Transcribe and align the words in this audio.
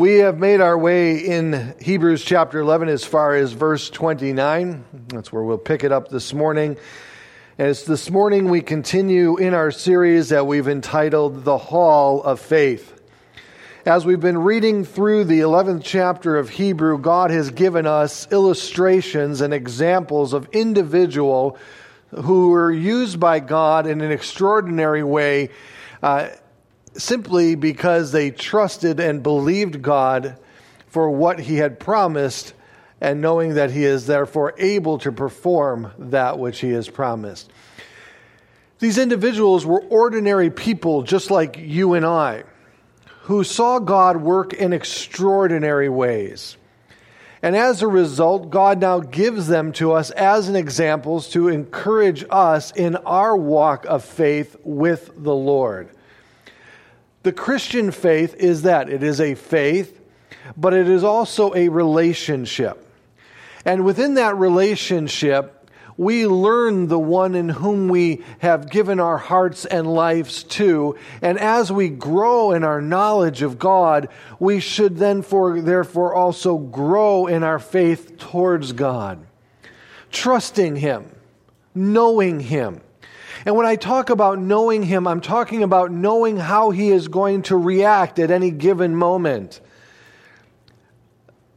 We 0.00 0.20
have 0.20 0.38
made 0.38 0.62
our 0.62 0.78
way 0.78 1.18
in 1.18 1.74
Hebrews 1.78 2.24
chapter 2.24 2.58
11 2.58 2.88
as 2.88 3.04
far 3.04 3.36
as 3.36 3.52
verse 3.52 3.90
29. 3.90 4.82
That's 5.08 5.30
where 5.30 5.42
we'll 5.42 5.58
pick 5.58 5.84
it 5.84 5.92
up 5.92 6.08
this 6.08 6.32
morning. 6.32 6.78
And 7.58 7.68
it's 7.68 7.84
this 7.84 8.08
morning 8.08 8.48
we 8.48 8.62
continue 8.62 9.36
in 9.36 9.52
our 9.52 9.70
series 9.70 10.30
that 10.30 10.46
we've 10.46 10.68
entitled 10.68 11.44
The 11.44 11.58
Hall 11.58 12.22
of 12.22 12.40
Faith. 12.40 12.98
As 13.84 14.06
we've 14.06 14.22
been 14.22 14.38
reading 14.38 14.86
through 14.86 15.24
the 15.24 15.40
11th 15.40 15.82
chapter 15.84 16.38
of 16.38 16.48
Hebrew, 16.48 16.96
God 16.96 17.30
has 17.30 17.50
given 17.50 17.86
us 17.86 18.26
illustrations 18.32 19.42
and 19.42 19.52
examples 19.52 20.32
of 20.32 20.48
individual 20.52 21.58
who 22.22 22.48
were 22.48 22.72
used 22.72 23.20
by 23.20 23.38
God 23.38 23.86
in 23.86 24.00
an 24.00 24.12
extraordinary 24.12 25.02
way. 25.02 25.50
Uh, 26.02 26.30
simply 26.96 27.54
because 27.54 28.12
they 28.12 28.30
trusted 28.30 29.00
and 29.00 29.22
believed 29.22 29.82
God 29.82 30.36
for 30.88 31.10
what 31.10 31.38
he 31.38 31.56
had 31.56 31.78
promised, 31.78 32.52
and 33.00 33.20
knowing 33.20 33.54
that 33.54 33.70
he 33.70 33.84
is 33.84 34.06
therefore 34.06 34.54
able 34.58 34.98
to 34.98 35.12
perform 35.12 35.92
that 35.98 36.38
which 36.38 36.60
he 36.60 36.70
has 36.70 36.88
promised. 36.88 37.50
These 38.80 38.98
individuals 38.98 39.64
were 39.64 39.82
ordinary 39.82 40.50
people 40.50 41.02
just 41.02 41.30
like 41.30 41.56
you 41.58 41.94
and 41.94 42.04
I, 42.04 42.44
who 43.22 43.44
saw 43.44 43.78
God 43.78 44.16
work 44.16 44.52
in 44.52 44.72
extraordinary 44.72 45.88
ways. 45.88 46.56
And 47.42 47.56
as 47.56 47.80
a 47.80 47.88
result, 47.88 48.50
God 48.50 48.80
now 48.80 49.00
gives 49.00 49.46
them 49.46 49.72
to 49.74 49.92
us 49.92 50.10
as 50.10 50.48
an 50.48 50.56
examples 50.56 51.28
to 51.30 51.48
encourage 51.48 52.24
us 52.28 52.70
in 52.72 52.96
our 52.96 53.36
walk 53.36 53.86
of 53.86 54.04
faith 54.04 54.56
with 54.62 55.10
the 55.16 55.34
Lord. 55.34 55.88
The 57.22 57.32
Christian 57.32 57.90
faith 57.90 58.34
is 58.36 58.62
that 58.62 58.88
it 58.88 59.02
is 59.02 59.20
a 59.20 59.34
faith, 59.34 60.00
but 60.56 60.72
it 60.72 60.88
is 60.88 61.04
also 61.04 61.54
a 61.54 61.68
relationship. 61.68 62.86
And 63.64 63.84
within 63.84 64.14
that 64.14 64.36
relationship, 64.36 65.68
we 65.98 66.26
learn 66.26 66.86
the 66.86 66.98
one 66.98 67.34
in 67.34 67.50
whom 67.50 67.88
we 67.88 68.24
have 68.38 68.70
given 68.70 69.00
our 69.00 69.18
hearts 69.18 69.66
and 69.66 69.86
lives 69.86 70.44
to. 70.44 70.96
And 71.20 71.38
as 71.38 71.70
we 71.70 71.90
grow 71.90 72.52
in 72.52 72.64
our 72.64 72.80
knowledge 72.80 73.42
of 73.42 73.58
God, 73.58 74.08
we 74.38 74.60
should 74.60 74.96
then 74.96 75.20
for, 75.20 75.60
therefore 75.60 76.14
also 76.14 76.56
grow 76.56 77.26
in 77.26 77.42
our 77.42 77.58
faith 77.58 78.16
towards 78.16 78.72
God, 78.72 79.18
trusting 80.10 80.76
Him, 80.76 81.14
knowing 81.74 82.40
Him 82.40 82.80
and 83.46 83.56
when 83.56 83.66
I 83.66 83.76
talk 83.76 84.10
about 84.10 84.38
knowing 84.38 84.82
Him, 84.82 85.06
I'm 85.06 85.20
talking 85.20 85.62
about 85.62 85.90
knowing 85.90 86.36
how 86.36 86.70
He 86.70 86.90
is 86.90 87.08
going 87.08 87.42
to 87.42 87.56
react 87.56 88.18
at 88.18 88.30
any 88.30 88.50
given 88.50 88.94
moment. 88.94 89.60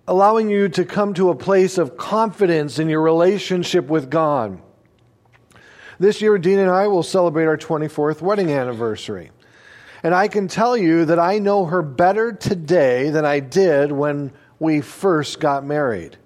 Allowing 0.08 0.50
you 0.50 0.70
to 0.70 0.86
come 0.86 1.14
to 1.16 1.30
a 1.30 1.36
place 1.36 1.78
of 1.78 1.98
confidence 1.98 2.80
in 2.80 2.90
your 2.90 3.02
relationship 3.02 3.88
with 3.88 4.10
God. 4.10 4.62
This 6.00 6.22
year, 6.22 6.38
Dean 6.38 6.60
and 6.60 6.72
I 6.72 6.88
will 6.88 7.04
celebrate 7.04 7.46
our 7.46 7.58
24th 7.58 8.22
wedding 8.22 8.52
anniversary. 8.52 9.32
And 10.04 10.14
I 10.14 10.28
can 10.28 10.48
tell 10.50 10.76
you 10.76 11.06
that 11.06 11.20
I 11.20 11.40
know 11.40 11.66
her 11.66 11.82
better 11.82 12.34
today 12.34 13.10
than 13.10 13.26
I 13.26 13.40
did 13.40 13.92
when 13.92 14.34
we 14.60 14.82
first 14.82 15.40
got 15.40 15.66
married. 15.66 16.18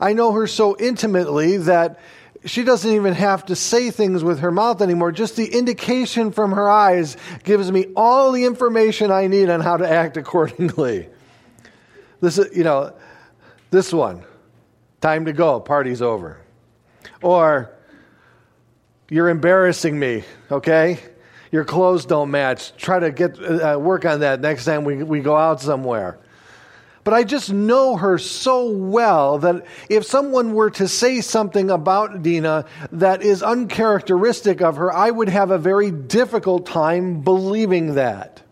I 0.00 0.14
know 0.14 0.32
her 0.32 0.46
so 0.46 0.76
intimately 0.78 1.58
that 1.58 2.00
she 2.44 2.64
doesn't 2.64 2.90
even 2.90 3.14
have 3.14 3.46
to 3.46 3.56
say 3.56 3.90
things 3.90 4.24
with 4.24 4.40
her 4.40 4.50
mouth 4.50 4.82
anymore. 4.82 5.12
Just 5.12 5.36
the 5.36 5.46
indication 5.46 6.32
from 6.32 6.52
her 6.52 6.68
eyes 6.68 7.16
gives 7.44 7.70
me 7.70 7.86
all 7.94 8.32
the 8.32 8.44
information 8.44 9.10
I 9.10 9.28
need 9.28 9.48
on 9.48 9.60
how 9.60 9.76
to 9.76 9.88
act 9.88 10.16
accordingly. 10.16 11.08
This 12.20 12.38
is, 12.38 12.56
you 12.56 12.64
know, 12.64 12.94
this 13.70 13.92
one, 13.92 14.24
time 15.00 15.24
to 15.26 15.32
go, 15.32 15.60
party's 15.60 16.02
over. 16.02 16.40
Or, 17.22 17.70
you're 19.08 19.28
embarrassing 19.28 19.98
me, 19.98 20.24
okay? 20.50 20.98
Your 21.50 21.64
clothes 21.64 22.06
don't 22.06 22.30
match. 22.30 22.74
Try 22.76 22.98
to 22.98 23.10
get 23.10 23.38
uh, 23.38 23.78
work 23.78 24.04
on 24.04 24.20
that 24.20 24.40
next 24.40 24.64
time 24.64 24.84
we, 24.84 25.02
we 25.02 25.20
go 25.20 25.36
out 25.36 25.60
somewhere. 25.60 26.18
But 27.04 27.14
I 27.14 27.24
just 27.24 27.52
know 27.52 27.96
her 27.96 28.16
so 28.18 28.70
well 28.70 29.38
that 29.38 29.66
if 29.88 30.04
someone 30.04 30.54
were 30.54 30.70
to 30.70 30.86
say 30.86 31.20
something 31.20 31.70
about 31.70 32.22
Dina 32.22 32.64
that 32.92 33.22
is 33.22 33.42
uncharacteristic 33.42 34.62
of 34.62 34.76
her, 34.76 34.92
I 34.92 35.10
would 35.10 35.28
have 35.28 35.50
a 35.50 35.58
very 35.58 35.90
difficult 35.90 36.66
time 36.66 37.22
believing 37.22 37.94
that. 37.94 38.42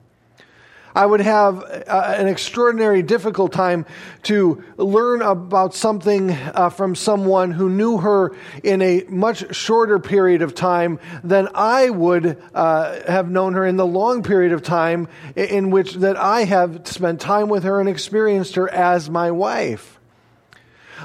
I 0.95 1.07
would 1.07 1.21
have 1.21 1.63
uh, 1.63 2.15
an 2.17 2.27
extraordinary 2.27 3.03
difficult 3.03 3.53
time 3.53 3.87
to 4.25 4.65
learn 4.77 5.23
about 5.23 5.75
something 5.75 6.31
uh, 6.31 6.71
from 6.71 6.95
someone 6.95 7.53
who 7.53 7.69
knew 7.69 7.99
her 7.99 8.35
in 8.65 8.83
a 8.83 9.05
much 9.09 9.55
shorter 9.55 9.99
period 9.99 10.43
of 10.43 10.55
time 10.55 10.99
than 11.23 11.49
I 11.55 11.91
would 11.91 12.43
uh, 12.55 13.01
have 13.11 13.31
known 13.31 13.55
her 13.55 13.65
in 13.65 13.77
the 13.77 13.87
long 13.87 14.23
period 14.23 14.53
of 14.53 14.63
time 14.63 15.09
in 15.37 15.71
which 15.71 15.95
that 15.95 16.17
I 16.17 16.45
have 16.45 16.87
spent 16.87 17.21
time 17.21 17.49
with 17.49 17.63
her 17.65 17.79
and 17.79 17.89
experienced 17.89 18.57
her 18.57 18.69
as 18.69 19.09
my 19.09 19.31
wife. 19.31 20.01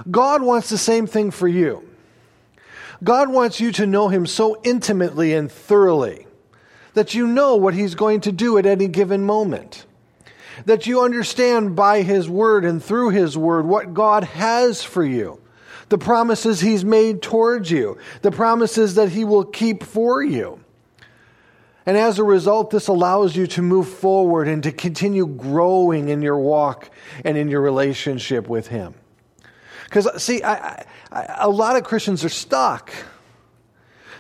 God 0.09 0.41
wants 0.41 0.69
the 0.69 0.77
same 0.77 1.07
thing 1.07 1.31
for 1.31 1.47
you. 1.47 1.87
God 3.03 3.29
wants 3.29 3.59
you 3.59 3.71
to 3.73 3.85
know 3.85 4.07
him 4.07 4.25
so 4.25 4.59
intimately 4.63 5.33
and 5.33 5.51
thoroughly 5.51 6.24
that 6.95 7.13
you 7.13 7.27
know 7.27 7.55
what 7.55 7.73
He's 7.73 7.95
going 7.95 8.21
to 8.21 8.31
do 8.31 8.57
at 8.57 8.65
any 8.65 8.87
given 8.87 9.23
moment. 9.23 9.85
That 10.65 10.87
you 10.87 11.01
understand 11.01 11.75
by 11.75 12.01
His 12.01 12.27
Word 12.27 12.65
and 12.65 12.83
through 12.83 13.09
His 13.11 13.37
Word 13.37 13.67
what 13.67 13.93
God 13.93 14.23
has 14.23 14.83
for 14.83 15.05
you, 15.05 15.39
the 15.89 15.97
promises 15.97 16.61
He's 16.61 16.83
made 16.83 17.21
towards 17.21 17.69
you, 17.69 17.97
the 18.21 18.31
promises 18.31 18.95
that 18.95 19.09
He 19.09 19.23
will 19.23 19.45
keep 19.45 19.83
for 19.83 20.23
you. 20.23 20.59
And 21.85 21.97
as 21.97 22.17
a 22.17 22.23
result, 22.23 22.71
this 22.71 22.87
allows 22.87 23.35
you 23.35 23.45
to 23.47 23.61
move 23.61 23.87
forward 23.87 24.47
and 24.47 24.63
to 24.63 24.71
continue 24.71 25.27
growing 25.27 26.09
in 26.09 26.23
your 26.23 26.39
walk 26.39 26.89
and 27.23 27.37
in 27.37 27.47
your 27.47 27.61
relationship 27.61 28.47
with 28.47 28.67
Him. 28.67 28.95
Because, 29.83 30.23
see, 30.23 30.41
a 30.41 31.49
lot 31.49 31.75
of 31.75 31.83
Christians 31.83 32.25
are 32.25 32.29
stuck. 32.29 32.91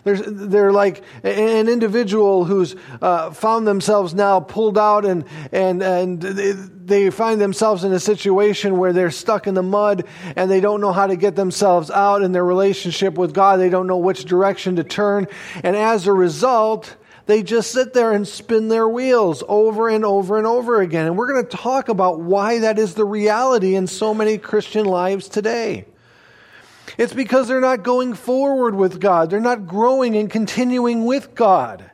They're, 0.05 0.17
they're 0.17 0.71
like 0.71 1.03
an 1.23 1.67
individual 1.67 2.45
who's 2.45 2.75
uh, 3.01 3.31
found 3.31 3.67
themselves 3.67 4.13
now 4.13 4.39
pulled 4.39 4.77
out 4.77 5.03
and, 5.03 5.25
and, 5.51 5.81
and 5.81 6.21
they 6.21 7.09
find 7.09 7.41
themselves 7.41 7.83
in 7.83 7.91
a 7.91 7.99
situation 7.99 8.77
where 8.77 8.93
they're 8.93 9.09
stuck 9.09 9.47
in 9.47 9.55
the 9.55 9.63
mud 9.63 10.05
and 10.35 10.49
they 10.49 10.61
don't 10.61 10.79
know 10.79 10.91
how 10.91 11.07
to 11.07 11.15
get 11.15 11.35
themselves 11.35 11.89
out 11.89 12.21
in 12.21 12.31
their 12.33 12.45
relationship 12.45 13.17
with 13.17 13.33
God. 13.33 13.57
They 13.57 13.69
don't 13.69 13.87
know 13.87 13.97
which 13.97 14.25
direction 14.25 14.75
to 14.75 14.83
turn. 14.83 15.27
And 15.63 15.75
as 15.75 16.05
a 16.05 16.13
result, 16.13 16.95
they 17.25 17.41
just 17.41 17.71
sit 17.71 17.93
there 17.93 18.11
and 18.11 18.27
spin 18.27 18.67
their 18.67 18.87
wheels 18.87 19.43
over 19.47 19.89
and 19.89 20.05
over 20.05 20.37
and 20.37 20.45
over 20.45 20.81
again. 20.81 21.07
And 21.07 21.17
we're 21.17 21.33
going 21.33 21.47
to 21.47 21.57
talk 21.57 21.89
about 21.89 22.19
why 22.19 22.59
that 22.59 22.77
is 22.77 22.93
the 22.93 23.05
reality 23.05 23.75
in 23.75 23.87
so 23.87 24.13
many 24.13 24.37
Christian 24.37 24.85
lives 24.85 25.27
today. 25.27 25.85
It's 26.97 27.13
because 27.13 27.47
they're 27.47 27.61
not 27.61 27.83
going 27.83 28.13
forward 28.13 28.75
with 28.75 28.99
God. 28.99 29.29
They're 29.29 29.39
not 29.39 29.67
growing 29.67 30.15
and 30.15 30.29
continuing 30.29 31.05
with 31.05 31.35
God 31.35 31.91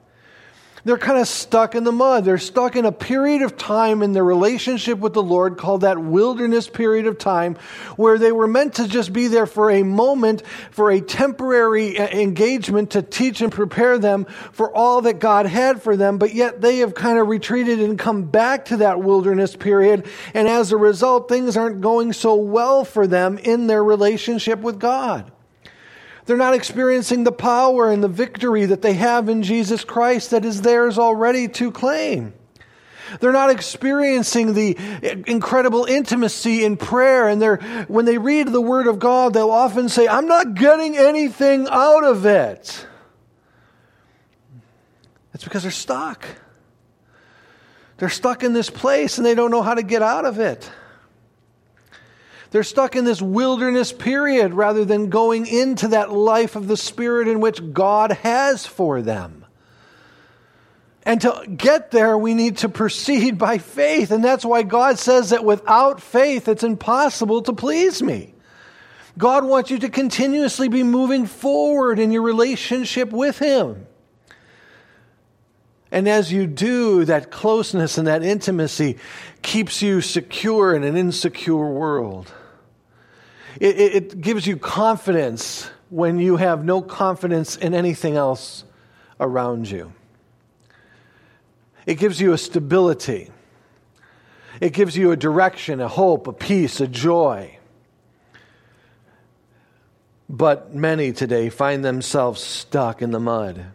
they're 0.83 0.97
kind 0.97 1.19
of 1.19 1.27
stuck 1.27 1.75
in 1.75 1.83
the 1.83 1.91
mud. 1.91 2.25
They're 2.25 2.37
stuck 2.37 2.75
in 2.75 2.85
a 2.85 2.91
period 2.91 3.41
of 3.41 3.57
time 3.57 4.01
in 4.01 4.13
their 4.13 4.23
relationship 4.23 4.99
with 4.99 5.13
the 5.13 5.23
Lord 5.23 5.57
called 5.57 5.81
that 5.81 5.99
wilderness 5.99 6.67
period 6.67 7.07
of 7.07 7.17
time 7.17 7.55
where 7.95 8.17
they 8.17 8.31
were 8.31 8.47
meant 8.47 8.75
to 8.75 8.87
just 8.87 9.13
be 9.13 9.27
there 9.27 9.45
for 9.45 9.69
a 9.69 9.83
moment, 9.83 10.43
for 10.71 10.91
a 10.91 11.01
temporary 11.01 11.99
uh, 11.99 12.07
engagement 12.07 12.91
to 12.91 13.01
teach 13.01 13.41
and 13.41 13.51
prepare 13.51 13.97
them 13.97 14.25
for 14.51 14.75
all 14.75 15.01
that 15.01 15.19
God 15.19 15.45
had 15.45 15.81
for 15.81 15.95
them, 15.95 16.17
but 16.17 16.33
yet 16.33 16.61
they 16.61 16.77
have 16.77 16.93
kind 16.93 17.19
of 17.19 17.27
retreated 17.27 17.79
and 17.79 17.97
come 17.99 18.23
back 18.23 18.65
to 18.65 18.77
that 18.77 19.01
wilderness 19.01 19.55
period. 19.55 20.05
And 20.33 20.47
as 20.47 20.71
a 20.71 20.77
result, 20.77 21.29
things 21.29 21.57
aren't 21.57 21.81
going 21.81 22.13
so 22.13 22.35
well 22.35 22.85
for 22.85 23.07
them 23.07 23.37
in 23.37 23.67
their 23.67 23.83
relationship 23.83 24.59
with 24.59 24.79
God. 24.79 25.31
They're 26.25 26.37
not 26.37 26.53
experiencing 26.53 27.23
the 27.23 27.31
power 27.31 27.91
and 27.91 28.03
the 28.03 28.07
victory 28.07 28.65
that 28.65 28.81
they 28.81 28.93
have 28.93 29.29
in 29.29 29.43
Jesus 29.43 29.83
Christ 29.83 30.31
that 30.31 30.45
is 30.45 30.61
theirs 30.61 30.97
already 30.97 31.47
to 31.49 31.71
claim. 31.71 32.33
They're 33.19 33.31
not 33.31 33.49
experiencing 33.49 34.53
the 34.53 34.77
incredible 35.27 35.85
intimacy 35.85 36.63
in 36.63 36.77
prayer. 36.77 37.27
And 37.27 37.41
they're, 37.41 37.57
when 37.87 38.05
they 38.05 38.17
read 38.17 38.47
the 38.47 38.61
Word 38.61 38.87
of 38.87 38.99
God, 38.99 39.33
they'll 39.33 39.51
often 39.51 39.89
say, 39.89 40.07
I'm 40.07 40.27
not 40.27 40.53
getting 40.53 40.97
anything 40.97 41.67
out 41.69 42.03
of 42.03 42.25
it. 42.25 42.87
It's 45.33 45.43
because 45.43 45.63
they're 45.63 45.71
stuck. 45.71 46.25
They're 47.97 48.09
stuck 48.09 48.43
in 48.43 48.53
this 48.53 48.69
place 48.69 49.17
and 49.17 49.25
they 49.25 49.35
don't 49.35 49.51
know 49.51 49.61
how 49.61 49.73
to 49.73 49.83
get 49.83 50.01
out 50.01 50.25
of 50.25 50.39
it. 50.39 50.69
They're 52.51 52.63
stuck 52.63 52.97
in 52.97 53.05
this 53.05 53.21
wilderness 53.21 53.93
period 53.93 54.53
rather 54.53 54.83
than 54.83 55.09
going 55.09 55.47
into 55.47 55.89
that 55.89 56.11
life 56.11 56.57
of 56.57 56.67
the 56.67 56.77
Spirit 56.77 57.29
in 57.29 57.39
which 57.39 57.73
God 57.73 58.11
has 58.11 58.65
for 58.65 59.01
them. 59.01 59.45
And 61.03 61.21
to 61.21 61.45
get 61.47 61.91
there, 61.91 62.17
we 62.17 62.33
need 62.33 62.57
to 62.57 62.69
proceed 62.69 63.37
by 63.37 63.57
faith. 63.57 64.11
And 64.11 64.23
that's 64.23 64.45
why 64.45 64.63
God 64.63 64.99
says 64.99 65.31
that 65.31 65.45
without 65.45 66.01
faith, 66.01 66.47
it's 66.47 66.63
impossible 66.63 67.41
to 67.43 67.53
please 67.53 68.03
me. 68.03 68.33
God 69.17 69.45
wants 69.45 69.71
you 69.71 69.79
to 69.79 69.89
continuously 69.89 70.67
be 70.67 70.83
moving 70.83 71.25
forward 71.25 71.99
in 71.99 72.11
your 72.11 72.21
relationship 72.21 73.11
with 73.11 73.39
Him. 73.39 73.87
And 75.91 76.07
as 76.07 76.31
you 76.31 76.47
do, 76.47 77.03
that 77.05 77.31
closeness 77.31 77.97
and 77.97 78.07
that 78.07 78.23
intimacy 78.23 78.97
keeps 79.41 79.81
you 79.81 80.01
secure 80.01 80.73
in 80.75 80.83
an 80.83 80.95
insecure 80.95 81.69
world. 81.69 82.31
It, 83.59 83.79
it, 83.79 83.95
it, 83.95 84.21
gives 84.21 84.47
you 84.47 84.57
confidence 84.57 85.69
when 85.89 86.19
you 86.19 86.37
have 86.37 86.63
no 86.63 86.81
confidence 86.81 87.57
in 87.57 87.73
anything 87.73 88.15
else 88.15 88.63
around 89.19 89.69
you. 89.69 89.93
It 91.85 91.95
gives 91.95 92.21
you 92.21 92.33
a 92.33 92.37
stability. 92.37 93.29
It 94.61 94.73
gives 94.73 94.95
you 94.95 95.11
a 95.11 95.17
direction, 95.17 95.81
a 95.81 95.87
hope, 95.87 96.27
a 96.27 96.33
peace, 96.33 96.79
a 96.79 96.87
joy. 96.87 97.57
But 100.29 100.73
many 100.73 101.11
today 101.11 101.49
find 101.49 101.83
themselves 101.83 102.41
stuck 102.41 103.01
in 103.01 103.11
the 103.11 103.19
mud. 103.19 103.65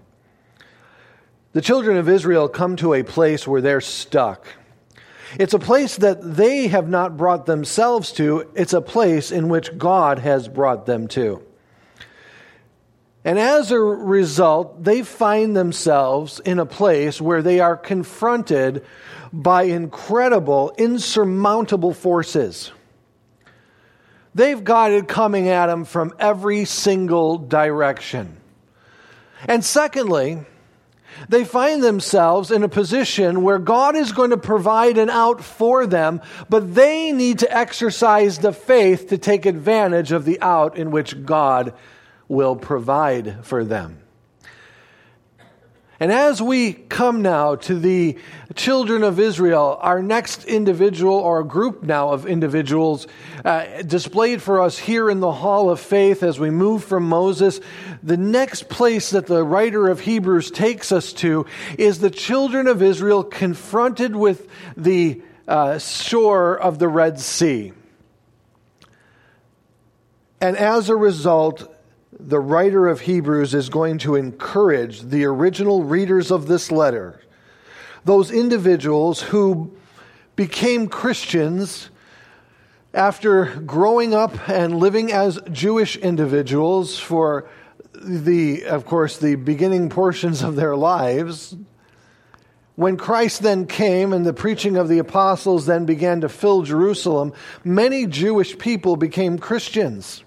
The 1.52 1.60
children 1.60 1.96
of 1.96 2.08
Israel 2.08 2.48
come 2.48 2.76
to 2.76 2.94
a 2.94 3.02
place 3.02 3.46
where 3.46 3.60
they're 3.60 3.80
stuck. 3.80 4.46
It's 5.38 5.54
a 5.54 5.58
place 5.58 5.96
that 5.96 6.36
they 6.36 6.68
have 6.68 6.88
not 6.88 7.16
brought 7.16 7.46
themselves 7.46 8.12
to, 8.12 8.50
it's 8.54 8.72
a 8.72 8.80
place 8.80 9.30
in 9.30 9.48
which 9.48 9.76
God 9.76 10.18
has 10.18 10.48
brought 10.48 10.86
them 10.86 11.08
to. 11.08 11.42
And 13.24 13.38
as 13.38 13.72
a 13.72 13.78
result, 13.80 14.84
they 14.84 15.02
find 15.02 15.56
themselves 15.56 16.40
in 16.40 16.60
a 16.60 16.64
place 16.64 17.20
where 17.20 17.42
they 17.42 17.58
are 17.58 17.76
confronted 17.76 18.84
by 19.32 19.64
incredible, 19.64 20.72
insurmountable 20.78 21.92
forces. 21.92 22.70
They've 24.34 24.62
got 24.62 24.92
it 24.92 25.08
coming 25.08 25.48
at 25.48 25.66
them 25.66 25.84
from 25.84 26.14
every 26.18 26.66
single 26.66 27.36
direction. 27.36 28.36
And 29.48 29.64
secondly, 29.64 30.44
they 31.28 31.44
find 31.44 31.82
themselves 31.82 32.50
in 32.50 32.62
a 32.62 32.68
position 32.68 33.42
where 33.42 33.58
God 33.58 33.96
is 33.96 34.12
going 34.12 34.30
to 34.30 34.36
provide 34.36 34.98
an 34.98 35.10
out 35.10 35.42
for 35.42 35.86
them, 35.86 36.20
but 36.48 36.74
they 36.74 37.12
need 37.12 37.40
to 37.40 37.56
exercise 37.56 38.38
the 38.38 38.52
faith 38.52 39.08
to 39.08 39.18
take 39.18 39.46
advantage 39.46 40.12
of 40.12 40.24
the 40.24 40.40
out 40.40 40.76
in 40.76 40.90
which 40.90 41.24
God 41.24 41.74
will 42.28 42.56
provide 42.56 43.44
for 43.44 43.64
them. 43.64 43.98
And 45.98 46.12
as 46.12 46.42
we 46.42 46.74
come 46.74 47.22
now 47.22 47.54
to 47.56 47.78
the 47.78 48.18
children 48.54 49.02
of 49.02 49.18
Israel, 49.18 49.78
our 49.80 50.02
next 50.02 50.44
individual 50.44 51.14
or 51.14 51.42
group 51.42 51.82
now 51.82 52.10
of 52.10 52.26
individuals 52.26 53.06
uh, 53.44 53.82
displayed 53.82 54.42
for 54.42 54.60
us 54.60 54.78
here 54.78 55.08
in 55.08 55.20
the 55.20 55.32
Hall 55.32 55.70
of 55.70 55.80
Faith 55.80 56.22
as 56.22 56.38
we 56.38 56.50
move 56.50 56.84
from 56.84 57.08
Moses, 57.08 57.60
the 58.02 58.18
next 58.18 58.68
place 58.68 59.10
that 59.10 59.26
the 59.26 59.42
writer 59.42 59.88
of 59.88 60.00
Hebrews 60.00 60.50
takes 60.50 60.92
us 60.92 61.14
to 61.14 61.46
is 61.78 61.98
the 61.98 62.10
children 62.10 62.66
of 62.66 62.82
Israel 62.82 63.24
confronted 63.24 64.14
with 64.14 64.48
the 64.76 65.22
uh, 65.48 65.78
shore 65.78 66.58
of 66.58 66.78
the 66.78 66.88
Red 66.88 67.20
Sea. 67.20 67.72
And 70.42 70.58
as 70.58 70.90
a 70.90 70.96
result, 70.96 71.72
the 72.18 72.40
writer 72.40 72.86
of 72.88 73.00
Hebrews 73.00 73.54
is 73.54 73.68
going 73.68 73.98
to 73.98 74.14
encourage 74.14 75.02
the 75.02 75.24
original 75.24 75.84
readers 75.84 76.30
of 76.30 76.46
this 76.46 76.72
letter, 76.72 77.20
those 78.04 78.30
individuals 78.30 79.20
who 79.20 79.76
became 80.34 80.88
Christians 80.88 81.90
after 82.94 83.46
growing 83.60 84.14
up 84.14 84.48
and 84.48 84.76
living 84.76 85.12
as 85.12 85.38
Jewish 85.52 85.96
individuals 85.96 86.98
for 86.98 87.48
the, 87.94 88.64
of 88.64 88.86
course, 88.86 89.18
the 89.18 89.34
beginning 89.34 89.90
portions 89.90 90.42
of 90.42 90.56
their 90.56 90.76
lives. 90.76 91.56
When 92.76 92.96
Christ 92.96 93.42
then 93.42 93.66
came 93.66 94.12
and 94.12 94.24
the 94.24 94.34
preaching 94.34 94.76
of 94.76 94.88
the 94.88 94.98
apostles 94.98 95.66
then 95.66 95.86
began 95.86 96.20
to 96.22 96.28
fill 96.28 96.62
Jerusalem, 96.62 97.32
many 97.64 98.06
Jewish 98.06 98.56
people 98.58 98.96
became 98.96 99.38
Christians 99.38 100.22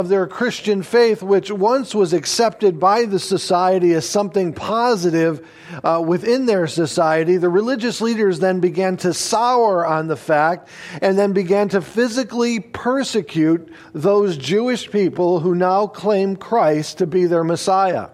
of 0.00 0.08
their 0.08 0.26
Christian 0.26 0.82
faith, 0.82 1.22
which 1.22 1.52
once 1.52 1.94
was 1.94 2.12
accepted 2.12 2.80
by 2.80 3.04
the 3.04 3.20
society 3.20 3.92
as 3.92 4.08
something 4.08 4.52
positive 4.52 5.46
uh, 5.84 6.02
within 6.04 6.46
their 6.46 6.66
society, 6.66 7.36
the 7.36 7.48
religious 7.48 8.00
leaders 8.00 8.40
then 8.40 8.58
began 8.58 8.96
to 8.96 9.14
sour 9.14 9.86
on 9.86 10.08
the 10.08 10.16
fact 10.16 10.68
and 11.00 11.16
then 11.16 11.32
began 11.32 11.68
to 11.68 11.80
physically 11.80 12.58
persecute 12.58 13.72
those 13.92 14.36
Jewish 14.36 14.90
people 14.90 15.38
who 15.38 15.54
now 15.54 15.86
claim 15.86 16.34
Christ 16.34 16.98
to 16.98 17.06
be 17.06 17.26
their 17.26 17.44
Messiah. 17.44 18.08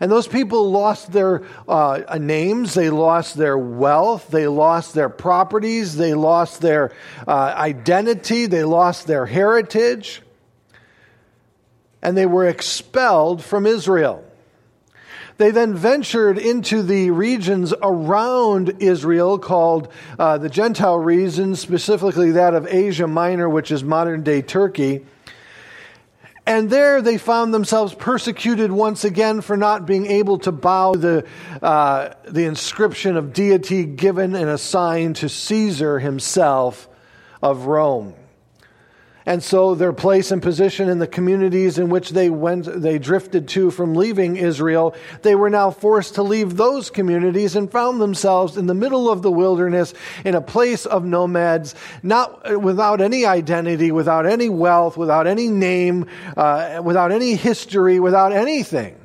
And 0.00 0.12
those 0.12 0.28
people 0.28 0.70
lost 0.70 1.10
their 1.10 1.42
uh, 1.66 2.18
names, 2.20 2.74
they 2.74 2.90
lost 2.90 3.34
their 3.34 3.56
wealth, 3.56 4.28
they 4.28 4.46
lost 4.46 4.92
their 4.92 5.08
properties, 5.08 5.96
they 5.96 6.12
lost 6.12 6.60
their 6.60 6.92
uh, 7.26 7.54
identity, 7.56 8.44
they 8.44 8.62
lost 8.62 9.06
their 9.06 9.24
heritage 9.24 10.22
and 12.02 12.16
they 12.16 12.26
were 12.26 12.46
expelled 12.46 13.42
from 13.42 13.66
Israel. 13.66 14.24
They 15.38 15.52
then 15.52 15.74
ventured 15.74 16.36
into 16.36 16.82
the 16.82 17.12
regions 17.12 17.72
around 17.80 18.82
Israel 18.82 19.38
called 19.38 19.88
uh, 20.18 20.38
the 20.38 20.48
Gentile 20.48 20.98
region, 20.98 21.54
specifically 21.54 22.32
that 22.32 22.54
of 22.54 22.66
Asia 22.66 23.06
Minor, 23.06 23.48
which 23.48 23.70
is 23.70 23.84
modern 23.84 24.24
day 24.24 24.42
Turkey. 24.42 25.06
And 26.44 26.70
there 26.70 27.02
they 27.02 27.18
found 27.18 27.54
themselves 27.54 27.94
persecuted 27.94 28.72
once 28.72 29.04
again 29.04 29.40
for 29.42 29.56
not 29.56 29.86
being 29.86 30.06
able 30.06 30.38
to 30.40 30.50
bow 30.50 30.94
the, 30.94 31.24
uh, 31.62 32.14
the 32.24 32.46
inscription 32.46 33.16
of 33.16 33.32
deity 33.32 33.84
given 33.84 34.34
and 34.34 34.48
assigned 34.48 35.16
to 35.16 35.28
Caesar 35.28 36.00
himself 36.00 36.88
of 37.42 37.66
Rome. 37.66 38.14
And 39.28 39.44
so 39.44 39.74
their 39.74 39.92
place 39.92 40.30
and 40.30 40.40
position 40.40 40.88
in 40.88 41.00
the 41.00 41.06
communities 41.06 41.76
in 41.76 41.90
which 41.90 42.08
they 42.12 42.30
went, 42.30 42.64
they 42.64 42.98
drifted 42.98 43.46
to 43.48 43.70
from 43.70 43.94
leaving 43.94 44.38
Israel, 44.38 44.94
they 45.20 45.34
were 45.34 45.50
now 45.50 45.70
forced 45.70 46.14
to 46.14 46.22
leave 46.22 46.56
those 46.56 46.88
communities 46.88 47.54
and 47.54 47.70
found 47.70 48.00
themselves 48.00 48.56
in 48.56 48.68
the 48.68 48.72
middle 48.72 49.10
of 49.10 49.20
the 49.20 49.30
wilderness 49.30 49.92
in 50.24 50.34
a 50.34 50.40
place 50.40 50.86
of 50.86 51.04
nomads, 51.04 51.74
not 52.02 52.58
without 52.62 53.02
any 53.02 53.26
identity, 53.26 53.92
without 53.92 54.24
any 54.24 54.48
wealth, 54.48 54.96
without 54.96 55.26
any 55.26 55.48
name, 55.48 56.06
uh, 56.34 56.80
without 56.82 57.12
any 57.12 57.34
history, 57.34 58.00
without 58.00 58.32
anything. 58.32 58.96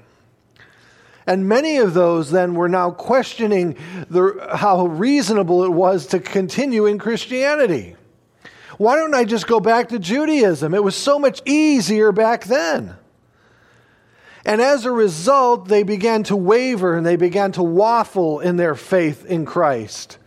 And 1.28 1.50
many 1.50 1.80
of 1.80 1.94
those 1.94 2.32
then 2.32 2.56
were 2.56 2.70
now 2.70 2.92
questioning 2.92 3.76
the, 4.10 4.48
how 4.54 4.86
reasonable 4.86 5.66
it 5.66 5.74
was 5.74 6.08
to 6.08 6.22
continue 6.22 6.86
in 6.86 6.98
Christianity. 6.98 7.98
Why 8.78 8.96
don't 8.96 9.14
I 9.14 9.24
just 9.24 9.48
go 9.48 9.60
back 9.60 9.90
to 9.90 10.00
Judaism? 10.00 10.74
It 10.74 10.84
was 10.84 10.96
so 10.96 11.20
much 11.20 11.42
easier 11.46 12.12
back 12.12 12.46
then. 12.46 12.96
And 14.46 14.62
as 14.62 14.86
a 14.86 14.92
result, 14.92 15.68
they 15.68 15.84
began 15.84 16.24
to 16.24 16.36
waver 16.36 16.98
and 16.98 17.06
they 17.06 17.16
began 17.16 17.52
to 17.54 17.64
waffle 17.64 18.40
in 18.40 18.58
their 18.58 18.76
faith 18.76 19.26
in 19.26 19.46
Christ. 19.46 20.18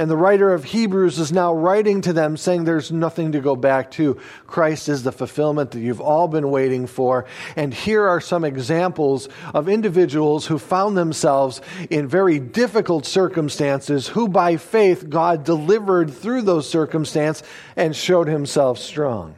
And 0.00 0.08
the 0.08 0.16
writer 0.16 0.54
of 0.54 0.62
Hebrews 0.62 1.18
is 1.18 1.32
now 1.32 1.52
writing 1.52 2.02
to 2.02 2.12
them 2.12 2.36
saying 2.36 2.62
there's 2.62 2.92
nothing 2.92 3.32
to 3.32 3.40
go 3.40 3.56
back 3.56 3.90
to. 3.92 4.16
Christ 4.46 4.88
is 4.88 5.02
the 5.02 5.10
fulfillment 5.10 5.72
that 5.72 5.80
you've 5.80 6.00
all 6.00 6.28
been 6.28 6.50
waiting 6.50 6.86
for. 6.86 7.24
And 7.56 7.74
here 7.74 8.06
are 8.06 8.20
some 8.20 8.44
examples 8.44 9.28
of 9.52 9.68
individuals 9.68 10.46
who 10.46 10.58
found 10.58 10.96
themselves 10.96 11.60
in 11.90 12.06
very 12.06 12.38
difficult 12.38 13.06
circumstances, 13.06 14.06
who 14.06 14.28
by 14.28 14.56
faith 14.56 15.10
God 15.10 15.42
delivered 15.42 16.14
through 16.14 16.42
those 16.42 16.70
circumstances 16.70 17.42
and 17.74 17.96
showed 17.96 18.28
himself 18.28 18.78
strong. 18.78 19.34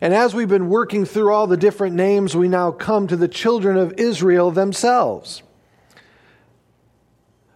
And 0.00 0.12
as 0.12 0.34
we've 0.34 0.48
been 0.48 0.68
working 0.68 1.04
through 1.04 1.32
all 1.32 1.46
the 1.46 1.56
different 1.56 1.94
names, 1.94 2.36
we 2.36 2.48
now 2.48 2.72
come 2.72 3.06
to 3.06 3.16
the 3.16 3.28
children 3.28 3.76
of 3.76 3.94
Israel 3.96 4.50
themselves. 4.50 5.44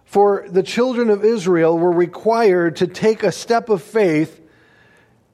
For 0.09 0.47
the 0.49 0.63
children 0.63 1.11
of 1.11 1.23
Israel 1.23 1.77
were 1.77 1.91
required 1.91 2.77
to 2.77 2.87
take 2.87 3.21
a 3.21 3.31
step 3.31 3.69
of 3.69 3.83
faith 3.83 4.41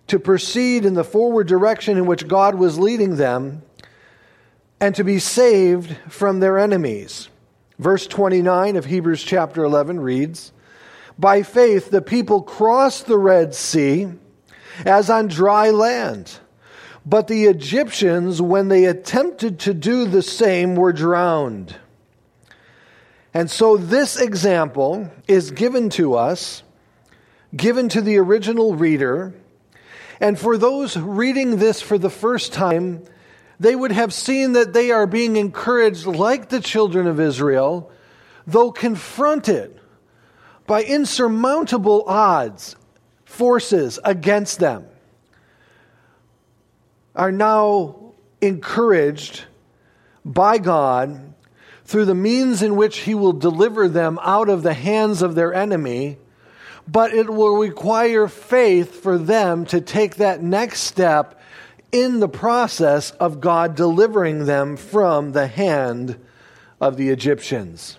to 0.08 0.20
proceed 0.20 0.84
in 0.84 0.96
the 0.96 1.04
forward 1.06 1.48
direction 1.48 1.98
in 1.98 2.06
which 2.06 2.28
God 2.28 2.56
was 2.56 2.78
leading 2.78 3.16
them 3.16 3.62
and 4.82 4.94
to 4.96 5.06
be 5.06 5.18
saved 5.18 5.96
from 6.10 6.42
their 6.42 6.60
enemies. 6.60 7.30
Verse 7.80 8.06
29 8.06 8.76
of 8.76 8.84
Hebrews 8.84 9.24
chapter 9.24 9.64
11 9.64 10.02
reads 10.02 10.52
By 11.18 11.42
faith, 11.42 11.90
the 11.90 12.02
people 12.02 12.42
crossed 12.42 13.06
the 13.06 13.18
Red 13.18 13.56
Sea 13.56 14.10
as 14.86 15.10
on 15.10 15.30
dry 15.30 15.70
land. 15.70 16.40
But 17.06 17.28
the 17.28 17.46
Egyptians, 17.46 18.42
when 18.42 18.68
they 18.68 18.84
attempted 18.84 19.58
to 19.60 19.74
do 19.74 20.04
the 20.04 20.22
same, 20.22 20.76
were 20.76 20.92
drowned. 20.92 21.78
And 23.36 23.52
so 23.52 23.76
this 23.76 24.16
example 24.16 25.12
is 25.28 25.52
given 25.52 25.90
to 25.92 26.16
us, 26.16 26.64
given 27.54 27.90
to 27.90 28.00
the 28.00 28.18
original 28.18 28.76
reader. 28.76 29.34
And 30.22 30.40
for 30.40 30.58
those 30.58 30.96
reading 30.96 31.58
this 31.58 31.82
for 31.82 31.98
the 31.98 32.10
first 32.10 32.54
time, 32.54 33.04
they 33.60 33.76
would 33.76 33.92
have 33.92 34.14
seen 34.14 34.54
that 34.54 34.72
they 34.72 34.92
are 34.92 35.06
being 35.06 35.36
encouraged, 35.36 36.06
like 36.06 36.48
the 36.48 36.62
children 36.62 37.08
of 37.08 37.20
Israel, 37.20 37.92
though 38.48 38.72
confronted 38.72 39.82
by 40.66 40.84
insurmountable 40.84 42.06
odds, 42.08 42.78
forces 43.26 44.00
against 44.06 44.60
them, 44.60 44.88
are 47.14 47.34
now 47.34 48.14
encouraged 48.40 49.44
by 50.24 50.58
God 50.58 51.35
through 51.86 52.06
the 52.06 52.16
means 52.16 52.62
in 52.62 52.76
which 52.76 53.00
He 53.00 53.16
will 53.16 53.34
deliver 53.34 53.88
them 53.88 54.20
out 54.22 54.50
of 54.50 54.64
the 54.64 54.74
hands 54.74 55.22
of 55.22 55.36
their 55.36 55.54
enemy, 55.54 56.18
but 56.88 57.14
it 57.14 57.30
will 57.30 57.58
require 57.58 58.28
faith 58.28 59.02
for 59.02 59.18
them 59.18 59.66
to 59.66 59.82
take 59.82 60.16
that 60.16 60.42
next 60.42 60.82
step 60.82 61.40
in 61.92 62.20
the 62.20 62.28
process 62.28 63.12
of 63.12 63.40
God 63.40 63.76
delivering 63.76 64.46
them 64.46 64.78
from 64.78 65.32
the 65.32 65.48
hand 65.48 66.18
of 66.82 66.98
the 66.98 67.10
Egyptians. 67.10 67.98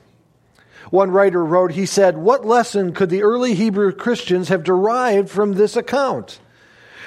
One 0.90 1.10
writer 1.10 1.44
wrote, 1.44 1.72
he 1.72 1.86
said, 1.86 2.16
What 2.16 2.44
lesson 2.44 2.92
could 2.92 3.10
the 3.10 3.22
early 3.22 3.54
Hebrew 3.54 3.92
Christians 3.92 4.48
have 4.48 4.62
derived 4.62 5.30
from 5.30 5.54
this 5.54 5.76
account? 5.76 6.38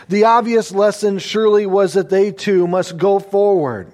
The 0.09 0.25
obvious 0.25 0.71
lesson 0.71 1.19
surely 1.19 1.65
was 1.65 1.93
that 1.93 2.09
they 2.09 2.31
too 2.31 2.67
must 2.67 2.98
go 2.98 3.19
forward, 3.19 3.93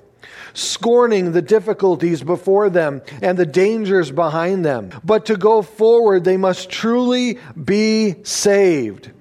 scorning 0.54 1.32
the 1.32 1.42
difficulties 1.42 2.24
before 2.24 2.70
them 2.70 3.02
and 3.22 3.38
the 3.38 3.46
dangers 3.46 4.12
behind 4.12 4.66
them. 4.66 4.92
But 5.04 5.26
to 5.28 5.38
go 5.38 5.62
forward, 5.62 6.24
they 6.24 6.38
must 6.38 6.70
truly 6.70 7.40
be 7.62 8.24
saved. 8.24 9.12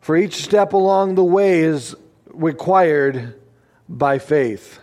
For 0.00 0.16
each 0.16 0.42
step 0.42 0.72
along 0.72 1.14
the 1.14 1.24
way 1.24 1.60
is 1.60 1.94
required 2.26 3.34
by 3.88 4.18
faith. 4.18 4.80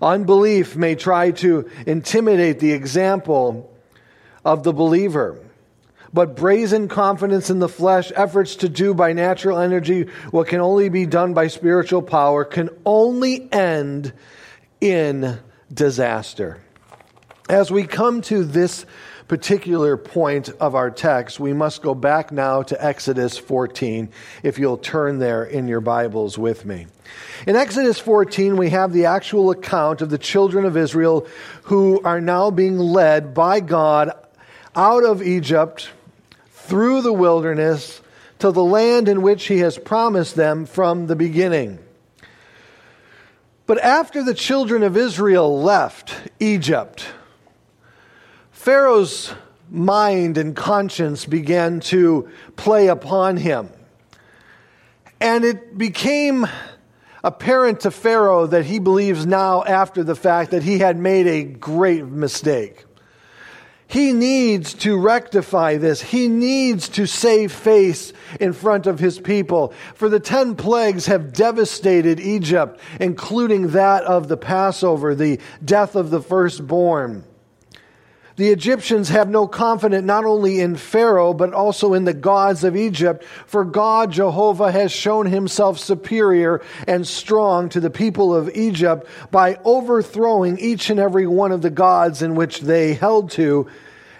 Unbelief 0.00 0.74
may 0.74 0.96
try 0.96 1.30
to 1.30 1.70
intimidate 1.86 2.58
the 2.58 2.72
example 2.72 3.72
of 4.44 4.64
the 4.64 4.72
believer. 4.72 5.38
But 6.14 6.36
brazen 6.36 6.88
confidence 6.88 7.48
in 7.48 7.58
the 7.58 7.68
flesh, 7.68 8.12
efforts 8.14 8.56
to 8.56 8.68
do 8.68 8.92
by 8.92 9.14
natural 9.14 9.58
energy 9.58 10.08
what 10.30 10.48
can 10.48 10.60
only 10.60 10.88
be 10.88 11.06
done 11.06 11.32
by 11.32 11.46
spiritual 11.46 12.02
power, 12.02 12.44
can 12.44 12.68
only 12.84 13.50
end 13.50 14.12
in 14.80 15.38
disaster. 15.72 16.60
As 17.48 17.70
we 17.70 17.84
come 17.84 18.20
to 18.22 18.44
this 18.44 18.84
particular 19.26 19.96
point 19.96 20.50
of 20.60 20.74
our 20.74 20.90
text, 20.90 21.40
we 21.40 21.54
must 21.54 21.80
go 21.80 21.94
back 21.94 22.30
now 22.30 22.62
to 22.62 22.84
Exodus 22.84 23.38
14, 23.38 24.10
if 24.42 24.58
you'll 24.58 24.76
turn 24.76 25.18
there 25.18 25.44
in 25.44 25.68
your 25.68 25.80
Bibles 25.80 26.36
with 26.36 26.66
me. 26.66 26.86
In 27.46 27.56
Exodus 27.56 27.98
14, 27.98 28.56
we 28.58 28.70
have 28.70 28.92
the 28.92 29.06
actual 29.06 29.50
account 29.50 30.02
of 30.02 30.10
the 30.10 30.18
children 30.18 30.66
of 30.66 30.76
Israel 30.76 31.26
who 31.62 32.02
are 32.02 32.20
now 32.20 32.50
being 32.50 32.78
led 32.78 33.32
by 33.32 33.60
God 33.60 34.12
out 34.76 35.04
of 35.04 35.22
Egypt 35.22 35.88
through 36.62 37.02
the 37.02 37.12
wilderness 37.12 38.00
to 38.38 38.50
the 38.50 38.64
land 38.64 39.08
in 39.08 39.22
which 39.22 39.46
he 39.46 39.58
has 39.58 39.78
promised 39.78 40.34
them 40.34 40.66
from 40.66 41.06
the 41.06 41.16
beginning. 41.16 41.78
But 43.66 43.78
after 43.78 44.22
the 44.22 44.34
children 44.34 44.82
of 44.82 44.96
Israel 44.96 45.62
left 45.62 46.14
Egypt, 46.40 47.06
Pharaoh's 48.50 49.32
mind 49.70 50.38
and 50.38 50.54
conscience 50.54 51.24
began 51.24 51.80
to 51.80 52.28
play 52.56 52.88
upon 52.88 53.36
him. 53.36 53.70
And 55.20 55.44
it 55.44 55.78
became 55.78 56.46
apparent 57.24 57.80
to 57.80 57.90
Pharaoh 57.90 58.46
that 58.48 58.64
he 58.64 58.78
believes 58.78 59.24
now, 59.24 59.62
after 59.62 60.02
the 60.02 60.16
fact, 60.16 60.50
that 60.50 60.64
he 60.64 60.80
had 60.80 60.96
made 60.96 61.26
a 61.26 61.44
great 61.44 62.04
mistake. 62.04 62.84
He 63.92 64.14
needs 64.14 64.72
to 64.74 64.98
rectify 64.98 65.76
this. 65.76 66.00
He 66.00 66.26
needs 66.26 66.88
to 66.90 67.04
save 67.04 67.52
face 67.52 68.14
in 68.40 68.54
front 68.54 68.86
of 68.86 68.98
his 68.98 69.18
people. 69.18 69.74
For 69.94 70.08
the 70.08 70.18
ten 70.18 70.56
plagues 70.56 71.04
have 71.06 71.34
devastated 71.34 72.18
Egypt, 72.18 72.80
including 72.98 73.68
that 73.72 74.04
of 74.04 74.28
the 74.28 74.38
Passover, 74.38 75.14
the 75.14 75.38
death 75.62 75.94
of 75.94 76.08
the 76.08 76.22
firstborn. 76.22 77.24
The 78.36 78.48
Egyptians 78.48 79.10
have 79.10 79.28
no 79.28 79.46
confidence 79.46 80.06
not 80.06 80.24
only 80.24 80.60
in 80.60 80.76
Pharaoh, 80.76 81.34
but 81.34 81.52
also 81.52 81.92
in 81.92 82.04
the 82.04 82.14
gods 82.14 82.64
of 82.64 82.76
Egypt, 82.76 83.24
for 83.46 83.64
God, 83.64 84.10
Jehovah, 84.12 84.72
has 84.72 84.90
shown 84.90 85.26
himself 85.26 85.78
superior 85.78 86.62
and 86.86 87.06
strong 87.06 87.68
to 87.70 87.80
the 87.80 87.90
people 87.90 88.34
of 88.34 88.50
Egypt 88.54 89.06
by 89.30 89.58
overthrowing 89.64 90.58
each 90.58 90.88
and 90.88 90.98
every 90.98 91.26
one 91.26 91.52
of 91.52 91.60
the 91.60 91.70
gods 91.70 92.22
in 92.22 92.34
which 92.34 92.60
they 92.60 92.94
held 92.94 93.30
to 93.32 93.68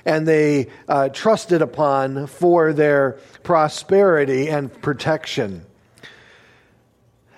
and 0.05 0.27
they 0.27 0.69
uh, 0.89 1.09
trusted 1.11 1.63
upon 1.63 2.27
for 2.27 2.73
their 2.73 3.13
prosperity 3.43 4.49
and 4.49 4.83
protection. 4.83 5.65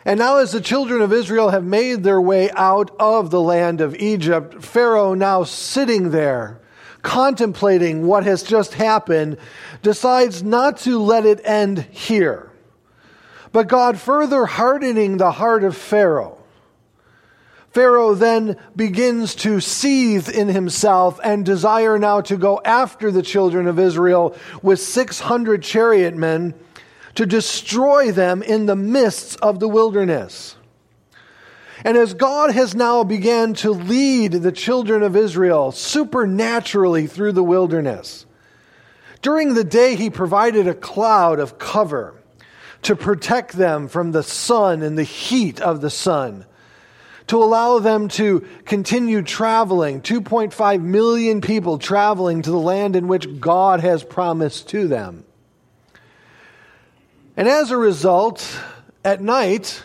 And 0.06 0.18
now, 0.18 0.38
as 0.38 0.52
the 0.52 0.60
children 0.60 1.00
of 1.00 1.12
Israel 1.12 1.50
have 1.50 1.64
made 1.64 2.02
their 2.02 2.20
way 2.20 2.50
out 2.50 2.94
of 2.98 3.30
the 3.30 3.40
land 3.40 3.80
of 3.80 3.94
Egypt, 3.96 4.62
Pharaoh, 4.62 5.14
now 5.14 5.44
sitting 5.44 6.10
there, 6.10 6.60
contemplating 7.04 8.04
what 8.04 8.24
has 8.24 8.42
just 8.42 8.74
happened, 8.74 9.36
decides 9.82 10.42
not 10.42 10.78
to 10.78 10.98
let 10.98 11.24
it 11.24 11.40
end 11.44 11.78
here. 11.92 12.50
But 13.52 13.68
God 13.68 14.00
further 14.00 14.46
hardening 14.46 15.18
the 15.18 15.30
heart 15.30 15.62
of 15.62 15.76
Pharaoh 15.76 16.44
Pharaoh 17.74 18.14
then 18.14 18.56
begins 18.76 19.34
to 19.34 19.58
seethe 19.58 20.28
in 20.28 20.46
himself 20.46 21.18
and 21.24 21.44
desire 21.44 21.98
now 21.98 22.20
to 22.20 22.36
go 22.36 22.60
after 22.64 23.10
the 23.10 23.20
children 23.20 23.66
of 23.66 23.80
Israel 23.80 24.36
with 24.62 24.78
600 24.78 25.60
chariot 25.60 26.14
men 26.14 26.54
to 27.16 27.26
destroy 27.26 28.12
them 28.12 28.44
in 28.44 28.66
the 28.66 28.76
midst 28.76 29.40
of 29.40 29.58
the 29.58 29.66
wilderness. 29.66 30.54
And 31.82 31.96
as 31.96 32.14
God 32.14 32.52
has 32.52 32.74
now 32.74 33.02
began 33.02 33.54
to 33.54 33.70
lead 33.70 34.32
the 34.32 34.52
children 34.52 35.02
of 35.02 35.16
Israel 35.16 35.72
supernaturally 35.72 37.06
through 37.06 37.32
the 37.32 37.42
wilderness, 37.42 38.26
during 39.22 39.54
the 39.54 39.64
day 39.64 39.96
he 39.96 40.10
provided 40.10 40.68
a 40.68 40.74
cloud 40.74 41.40
of 41.40 41.58
cover 41.58 42.14
to 42.82 42.94
protect 42.94 43.52
them 43.52 43.88
from 43.88 44.12
the 44.12 44.22
sun 44.22 44.82
and 44.82 44.96
the 44.96 45.02
heat 45.02 45.60
of 45.60 45.80
the 45.80 45.90
sun 45.90 46.44
to 47.26 47.42
allow 47.42 47.78
them 47.78 48.08
to 48.08 48.46
continue 48.64 49.22
traveling 49.22 50.00
2.5 50.02 50.82
million 50.82 51.40
people 51.40 51.78
traveling 51.78 52.42
to 52.42 52.50
the 52.50 52.58
land 52.58 52.96
in 52.96 53.08
which 53.08 53.40
God 53.40 53.80
has 53.80 54.04
promised 54.04 54.68
to 54.70 54.88
them. 54.88 55.24
And 57.36 57.48
as 57.48 57.70
a 57.70 57.76
result, 57.76 58.60
at 59.04 59.22
night, 59.22 59.82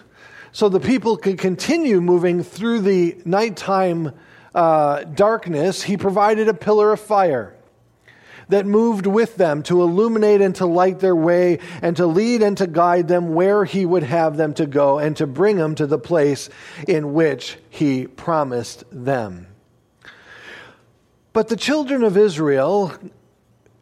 so 0.52 0.70
the 0.70 0.80
people 0.80 1.18
could 1.18 1.38
continue 1.38 2.02
moving 2.02 2.44
through 2.44 2.82
the 2.82 3.18
nighttime 3.26 4.14
uh, 4.56 5.04
darkness, 5.04 5.84
he 5.84 5.98
provided 5.98 6.48
a 6.48 6.54
pillar 6.54 6.92
of 6.92 7.00
fire 7.00 7.56
that 8.50 8.66
moved 8.66 9.06
with 9.06 9.38
them 9.38 9.64
to 9.64 9.82
illuminate 9.82 10.42
and 10.42 10.56
to 10.56 10.66
light 10.66 11.00
their 11.00 11.16
way 11.16 11.60
and 11.82 11.96
to 11.96 12.06
lead 12.06 12.42
and 12.42 12.58
to 12.58 12.68
guide 12.68 13.08
them 13.08 13.34
where 13.34 13.64
he 13.64 13.86
would 13.86 14.04
have 14.04 14.38
them 14.38 14.54
to 14.56 14.66
go 14.66 14.98
and 14.98 15.16
to 15.18 15.28
bring 15.28 15.58
them 15.58 15.76
to 15.76 15.86
the 15.86 16.00
place 16.00 16.50
in 16.88 17.14
which 17.14 17.58
he 17.70 18.08
promised 18.08 18.84
them. 18.92 19.48
But 21.32 21.48
the 21.48 21.56
children 21.56 22.04
of 22.04 22.18
Israel, 22.18 22.92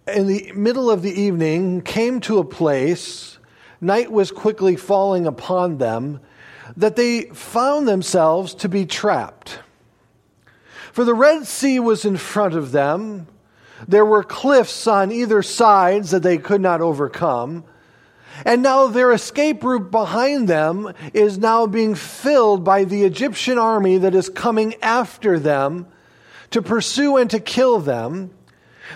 in 0.05 0.27
the 0.27 0.51
middle 0.53 0.91
of 0.91 1.01
the 1.01 1.13
evening, 1.13 1.81
came 1.81 2.19
to 2.21 2.39
a 2.39 2.43
place, 2.43 3.39
night 3.79 4.11
was 4.11 4.31
quickly 4.31 4.75
falling 4.75 5.25
upon 5.25 5.77
them, 5.77 6.19
that 6.77 6.95
they 6.95 7.23
found 7.23 7.87
themselves 7.87 8.53
to 8.53 8.69
be 8.69 8.85
trapped. 8.85 9.59
For 10.93 11.03
the 11.03 11.13
Red 11.13 11.45
Sea 11.45 11.79
was 11.79 12.05
in 12.05 12.17
front 12.17 12.53
of 12.53 12.71
them, 12.71 13.27
there 13.87 14.05
were 14.05 14.23
cliffs 14.23 14.87
on 14.87 15.11
either 15.11 15.43
sides 15.43 16.11
that 16.11 16.23
they 16.23 16.37
could 16.37 16.61
not 16.61 16.81
overcome. 16.81 17.63
And 18.45 18.61
now 18.61 18.87
their 18.87 19.11
escape 19.11 19.63
route 19.63 19.91
behind 19.91 20.47
them 20.47 20.93
is 21.13 21.37
now 21.37 21.65
being 21.65 21.95
filled 21.95 22.63
by 22.63 22.83
the 22.83 23.03
Egyptian 23.03 23.57
army 23.57 23.97
that 23.97 24.15
is 24.15 24.29
coming 24.29 24.75
after 24.81 25.39
them 25.39 25.87
to 26.51 26.61
pursue 26.61 27.17
and 27.17 27.29
to 27.31 27.39
kill 27.39 27.79
them. 27.79 28.31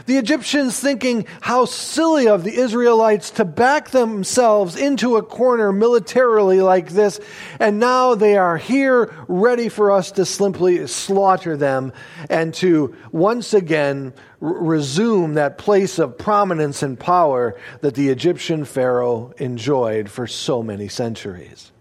The 0.05 0.17
Egyptians 0.17 0.79
thinking 0.79 1.25
how 1.41 1.65
silly 1.65 2.27
of 2.27 2.43
the 2.43 2.55
Israelites 2.55 3.31
to 3.31 3.45
back 3.45 3.89
themselves 3.89 4.75
into 4.75 5.17
a 5.17 5.23
corner 5.23 5.71
militarily 5.71 6.61
like 6.61 6.89
this, 6.89 7.19
and 7.59 7.79
now 7.79 8.15
they 8.15 8.37
are 8.37 8.57
here 8.57 9.13
ready 9.27 9.69
for 9.69 9.91
us 9.91 10.11
to 10.13 10.25
simply 10.25 10.87
slaughter 10.87 11.57
them 11.57 11.93
and 12.29 12.53
to 12.55 12.95
once 13.11 13.53
again 13.53 14.13
resume 14.39 15.35
that 15.35 15.57
place 15.57 15.99
of 15.99 16.17
prominence 16.17 16.81
and 16.81 16.99
power 16.99 17.55
that 17.81 17.95
the 17.95 18.09
Egyptian 18.09 18.65
Pharaoh 18.65 19.33
enjoyed 19.37 20.09
for 20.09 20.25
so 20.25 20.63
many 20.63 20.87
centuries. 20.87 21.71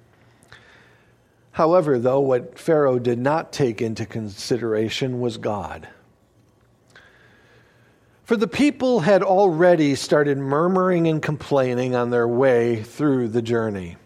However, 1.53 1.99
though, 1.99 2.21
what 2.21 2.59
Pharaoh 2.59 2.99
did 2.99 3.19
not 3.19 3.53
take 3.53 3.83
into 3.83 4.07
consideration 4.07 5.21
was 5.21 5.37
God. 5.37 5.89
For 8.31 8.37
the 8.37 8.47
people 8.47 9.01
had 9.01 9.25
already 9.25 9.97
started 9.97 10.39
murmuring 10.39 11.09
and 11.09 11.21
complaining 11.21 11.97
on 11.97 12.11
their 12.11 12.29
way 12.29 12.81
through 12.81 13.27
the 13.27 13.43
journey. 13.43 13.97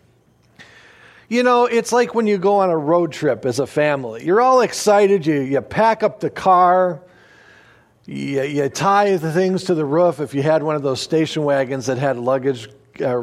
You 1.28 1.42
know, 1.42 1.66
it's 1.66 1.92
like 1.92 2.14
when 2.14 2.26
you 2.26 2.38
go 2.38 2.60
on 2.60 2.70
a 2.70 2.76
road 2.78 3.12
trip 3.12 3.44
as 3.44 3.58
a 3.58 3.66
family. 3.66 4.24
You're 4.24 4.40
all 4.40 4.62
excited, 4.62 5.26
you, 5.26 5.42
you 5.42 5.60
pack 5.60 6.02
up 6.02 6.20
the 6.20 6.30
car, 6.30 7.02
you, 8.06 8.42
you 8.44 8.70
tie 8.70 9.14
the 9.14 9.30
things 9.30 9.64
to 9.64 9.74
the 9.74 9.84
roof 9.84 10.20
if 10.20 10.32
you 10.32 10.42
had 10.42 10.62
one 10.62 10.74
of 10.74 10.82
those 10.82 11.02
station 11.02 11.44
wagons 11.44 11.84
that 11.84 11.98
had 11.98 12.16
luggage, 12.16 12.70
uh, 13.02 13.18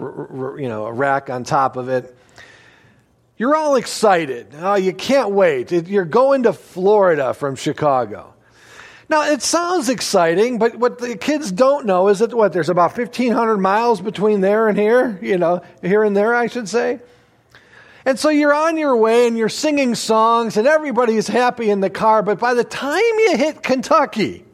you 0.56 0.70
know, 0.70 0.86
a 0.86 0.94
rack 0.94 1.32
on 1.32 1.44
top 1.44 1.78
of 1.78 1.90
it. 1.90 2.16
You're 3.38 3.56
all 3.56 3.76
excited. 3.76 4.54
Oh, 4.56 4.76
you 4.76 4.94
can't 4.94 5.32
wait. 5.32 5.72
You're 5.72 6.06
going 6.06 6.44
to 6.44 6.54
Florida 6.54 7.34
from 7.34 7.56
Chicago. 7.56 8.36
Now, 9.12 9.24
it 9.24 9.42
sounds 9.42 9.90
exciting, 9.90 10.58
but 10.58 10.78
what 10.78 11.00
the 11.00 11.18
kids 11.18 11.52
don't 11.52 11.86
know 11.86 12.08
is 12.08 12.20
that 12.20 12.34
what, 12.34 12.54
there's 12.54 12.70
about 12.70 12.98
1,500 12.98 13.58
miles 13.58 14.00
between 14.00 14.40
there 14.40 14.70
and 14.70 14.78
here, 14.78 15.20
you 15.22 15.38
know, 15.38 15.64
here 15.82 16.06
and 16.06 16.16
there, 16.16 16.34
I 16.34 16.48
should 16.48 16.70
say. 16.70 17.02
And 18.06 18.18
so 18.18 18.30
you're 18.30 18.54
on 18.54 18.78
your 18.78 18.96
way 18.96 19.28
and 19.28 19.38
you're 19.38 19.50
singing 19.50 19.96
songs 19.96 20.56
and 20.56 20.66
everybody's 20.66 21.28
happy 21.28 21.70
in 21.70 21.82
the 21.82 21.90
car, 21.90 22.24
but 22.24 22.40
by 22.40 22.54
the 22.54 22.64
time 22.64 23.02
you 23.02 23.36
hit 23.36 23.62
Kentucky, 23.62 24.46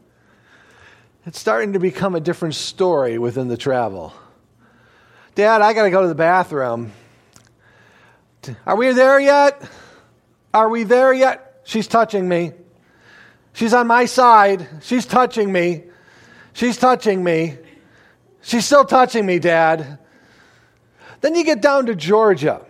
it's 1.27 1.39
starting 1.39 1.73
to 1.73 1.79
become 1.79 2.15
a 2.15 2.19
different 2.19 2.55
story 2.55 3.19
within 3.19 3.49
the 3.49 3.57
travel. 3.57 4.11
Dad, 5.35 5.61
I 5.61 5.73
got 5.73 5.83
to 5.83 5.91
go 5.91 6.01
to 6.01 6.07
the 6.07 6.15
bathroom. 6.15 6.93
Are 8.65 8.75
we 8.75 8.91
there 8.91 9.19
yet? 9.19 9.61
Are 10.51 10.67
we 10.67 10.83
there 10.83 11.13
yet? 11.13 11.61
She's 11.63 11.85
touching 11.85 12.27
me. 12.27 12.53
She's 13.57 13.73
on 13.73 13.87
my 13.87 14.05
side. 14.05 14.67
She's 14.83 15.07
touching 15.07 15.51
me. 15.51 15.85
She's 16.53 16.77
touching 16.77 17.23
me. 17.23 17.57
She's 18.43 18.67
still 18.67 18.85
touching 18.85 19.25
me, 19.25 19.39
Dad. 19.39 19.97
Then 21.21 21.33
you 21.33 21.43
get 21.43 21.59
down 21.59 21.87
to 21.87 21.95
Georgia. 21.95 22.63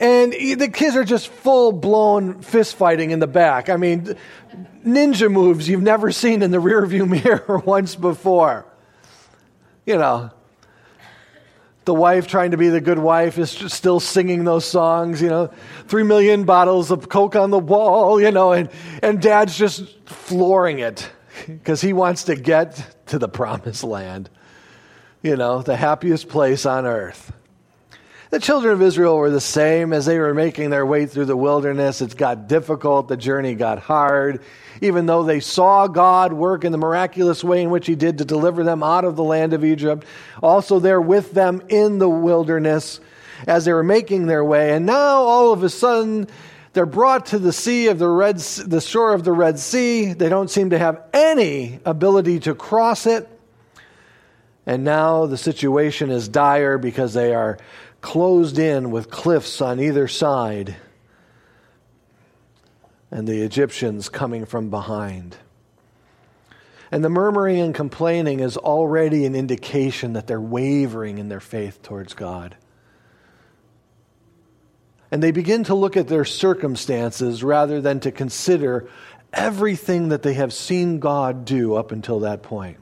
And 0.00 0.32
the 0.32 0.66
kids 0.66 0.96
are 0.96 1.04
just 1.04 1.28
full 1.28 1.70
blown 1.70 2.42
fist 2.42 2.74
fighting 2.74 3.12
in 3.12 3.20
the 3.20 3.28
back. 3.28 3.68
I 3.68 3.76
mean, 3.76 4.16
ninja 4.84 5.30
moves 5.30 5.68
you've 5.68 5.80
never 5.80 6.10
seen 6.10 6.42
in 6.42 6.50
the 6.50 6.58
rearview 6.58 7.08
mirror 7.24 7.58
once 7.58 7.94
before. 7.94 8.66
You 9.86 9.98
know, 9.98 10.30
the 11.84 11.94
wife 11.94 12.26
trying 12.26 12.50
to 12.50 12.56
be 12.56 12.68
the 12.68 12.80
good 12.80 12.98
wife 12.98 13.38
is 13.38 13.50
still 13.50 14.00
singing 14.00 14.44
those 14.44 14.64
songs, 14.64 15.22
you 15.22 15.28
know, 15.28 15.50
three 15.88 16.02
million 16.02 16.44
bottles 16.44 16.90
of 16.90 17.08
Coke 17.08 17.36
on 17.36 17.50
the 17.50 17.58
wall, 17.58 18.20
you 18.20 18.30
know, 18.30 18.52
and, 18.52 18.68
and 19.02 19.20
dad's 19.20 19.56
just 19.56 19.84
flooring 20.06 20.78
it 20.78 21.10
because 21.46 21.80
he 21.80 21.92
wants 21.92 22.24
to 22.24 22.36
get 22.36 22.84
to 23.06 23.18
the 23.18 23.28
promised 23.28 23.82
land, 23.82 24.28
you 25.22 25.36
know, 25.36 25.62
the 25.62 25.76
happiest 25.76 26.28
place 26.28 26.66
on 26.66 26.86
earth. 26.86 27.32
The 28.30 28.38
children 28.38 28.72
of 28.72 28.80
Israel 28.80 29.16
were 29.16 29.30
the 29.30 29.40
same 29.40 29.92
as 29.92 30.06
they 30.06 30.20
were 30.20 30.34
making 30.34 30.70
their 30.70 30.86
way 30.86 31.06
through 31.06 31.24
the 31.24 31.36
wilderness. 31.36 32.00
It 32.00 32.16
got 32.16 32.46
difficult, 32.46 33.08
the 33.08 33.16
journey 33.16 33.56
got 33.56 33.80
hard. 33.80 34.40
Even 34.80 35.06
though 35.06 35.24
they 35.24 35.40
saw 35.40 35.88
God 35.88 36.32
work 36.32 36.64
in 36.64 36.70
the 36.70 36.78
miraculous 36.78 37.42
way 37.42 37.60
in 37.60 37.70
which 37.70 37.88
He 37.88 37.96
did 37.96 38.18
to 38.18 38.24
deliver 38.24 38.62
them 38.62 38.84
out 38.84 39.04
of 39.04 39.16
the 39.16 39.24
land 39.24 39.52
of 39.52 39.64
Egypt, 39.64 40.04
also 40.40 40.78
there 40.78 41.00
with 41.00 41.32
them 41.32 41.60
in 41.68 41.98
the 41.98 42.08
wilderness 42.08 43.00
as 43.48 43.64
they 43.64 43.72
were 43.72 43.82
making 43.82 44.26
their 44.26 44.44
way. 44.44 44.74
And 44.74 44.86
now 44.86 45.22
all 45.22 45.52
of 45.52 45.64
a 45.64 45.68
sudden, 45.68 46.28
they're 46.72 46.86
brought 46.86 47.26
to 47.26 47.40
the 47.40 47.52
sea 47.52 47.88
of 47.88 47.98
the 47.98 48.08
red 48.08 48.38
the 48.38 48.80
shore 48.80 49.12
of 49.12 49.24
the 49.24 49.32
red 49.32 49.58
sea 49.58 50.12
they 50.12 50.28
don't 50.28 50.48
seem 50.48 50.70
to 50.70 50.78
have 50.78 51.02
any 51.12 51.80
ability 51.84 52.38
to 52.38 52.54
cross 52.54 53.06
it 53.06 53.28
and 54.66 54.84
now 54.84 55.26
the 55.26 55.36
situation 55.36 56.10
is 56.10 56.28
dire 56.28 56.78
because 56.78 57.12
they 57.12 57.34
are 57.34 57.58
closed 58.00 58.58
in 58.58 58.90
with 58.90 59.10
cliffs 59.10 59.60
on 59.60 59.80
either 59.80 60.08
side, 60.08 60.76
and 63.10 63.26
the 63.26 63.42
Egyptians 63.42 64.08
coming 64.08 64.46
from 64.46 64.70
behind. 64.70 65.36
And 66.92 67.04
the 67.04 67.08
murmuring 67.08 67.60
and 67.60 67.74
complaining 67.74 68.40
is 68.40 68.56
already 68.56 69.24
an 69.24 69.34
indication 69.34 70.14
that 70.14 70.26
they're 70.26 70.40
wavering 70.40 71.18
in 71.18 71.28
their 71.28 71.40
faith 71.40 71.82
towards 71.82 72.14
God. 72.14 72.56
And 75.10 75.22
they 75.22 75.30
begin 75.32 75.64
to 75.64 75.74
look 75.74 75.96
at 75.96 76.08
their 76.08 76.24
circumstances 76.24 77.42
rather 77.42 77.80
than 77.80 78.00
to 78.00 78.12
consider 78.12 78.88
everything 79.32 80.08
that 80.08 80.22
they 80.22 80.34
have 80.34 80.52
seen 80.52 80.98
God 80.98 81.44
do 81.44 81.74
up 81.74 81.92
until 81.92 82.20
that 82.20 82.42
point. 82.42 82.78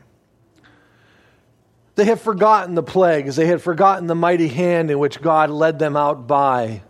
They 1.98 2.04
have 2.04 2.20
forgotten 2.20 2.76
the 2.76 2.82
plagues. 2.84 3.34
They 3.34 3.48
had 3.48 3.60
forgotten 3.60 4.06
the 4.06 4.14
mighty 4.14 4.46
hand 4.46 4.88
in 4.88 5.00
which 5.00 5.20
God 5.20 5.50
led 5.50 5.80
them 5.80 5.96
out 5.96 6.28
by. 6.28 6.82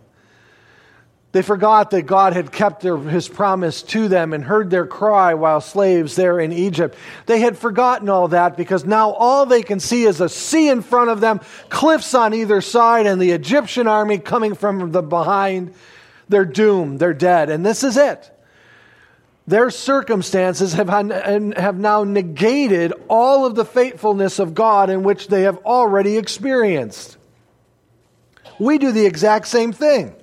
They 1.31 1.41
forgot 1.41 1.89
that 1.89 2.03
God 2.03 2.33
had 2.33 2.51
kept 2.51 2.83
their, 2.83 2.95
his 2.95 3.27
promise 3.27 3.81
to 3.81 4.07
them 4.07 4.33
and 4.33 4.43
heard 4.43 4.69
their 4.69 4.85
cry 4.85 5.33
while 5.33 5.61
slaves 5.61 6.15
there 6.15 6.39
in 6.39 6.51
Egypt. 6.51 6.95
They 7.25 7.39
had 7.39 7.57
forgotten 7.57 8.07
all 8.07 8.27
that 8.27 8.55
because 8.55 8.85
now 8.85 9.09
all 9.09 9.47
they 9.47 9.63
can 9.63 9.79
see 9.79 10.03
is 10.03 10.21
a 10.21 10.29
sea 10.29 10.69
in 10.69 10.83
front 10.83 11.09
of 11.09 11.21
them, 11.21 11.41
cliffs 11.69 12.13
on 12.13 12.35
either 12.35 12.61
side, 12.61 13.07
and 13.07 13.19
the 13.19 13.31
Egyptian 13.31 13.87
army 13.87 14.19
coming 14.19 14.53
from 14.53 14.91
the 14.91 15.01
behind. 15.01 15.73
They're 16.27 16.45
doomed. 16.45 16.99
They're 16.99 17.15
dead. 17.15 17.49
And 17.49 17.65
this 17.65 17.83
is 17.83 17.97
it. 17.97 18.29
Their 19.49 19.71
circumstances 19.71 20.73
have, 20.73 20.89
have 20.89 21.79
now 21.79 22.03
negated 22.03 22.93
all 23.07 23.47
of 23.47 23.55
the 23.55 23.65
faithfulness 23.65 24.37
of 24.37 24.53
God 24.53 24.91
in 24.91 25.01
which 25.01 25.27
they 25.27 25.41
have 25.41 25.57
already 25.65 26.19
experienced. 26.19 27.17
We 28.59 28.77
do 28.77 28.91
the 28.91 29.07
exact 29.07 29.47
same 29.47 29.73
thing. 29.73 30.13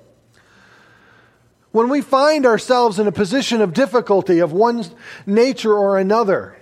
When 1.73 1.89
we 1.89 2.03
find 2.03 2.47
ourselves 2.47 3.01
in 3.01 3.09
a 3.09 3.13
position 3.13 3.61
of 3.61 3.73
difficulty 3.73 4.39
of 4.39 4.53
one 4.53 4.85
nature 5.27 5.75
or 5.75 5.99
another, 5.99 6.57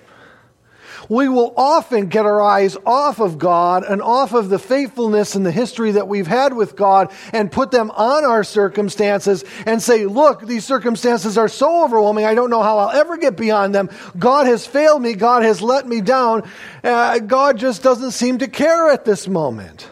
we 1.09 1.29
will 1.29 1.53
often 1.57 2.07
get 2.07 2.27
our 2.27 2.41
eyes 2.41 2.77
off 2.87 3.21
of 3.21 3.39
God 3.39 3.85
and 3.85 4.01
off 4.01 4.33
of 4.33 4.49
the 4.49 4.59
faithfulness 4.59 5.35
and 5.35 5.45
the 5.45 5.53
history 5.53 5.93
that 5.93 6.09
we've 6.09 6.27
had 6.27 6.55
with 6.55 6.77
God 6.77 7.13
and 7.33 7.51
put 7.51 7.71
them 7.71 7.91
on 7.91 8.25
our 8.25 8.45
circumstances 8.45 9.45
and 9.67 9.83
say, 9.83 10.07
look, 10.07 10.47
these 10.47 10.65
circumstances 10.65 11.37
are 11.39 11.49
so 11.49 11.85
overwhelming, 11.85 12.25
I 12.25 12.35
don't 12.35 12.51
know 12.51 12.63
how 12.63 12.79
I'll 12.79 12.91
ever 12.91 13.17
get 13.17 13.37
beyond 13.37 13.75
them. 13.75 13.91
God 14.19 14.47
has 14.47 14.67
failed 14.67 15.03
me. 15.03 15.15
God 15.15 15.43
has 15.43 15.63
let 15.63 15.87
me 15.87 16.01
down. 16.01 16.49
Uh, 16.83 17.19
God 17.19 17.59
just 17.59 17.83
doesn't 17.83 18.13
seem 18.13 18.39
to 18.39 18.49
care 18.49 18.91
at 18.91 19.05
this 19.05 19.29
moment. 19.29 19.89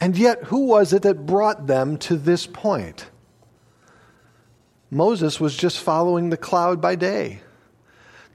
And 0.00 0.16
yet, 0.16 0.44
who 0.44 0.66
was 0.66 0.92
it 0.92 1.02
that 1.02 1.24
brought 1.24 1.66
them 1.66 1.96
to 1.98 2.16
this 2.16 2.46
point? 2.46 3.08
Moses 4.90 5.40
was 5.40 5.56
just 5.56 5.80
following 5.80 6.30
the 6.30 6.36
cloud 6.36 6.80
by 6.80 6.94
day 6.94 7.40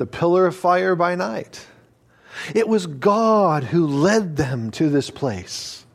the 0.02 0.08
pillar 0.08 0.48
of 0.48 0.56
fire 0.56 0.96
by 0.96 1.14
night. 1.14 1.64
It 2.56 2.68
was 2.68 2.88
God 2.88 3.64
who 3.64 3.86
led 3.86 4.36
them 4.36 4.72
to 4.72 4.90
this 4.90 5.12
place. 5.12 5.86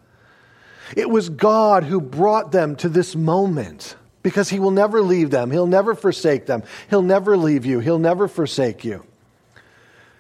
It 0.96 1.10
was 1.10 1.28
God 1.28 1.82
who 1.82 2.00
brought 2.00 2.52
them 2.52 2.76
to 2.76 2.88
this 2.88 3.16
moment 3.16 3.96
because 4.22 4.48
He 4.48 4.60
will 4.60 4.70
never 4.70 5.02
leave 5.02 5.32
them. 5.32 5.50
He'll 5.50 5.66
never 5.66 5.96
forsake 5.96 6.46
them. 6.46 6.62
He'll 6.88 7.02
never 7.02 7.36
leave 7.36 7.66
you. 7.66 7.80
He'll 7.80 7.98
never 7.98 8.28
forsake 8.28 8.84
you. 8.84 9.04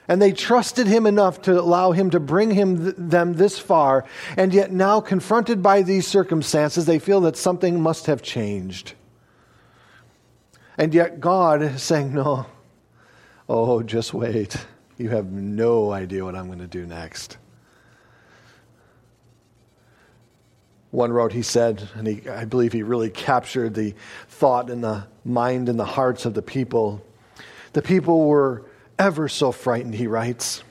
And 0.08 0.20
they 0.20 0.32
trusted 0.32 0.88
Him 0.88 1.06
enough 1.06 1.42
to 1.42 1.52
allow 1.60 1.92
Him 1.92 2.10
to 2.10 2.18
bring 2.18 2.50
him 2.50 2.82
th- 2.82 2.94
them 2.98 3.34
this 3.34 3.56
far. 3.56 4.04
And 4.36 4.52
yet, 4.52 4.72
now 4.72 5.00
confronted 5.00 5.62
by 5.62 5.82
these 5.82 6.08
circumstances, 6.08 6.86
they 6.86 6.98
feel 6.98 7.20
that 7.20 7.36
something 7.36 7.80
must 7.80 8.06
have 8.06 8.20
changed. 8.20 8.94
And 10.76 10.92
yet, 10.92 11.20
God 11.20 11.62
is 11.62 11.84
saying, 11.84 12.12
No, 12.12 12.46
Oh, 13.48 13.82
just 13.82 14.12
wait. 14.12 14.56
You 14.98 15.10
have 15.10 15.30
no 15.30 15.92
idea 15.92 16.24
what 16.24 16.34
I'm 16.34 16.46
going 16.46 16.58
to 16.58 16.66
do 16.66 16.86
next. 16.86 17.36
One 20.90 21.12
wrote, 21.12 21.32
he 21.32 21.42
said, 21.42 21.88
and 21.94 22.06
he, 22.06 22.28
I 22.28 22.44
believe 22.44 22.72
he 22.72 22.82
really 22.82 23.10
captured 23.10 23.74
the 23.74 23.94
thought 24.28 24.70
in 24.70 24.80
the 24.80 25.06
mind 25.24 25.68
and 25.68 25.78
the 25.78 25.84
hearts 25.84 26.24
of 26.24 26.34
the 26.34 26.42
people, 26.42 27.04
The 27.72 27.82
people 27.82 28.26
were 28.26 28.64
ever 28.98 29.28
so 29.28 29.52
frightened, 29.52 29.94
he 29.94 30.06
writes. 30.06 30.62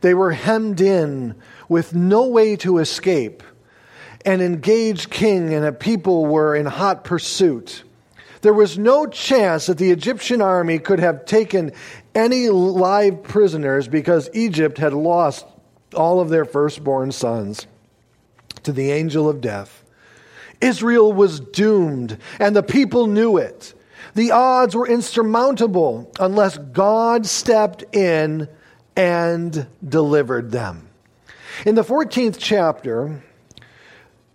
They 0.00 0.14
were 0.14 0.32
hemmed 0.32 0.80
in 0.80 1.36
with 1.68 1.94
no 1.94 2.26
way 2.26 2.56
to 2.56 2.78
escape. 2.78 3.42
An 4.26 4.40
engaged 4.40 5.10
king 5.10 5.54
and 5.54 5.64
a 5.64 5.72
people 5.72 6.26
were 6.26 6.56
in 6.56 6.66
hot 6.66 7.04
pursuit. 7.04 7.84
There 8.44 8.52
was 8.52 8.76
no 8.76 9.06
chance 9.06 9.66
that 9.66 9.78
the 9.78 9.90
Egyptian 9.90 10.42
army 10.42 10.78
could 10.78 10.98
have 10.98 11.24
taken 11.24 11.72
any 12.14 12.50
live 12.50 13.22
prisoners 13.22 13.88
because 13.88 14.28
Egypt 14.34 14.76
had 14.76 14.92
lost 14.92 15.46
all 15.94 16.20
of 16.20 16.28
their 16.28 16.44
firstborn 16.44 17.10
sons 17.10 17.66
to 18.64 18.70
the 18.70 18.92
angel 18.92 19.30
of 19.30 19.40
death. 19.40 19.82
Israel 20.60 21.10
was 21.10 21.40
doomed, 21.40 22.18
and 22.38 22.54
the 22.54 22.62
people 22.62 23.06
knew 23.06 23.38
it. 23.38 23.72
The 24.14 24.32
odds 24.32 24.76
were 24.76 24.86
insurmountable 24.86 26.12
unless 26.20 26.58
God 26.58 27.24
stepped 27.24 27.96
in 27.96 28.46
and 28.94 29.66
delivered 29.82 30.52
them. 30.52 30.86
In 31.64 31.76
the 31.76 31.82
14th 31.82 32.36
chapter, 32.38 33.22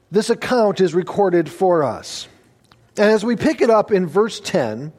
this 0.10 0.32
account 0.32 0.82
is 0.82 0.96
recorded 0.96 1.48
for 1.48 1.84
us. 1.84 2.28
And 3.00 3.10
as 3.10 3.24
we 3.24 3.38
pick 3.38 3.62
it 3.62 3.70
up 3.70 3.94
in 3.94 4.08
verse 4.08 4.42
10, 4.42 4.92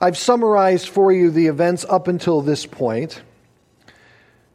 I've 0.00 0.16
summarized 0.16 0.88
for 0.88 1.12
you 1.12 1.30
the 1.30 1.48
events 1.48 1.84
up 1.86 2.08
until 2.08 2.40
this 2.40 2.64
point. 2.64 3.20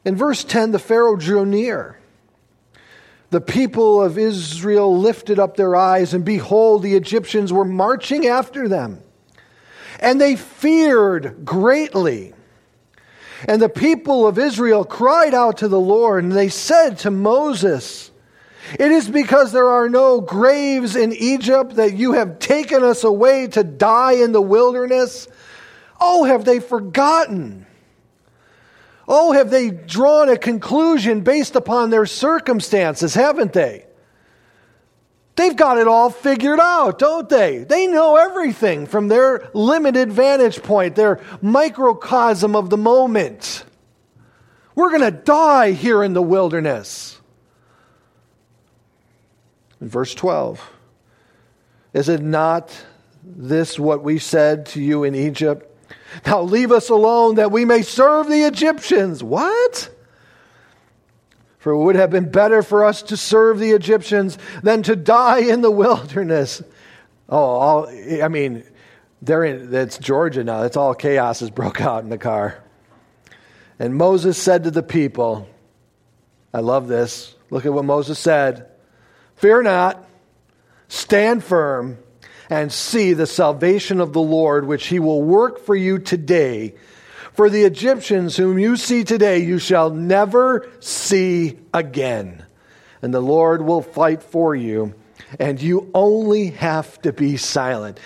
In 0.04 0.16
verse 0.16 0.42
10, 0.42 0.72
the 0.72 0.80
Pharaoh 0.80 1.14
drew 1.14 1.46
near. 1.46 2.00
The 3.30 3.40
people 3.40 4.02
of 4.02 4.18
Israel 4.18 4.98
lifted 4.98 5.38
up 5.38 5.56
their 5.56 5.76
eyes, 5.76 6.14
and 6.14 6.24
behold, 6.24 6.82
the 6.82 6.96
Egyptians 6.96 7.52
were 7.52 7.64
marching 7.64 8.26
after 8.26 8.66
them. 8.66 9.00
And 10.00 10.20
they 10.20 10.34
feared 10.34 11.44
greatly. 11.44 12.34
And 13.46 13.62
the 13.62 13.68
people 13.68 14.26
of 14.26 14.36
Israel 14.36 14.84
cried 14.84 15.32
out 15.32 15.58
to 15.58 15.68
the 15.68 15.78
Lord, 15.78 16.24
and 16.24 16.32
they 16.32 16.48
said 16.48 16.98
to 16.98 17.10
Moses, 17.12 18.10
It 18.74 18.90
is 18.90 19.08
because 19.08 19.52
there 19.52 19.68
are 19.68 19.88
no 19.88 20.20
graves 20.20 20.96
in 20.96 21.12
Egypt 21.12 21.76
that 21.76 21.94
you 21.94 22.12
have 22.12 22.38
taken 22.38 22.82
us 22.82 23.04
away 23.04 23.46
to 23.48 23.62
die 23.62 24.14
in 24.14 24.32
the 24.32 24.40
wilderness. 24.40 25.28
Oh, 26.00 26.24
have 26.24 26.44
they 26.44 26.60
forgotten? 26.60 27.66
Oh, 29.08 29.32
have 29.32 29.50
they 29.50 29.70
drawn 29.70 30.28
a 30.28 30.36
conclusion 30.36 31.20
based 31.20 31.54
upon 31.54 31.90
their 31.90 32.06
circumstances, 32.06 33.14
haven't 33.14 33.52
they? 33.52 33.86
They've 35.36 35.54
got 35.54 35.78
it 35.78 35.86
all 35.86 36.10
figured 36.10 36.58
out, 36.60 36.98
don't 36.98 37.28
they? 37.28 37.58
They 37.58 37.86
know 37.86 38.16
everything 38.16 38.86
from 38.86 39.08
their 39.08 39.50
limited 39.52 40.10
vantage 40.10 40.62
point, 40.62 40.96
their 40.96 41.20
microcosm 41.42 42.56
of 42.56 42.70
the 42.70 42.78
moment. 42.78 43.64
We're 44.74 44.90
going 44.90 45.02
to 45.02 45.10
die 45.10 45.72
here 45.72 46.02
in 46.02 46.14
the 46.14 46.22
wilderness. 46.22 47.15
In 49.80 49.88
verse 49.88 50.14
12, 50.14 50.72
is 51.92 52.08
it 52.08 52.22
not 52.22 52.74
this 53.22 53.78
what 53.78 54.02
we 54.02 54.18
said 54.18 54.66
to 54.66 54.80
you 54.80 55.04
in 55.04 55.14
Egypt? 55.14 55.70
Now 56.24 56.42
leave 56.42 56.72
us 56.72 56.88
alone 56.88 57.36
that 57.36 57.50
we 57.50 57.64
may 57.64 57.82
serve 57.82 58.28
the 58.28 58.44
Egyptians. 58.44 59.22
What? 59.22 59.90
For 61.58 61.72
it 61.72 61.78
would 61.78 61.96
have 61.96 62.10
been 62.10 62.30
better 62.30 62.62
for 62.62 62.84
us 62.84 63.02
to 63.02 63.16
serve 63.16 63.58
the 63.58 63.72
Egyptians 63.72 64.38
than 64.62 64.82
to 64.84 64.96
die 64.96 65.40
in 65.40 65.60
the 65.60 65.70
wilderness. 65.70 66.62
Oh, 67.28 67.38
all, 67.38 67.88
I 68.22 68.28
mean, 68.28 68.64
they're 69.20 69.44
in, 69.44 69.74
it's 69.74 69.98
Georgia 69.98 70.44
now. 70.44 70.62
It's 70.62 70.76
all 70.76 70.94
chaos 70.94 71.40
has 71.40 71.50
broke 71.50 71.80
out 71.80 72.04
in 72.04 72.08
the 72.08 72.18
car. 72.18 72.62
And 73.78 73.94
Moses 73.94 74.38
said 74.38 74.64
to 74.64 74.70
the 74.70 74.82
people, 74.82 75.48
I 76.54 76.60
love 76.60 76.88
this. 76.88 77.34
Look 77.50 77.66
at 77.66 77.72
what 77.72 77.84
Moses 77.84 78.18
said 78.18 78.70
Fear 79.36 79.62
not, 79.62 80.04
stand 80.88 81.44
firm, 81.44 81.98
and 82.48 82.72
see 82.72 83.12
the 83.12 83.26
salvation 83.26 84.00
of 84.00 84.12
the 84.12 84.20
Lord, 84.20 84.66
which 84.66 84.86
he 84.86 84.98
will 84.98 85.22
work 85.22 85.58
for 85.60 85.76
you 85.76 85.98
today. 85.98 86.74
For 87.32 87.50
the 87.50 87.64
Egyptians 87.64 88.36
whom 88.36 88.58
you 88.58 88.76
see 88.76 89.04
today, 89.04 89.40
you 89.40 89.58
shall 89.58 89.90
never 89.90 90.70
see 90.80 91.58
again. 91.74 92.44
And 93.02 93.12
the 93.12 93.20
Lord 93.20 93.62
will 93.62 93.82
fight 93.82 94.22
for 94.22 94.54
you, 94.54 94.94
and 95.38 95.60
you 95.60 95.90
only 95.92 96.48
have 96.50 97.00
to 97.02 97.12
be 97.12 97.36
silent. 97.36 98.00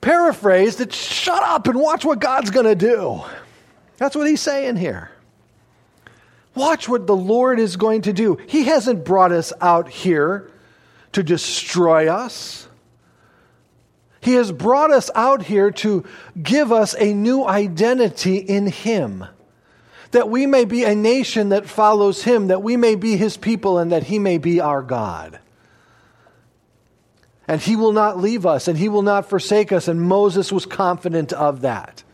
Paraphrased, 0.00 0.80
it's 0.80 0.96
shut 0.96 1.42
up 1.42 1.68
and 1.68 1.78
watch 1.78 2.04
what 2.04 2.20
God's 2.20 2.50
going 2.50 2.66
to 2.66 2.74
do. 2.74 3.22
That's 3.98 4.16
what 4.16 4.26
he's 4.26 4.40
saying 4.40 4.76
here. 4.76 5.11
Watch 6.54 6.88
what 6.88 7.06
the 7.06 7.16
Lord 7.16 7.58
is 7.58 7.76
going 7.76 8.02
to 8.02 8.12
do. 8.12 8.38
He 8.46 8.64
hasn't 8.64 9.04
brought 9.04 9.32
us 9.32 9.52
out 9.60 9.88
here 9.88 10.50
to 11.12 11.22
destroy 11.22 12.08
us. 12.12 12.68
He 14.20 14.34
has 14.34 14.52
brought 14.52 14.92
us 14.92 15.10
out 15.14 15.42
here 15.42 15.70
to 15.72 16.04
give 16.40 16.70
us 16.70 16.94
a 16.98 17.12
new 17.12 17.44
identity 17.44 18.36
in 18.36 18.66
Him. 18.66 19.24
That 20.12 20.28
we 20.28 20.46
may 20.46 20.64
be 20.64 20.84
a 20.84 20.94
nation 20.94 21.48
that 21.48 21.66
follows 21.66 22.22
Him, 22.22 22.48
that 22.48 22.62
we 22.62 22.76
may 22.76 22.94
be 22.94 23.16
His 23.16 23.36
people, 23.36 23.78
and 23.78 23.90
that 23.90 24.04
He 24.04 24.18
may 24.18 24.38
be 24.38 24.60
our 24.60 24.82
God. 24.82 25.40
And 27.48 27.60
He 27.60 27.74
will 27.74 27.92
not 27.92 28.18
leave 28.18 28.46
us, 28.46 28.68
and 28.68 28.78
He 28.78 28.88
will 28.88 29.02
not 29.02 29.28
forsake 29.28 29.72
us, 29.72 29.88
and 29.88 30.00
Moses 30.00 30.52
was 30.52 30.66
confident 30.66 31.32
of 31.32 31.62
that. 31.62 32.04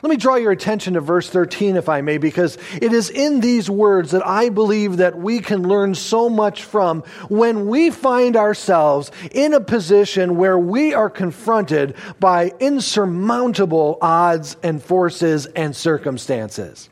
Let 0.00 0.10
me 0.10 0.16
draw 0.16 0.36
your 0.36 0.52
attention 0.52 0.94
to 0.94 1.00
verse 1.00 1.28
13, 1.28 1.76
if 1.76 1.88
I 1.88 2.02
may, 2.02 2.18
because 2.18 2.56
it 2.80 2.92
is 2.92 3.10
in 3.10 3.40
these 3.40 3.68
words 3.68 4.12
that 4.12 4.24
I 4.24 4.48
believe 4.48 4.98
that 4.98 5.18
we 5.18 5.40
can 5.40 5.66
learn 5.66 5.94
so 5.96 6.28
much 6.28 6.62
from 6.62 7.02
when 7.28 7.66
we 7.66 7.90
find 7.90 8.36
ourselves 8.36 9.10
in 9.32 9.54
a 9.54 9.60
position 9.60 10.36
where 10.36 10.58
we 10.58 10.94
are 10.94 11.10
confronted 11.10 11.96
by 12.20 12.52
insurmountable 12.60 13.98
odds 14.00 14.56
and 14.62 14.80
forces 14.80 15.46
and 15.46 15.74
circumstances. 15.74 16.88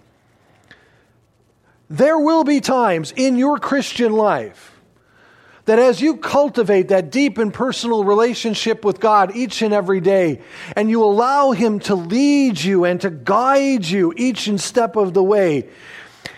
There 1.88 2.19
will 2.19 2.42
be 2.42 2.61
times 2.61 3.12
in 3.14 3.37
your 3.37 3.59
Christian 3.59 4.12
life 4.12 4.76
that 5.66 5.79
as 5.79 6.00
you 6.00 6.16
cultivate 6.16 6.88
that 6.88 7.11
deep 7.11 7.38
and 7.38 7.52
personal 7.52 8.05
relationship 8.05 8.85
with 8.85 9.00
God 9.00 9.37
each 9.37 9.62
and 9.62 9.74
every 9.74 10.00
day, 10.00 10.40
and 10.74 10.88
you 10.88 11.05
allow 11.05 11.50
Him 11.50 11.81
to 11.81 11.94
lead 11.94 12.61
you 12.61 12.85
and 12.85 13.00
to 13.02 13.11
guide 13.11 13.85
you 13.85 14.14
each 14.16 14.46
and 14.46 14.61
step 14.61 14.96
of 14.96 15.12
the 15.12 15.22
way, 15.22 15.68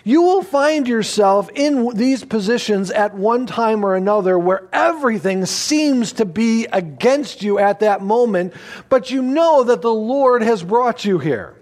you 0.03 0.23
will 0.23 0.43
find 0.43 0.89
yourself 0.89 1.51
in 1.55 1.95
these 1.95 2.25
positions 2.25 2.91
at 2.91 3.15
one 3.15 3.47
time 3.47 3.85
or 3.85 3.95
another 3.95 4.39
where 4.39 4.67
everything 4.73 5.45
seems 5.45 6.15
to 6.15 6.25
be 6.25 6.67
against 6.73 7.43
you 7.43 7.59
at 7.59 7.81
that 7.81 8.01
moment, 8.01 8.55
but 8.89 9.11
you 9.11 9.21
know 9.21 9.65
that 9.65 9.83
the 9.83 9.93
Lord 9.93 10.43
has 10.43 10.63
brought 10.63 11.05
you 11.05 11.19
here. 11.19 11.55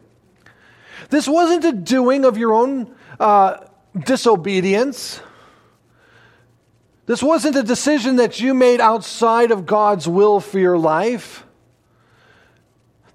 This 1.11 1.26
wasn't 1.26 1.64
a 1.64 1.72
doing 1.72 2.24
of 2.24 2.37
your 2.37 2.52
own 2.52 2.94
uh, 3.18 3.59
disobedience. 4.05 5.20
This 7.07 7.23
wasn't 7.23 7.57
a 7.57 7.62
decision 7.62 8.16
that 8.16 8.40
you 8.40 8.53
made 8.53 8.81
outside 8.81 9.53
of 9.53 9.64
God's 9.64 10.09
will 10.09 10.40
for 10.40 10.59
your 10.59 10.77
life. 10.77 11.45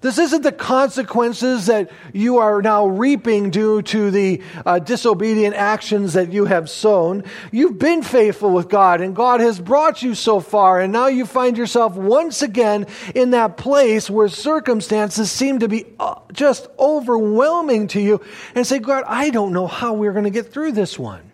This 0.00 0.18
isn't 0.18 0.42
the 0.42 0.50
consequences 0.50 1.66
that 1.66 1.88
you 2.12 2.38
are 2.38 2.60
now 2.60 2.86
reaping 2.86 3.50
due 3.50 3.82
to 3.82 4.10
the 4.10 4.42
uh, 4.66 4.80
disobedient 4.80 5.54
actions 5.54 6.14
that 6.14 6.32
you 6.32 6.46
have 6.46 6.68
sown. 6.68 7.22
You've 7.52 7.78
been 7.78 8.02
faithful 8.02 8.50
with 8.50 8.68
God, 8.68 9.00
and 9.00 9.14
God 9.14 9.38
has 9.38 9.60
brought 9.60 10.02
you 10.02 10.16
so 10.16 10.40
far, 10.40 10.80
and 10.80 10.92
now 10.92 11.06
you 11.06 11.24
find 11.24 11.56
yourself 11.56 11.94
once 11.94 12.42
again 12.42 12.86
in 13.14 13.30
that 13.30 13.56
place 13.56 14.10
where 14.10 14.26
circumstances 14.26 15.30
seem 15.30 15.60
to 15.60 15.68
be 15.68 15.84
uh, 16.00 16.16
just 16.32 16.66
overwhelming 16.80 17.86
to 17.88 18.00
you, 18.00 18.20
and 18.56 18.66
say, 18.66 18.80
God, 18.80 19.04
I 19.06 19.30
don't 19.30 19.52
know 19.52 19.68
how 19.68 19.92
we're 19.92 20.12
going 20.12 20.24
to 20.24 20.30
get 20.30 20.52
through 20.52 20.72
this 20.72 20.98
one. 20.98 21.31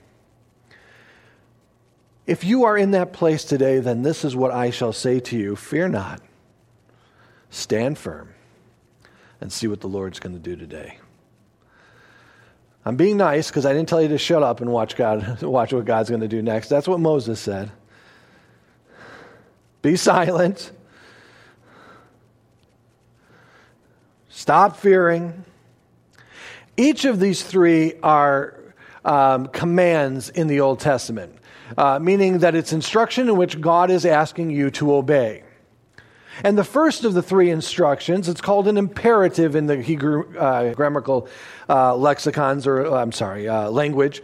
If 2.28 2.44
you 2.44 2.64
are 2.64 2.76
in 2.76 2.90
that 2.90 3.14
place 3.14 3.42
today, 3.42 3.78
then 3.78 4.02
this 4.02 4.22
is 4.22 4.36
what 4.36 4.50
I 4.50 4.68
shall 4.68 4.92
say 4.92 5.18
to 5.18 5.36
you 5.36 5.56
Fear 5.56 5.88
not, 5.88 6.20
stand 7.48 7.96
firm, 7.96 8.34
and 9.40 9.50
see 9.50 9.66
what 9.66 9.80
the 9.80 9.86
Lord's 9.88 10.20
going 10.20 10.34
to 10.34 10.38
do 10.38 10.54
today. 10.54 10.98
I'm 12.84 12.96
being 12.96 13.16
nice 13.16 13.48
because 13.48 13.64
I 13.64 13.72
didn't 13.72 13.88
tell 13.88 14.02
you 14.02 14.08
to 14.08 14.18
shut 14.18 14.42
up 14.42 14.60
and 14.60 14.70
watch 14.70 14.94
God 14.94 15.40
watch 15.42 15.72
what 15.72 15.86
God's 15.86 16.10
going 16.10 16.20
to 16.20 16.28
do 16.28 16.42
next. 16.42 16.68
That's 16.68 16.86
what 16.86 17.00
Moses 17.00 17.40
said. 17.40 17.72
Be 19.80 19.96
silent. 19.96 20.70
Stop 24.28 24.76
fearing. 24.76 25.46
Each 26.76 27.06
of 27.06 27.20
these 27.20 27.42
three 27.42 27.94
are 28.02 28.54
um, 29.02 29.46
commands 29.46 30.28
in 30.28 30.46
the 30.46 30.60
Old 30.60 30.80
Testament 30.80 31.37
uh, 31.76 31.98
meaning 31.98 32.38
that 32.38 32.54
it's 32.54 32.72
instruction 32.72 33.28
in 33.28 33.36
which 33.36 33.60
God 33.60 33.90
is 33.90 34.06
asking 34.06 34.50
you 34.50 34.70
to 34.72 34.94
obey. 34.94 35.42
And 36.44 36.56
the 36.56 36.64
first 36.64 37.04
of 37.04 37.14
the 37.14 37.22
three 37.22 37.50
instructions, 37.50 38.28
it's 38.28 38.40
called 38.40 38.68
an 38.68 38.76
imperative 38.76 39.56
in 39.56 39.66
the 39.66 39.82
Hebrew 39.82 40.36
uh, 40.38 40.72
grammatical 40.74 41.28
uh, 41.68 41.96
lexicons, 41.96 42.66
or 42.66 42.86
uh, 42.86 43.02
I'm 43.02 43.12
sorry, 43.12 43.48
uh, 43.48 43.70
language. 43.70 44.22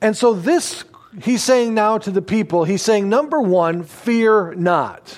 And 0.00 0.16
so 0.16 0.34
this, 0.34 0.84
he's 1.22 1.42
saying 1.42 1.74
now 1.74 1.98
to 1.98 2.10
the 2.10 2.22
people, 2.22 2.64
he's 2.64 2.82
saying, 2.82 3.08
number 3.08 3.40
one, 3.40 3.84
fear 3.84 4.54
not. 4.54 5.16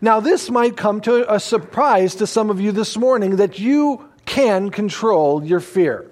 Now, 0.00 0.20
this 0.20 0.48
might 0.48 0.76
come 0.76 1.00
to 1.02 1.32
a 1.32 1.40
surprise 1.40 2.14
to 2.16 2.26
some 2.26 2.50
of 2.50 2.60
you 2.60 2.72
this 2.72 2.96
morning 2.96 3.36
that 3.36 3.58
you 3.58 4.08
can 4.24 4.70
control 4.70 5.44
your 5.44 5.60
fear. 5.60 6.10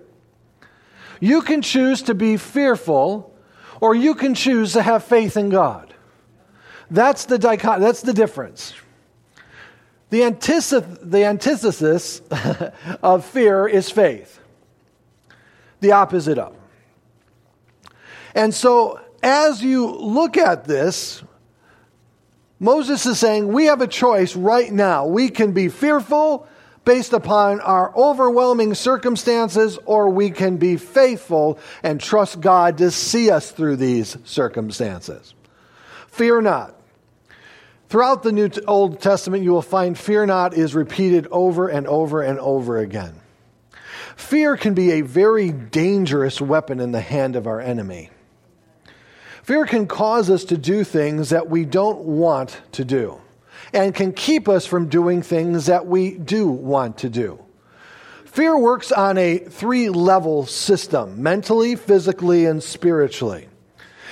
You 1.20 1.40
can 1.40 1.62
choose 1.62 2.02
to 2.02 2.14
be 2.14 2.37
fearful, 2.37 3.36
or 3.81 3.95
you 3.95 4.15
can 4.15 4.35
choose 4.35 4.73
to 4.75 4.83
have 4.83 5.05
faith 5.05 5.37
in 5.37 5.49
God. 5.49 5.95
That's 6.91 7.25
the 7.25 7.39
dichot- 7.39 7.81
that's 7.81 8.03
the 8.03 8.12
difference. 8.12 8.75
The, 10.11 10.23
antithesis, 10.23 10.99
the 11.03 11.25
antithesis 11.25 12.21
of 13.03 13.25
fear 13.25 13.67
is 13.67 13.91
faith. 13.91 14.41
The 15.81 15.93
opposite 15.93 16.39
of. 16.39 16.57
And 18.35 18.55
so 18.55 19.01
as 19.23 19.62
you 19.62 19.87
look 19.87 20.37
at 20.37 20.65
this, 20.65 21.23
Moses 22.59 23.05
is 23.05 23.19
saying 23.19 23.49
we 23.49 23.67
have 23.67 23.81
a 23.81 23.87
choice 23.87 24.37
right 24.37 24.73
now. 24.73 25.07
We 25.07 25.29
can 25.29 25.53
be 25.53 25.69
fearful 25.69 26.47
based 26.87 27.12
upon 27.12 27.61
our 27.61 27.92
overwhelming 27.96 28.72
circumstances, 28.72 29.77
or 29.85 30.09
we 30.09 30.31
can 30.31 30.57
be 30.57 30.77
faithful 30.77 31.59
and 31.83 32.01
trust 32.01 32.40
God 32.40 32.79
to 32.79 32.92
see 32.92 33.29
us 33.29 33.51
through 33.51 33.77
these 33.77 34.16
circumstances. 34.25 35.35
Fear 36.07 36.42
not. 36.42 36.75
Throughout 37.88 38.22
the 38.22 38.31
New 38.31 38.51
Old 38.68 39.01
Testament, 39.01 39.42
you 39.42 39.51
will 39.51 39.62
find 39.62 39.99
fear 39.99 40.27
not 40.27 40.55
is 40.55 40.77
repeated 40.77 41.27
over 41.33 41.68
and 41.68 41.88
over 41.88 42.22
and 42.22 42.38
over 42.38 42.79
again. 42.79 43.14
Fear 44.14 44.57
can 44.57 44.75
be 44.75 44.92
a 44.92 45.01
very 45.01 45.51
dangerous 45.51 46.40
weapon 46.40 46.79
in 46.79 46.92
the 46.92 47.01
hand 47.01 47.35
of 47.35 47.49
our 47.49 47.61
enemy. 47.61 48.11
Fear 49.42 49.66
can 49.66 49.88
cause 49.88 50.31
us 50.31 50.44
to 50.44 50.57
do 50.57 50.85
things 50.85 51.31
that 51.31 51.51
we 51.51 51.64
don't 51.64 51.99
want 51.99 52.61
to 52.72 52.85
do 52.85 53.20
and 53.72 53.94
can 53.94 54.12
keep 54.12 54.48
us 54.48 54.66
from 54.66 54.88
doing 54.88 55.22
things 55.22 55.66
that 55.66 55.87
we 55.87 56.12
do 56.12 56.48
want 56.48 56.98
to 56.98 57.09
do. 57.09 57.38
Fear 58.24 58.59
works 58.59 58.92
on 58.92 59.16
a 59.16 59.38
three 59.38 59.88
level 59.88 60.44
system 60.46 61.22
mentally, 61.22 61.74
physically, 61.74 62.44
and 62.44 62.62
spiritually. 62.62 63.48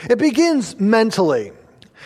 It 0.08 0.18
begins 0.18 0.78
mentally. 0.80 1.52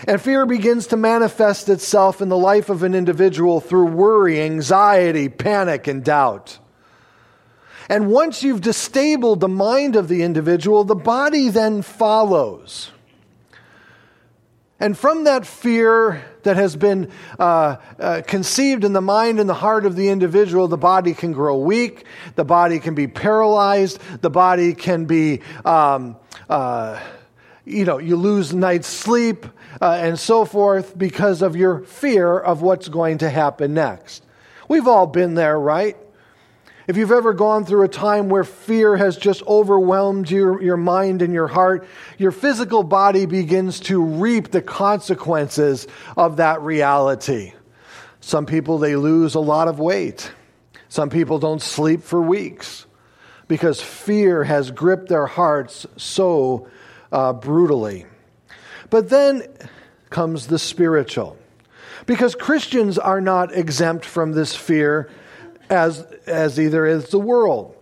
And 0.07 0.21
fear 0.21 0.47
begins 0.47 0.89
to 0.89 0.97
manifest 0.97 1.69
itself 1.69 2.21
in 2.21 2.29
the 2.29 2.37
life 2.37 2.71
of 2.71 2.85
an 2.85 2.95
individual 2.95 3.61
through 3.61 3.87
worry, 3.87 4.41
anxiety, 4.41 5.29
panic, 5.29 5.89
and 5.89 6.05
doubt. 6.05 6.59
And 7.89 8.11
once 8.11 8.43
you've 8.43 8.61
disabled 8.61 9.41
the 9.41 9.49
mind 9.49 9.97
of 9.97 10.09
the 10.09 10.23
individual, 10.23 10.85
the 10.85 10.95
body 10.95 11.49
then 11.49 11.83
follows. 11.83 12.93
And 14.81 14.97
from 14.97 15.25
that 15.25 15.45
fear 15.45 16.25
that 16.45 16.57
has 16.57 16.77
been 16.77 17.11
uh, 17.39 17.77
uh, 17.99 18.23
conceived 18.27 18.85
in 18.85 18.93
the 18.93 19.01
mind 19.01 19.41
and 19.41 19.49
the 19.49 19.55
heart 19.55 19.85
of 19.85 19.97
the 19.97 20.09
individual, 20.09 20.69
the 20.69 20.77
body 20.77 21.15
can 21.15 21.33
grow 21.33 21.59
weak, 21.59 22.07
the 22.37 22.45
body 22.45 22.79
can 22.79 22.95
be 22.95 23.09
paralyzed, 23.09 23.99
the 24.21 24.31
body 24.31 24.75
can 24.75 25.05
be, 25.07 25.41
um, 25.65 26.17
uh, 26.49 27.01
you 27.65 27.85
know, 27.85 27.99
you 27.99 28.17
lose 28.17 28.55
night's 28.55 28.87
sleep, 28.87 29.47
uh, 29.81 29.99
and 30.01 30.19
so 30.19 30.45
forth 30.45 30.97
because 30.97 31.43
of 31.43 31.57
your 31.57 31.81
fear 31.81 32.39
of 32.39 32.63
what's 32.63 32.89
going 32.89 33.19
to 33.19 33.29
happen 33.29 33.75
next. 33.75 34.25
We've 34.69 34.87
all 34.87 35.07
been 35.07 35.35
there, 35.35 35.59
right? 35.59 35.97
If 36.89 36.97
you've 36.97 37.13
ever 37.13 37.35
gone 37.35 37.67
through 37.67 37.85
a 37.85 37.89
time 37.89 38.31
where 38.31 38.45
fear 38.45 38.97
has 38.97 39.19
just 39.19 39.43
overwhelmed 39.47 40.31
your, 40.31 40.63
your 40.63 40.79
mind 40.79 41.21
and 41.21 41.35
your 41.35 41.47
heart, 41.47 41.87
your 42.17 42.33
physical 42.33 42.83
body 42.83 43.27
begins 43.27 43.81
to 43.81 44.03
reap 44.03 44.51
the 44.51 44.63
consequences 44.63 45.87
of 46.17 46.39
that 46.39 46.63
reality. 46.63 47.53
Some 48.21 48.47
people, 48.47 48.79
they 48.79 48.97
lose 48.97 49.35
a 49.35 49.41
lot 49.41 49.69
of 49.69 49.79
weight. 49.79 50.33
Some 50.89 51.11
people 51.11 51.39
don't 51.39 51.61
sleep 51.61 52.03
for 52.03 52.23
weeks 52.23 52.87
because 53.49 53.83
fear 53.83 54.45
has 54.45 54.71
gripped 54.71 55.11
their 55.11 55.27
hearts 55.27 55.87
so 55.99 56.71
uh, 57.13 57.35
brutally. 57.35 58.07
But 58.89 59.11
then 59.11 59.43
comes 60.09 60.47
the 60.47 60.59
spiritual. 60.59 61.37
Because 62.07 62.35
Christians 62.35 62.97
are 62.97 63.21
not 63.21 63.55
exempt 63.55 64.07
from 64.07 64.33
this 64.33 64.57
fear 64.57 65.11
as, 65.71 66.01
as 66.27 66.59
either 66.59 66.87
is 66.87 67.09
the 67.09 67.19
world. 67.19 67.75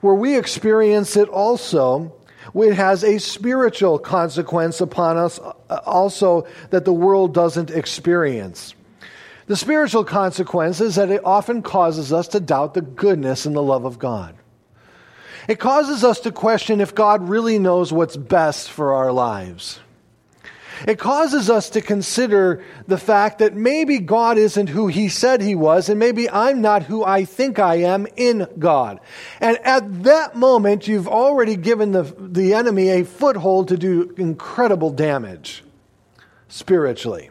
Where 0.00 0.14
we 0.14 0.36
experience 0.36 1.16
it 1.16 1.28
also, 1.28 2.12
it 2.54 2.74
has 2.74 3.04
a 3.04 3.18
spiritual 3.18 3.98
consequence 3.98 4.80
upon 4.80 5.16
us 5.16 5.38
uh, 5.38 5.80
also 5.86 6.46
that 6.70 6.84
the 6.84 6.92
world 6.92 7.34
doesn't 7.34 7.70
experience. 7.70 8.74
The 9.46 9.56
spiritual 9.56 10.04
consequence 10.04 10.80
is 10.80 10.96
that 10.96 11.10
it 11.10 11.24
often 11.24 11.62
causes 11.62 12.12
us 12.12 12.28
to 12.28 12.40
doubt 12.40 12.74
the 12.74 12.82
goodness 12.82 13.46
and 13.46 13.54
the 13.54 13.62
love 13.62 13.84
of 13.84 13.98
God. 13.98 14.34
It 15.48 15.58
causes 15.58 16.04
us 16.04 16.20
to 16.20 16.32
question 16.32 16.80
if 16.80 16.94
God 16.94 17.28
really 17.28 17.58
knows 17.58 17.92
what's 17.92 18.16
best 18.16 18.70
for 18.70 18.94
our 18.94 19.12
lives. 19.12 19.80
It 20.86 20.98
causes 20.98 21.50
us 21.50 21.70
to 21.70 21.80
consider 21.80 22.64
the 22.86 22.98
fact 22.98 23.38
that 23.38 23.54
maybe 23.54 23.98
God 23.98 24.38
isn't 24.38 24.68
who 24.68 24.88
He 24.88 25.08
said 25.08 25.40
He 25.40 25.54
was, 25.54 25.88
and 25.88 25.98
maybe 25.98 26.28
I'm 26.30 26.60
not 26.60 26.84
who 26.84 27.04
I 27.04 27.24
think 27.24 27.58
I 27.58 27.76
am 27.76 28.06
in 28.16 28.46
God. 28.58 29.00
And 29.40 29.58
at 29.58 30.04
that 30.04 30.36
moment, 30.36 30.88
you've 30.88 31.08
already 31.08 31.56
given 31.56 31.92
the, 31.92 32.02
the 32.18 32.54
enemy 32.54 32.88
a 32.88 33.04
foothold 33.04 33.68
to 33.68 33.76
do 33.76 34.14
incredible 34.16 34.90
damage 34.90 35.64
spiritually. 36.48 37.30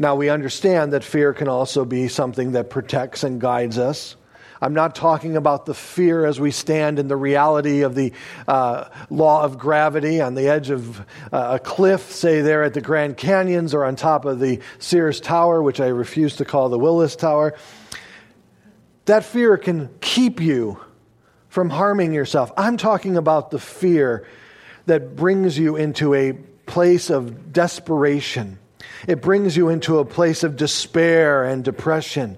Now, 0.00 0.14
we 0.14 0.30
understand 0.30 0.94
that 0.94 1.04
fear 1.04 1.34
can 1.34 1.46
also 1.46 1.84
be 1.84 2.08
something 2.08 2.52
that 2.52 2.70
protects 2.70 3.22
and 3.22 3.38
guides 3.38 3.76
us. 3.76 4.16
I'm 4.62 4.74
not 4.74 4.94
talking 4.94 5.36
about 5.36 5.64
the 5.64 5.74
fear 5.74 6.26
as 6.26 6.38
we 6.38 6.50
stand 6.50 6.98
in 6.98 7.08
the 7.08 7.16
reality 7.16 7.80
of 7.80 7.94
the 7.94 8.12
uh, 8.46 8.88
law 9.08 9.42
of 9.42 9.58
gravity 9.58 10.20
on 10.20 10.34
the 10.34 10.48
edge 10.48 10.68
of 10.68 11.00
uh, 11.00 11.04
a 11.32 11.58
cliff, 11.58 12.12
say 12.12 12.42
there 12.42 12.62
at 12.62 12.74
the 12.74 12.82
Grand 12.82 13.16
Canyons 13.16 13.72
or 13.72 13.84
on 13.84 13.96
top 13.96 14.26
of 14.26 14.38
the 14.38 14.60
Sears 14.78 15.18
Tower, 15.18 15.62
which 15.62 15.80
I 15.80 15.86
refuse 15.86 16.36
to 16.36 16.44
call 16.44 16.68
the 16.68 16.78
Willis 16.78 17.16
Tower. 17.16 17.54
That 19.06 19.24
fear 19.24 19.56
can 19.56 19.88
keep 20.00 20.40
you 20.40 20.78
from 21.48 21.70
harming 21.70 22.12
yourself. 22.12 22.52
I'm 22.56 22.76
talking 22.76 23.16
about 23.16 23.50
the 23.50 23.58
fear 23.58 24.26
that 24.86 25.16
brings 25.16 25.58
you 25.58 25.76
into 25.76 26.14
a 26.14 26.34
place 26.66 27.08
of 27.08 27.52
desperation. 27.52 28.58
It 29.08 29.22
brings 29.22 29.56
you 29.56 29.70
into 29.70 29.98
a 29.98 30.04
place 30.04 30.44
of 30.44 30.56
despair 30.56 31.44
and 31.44 31.64
depression. 31.64 32.36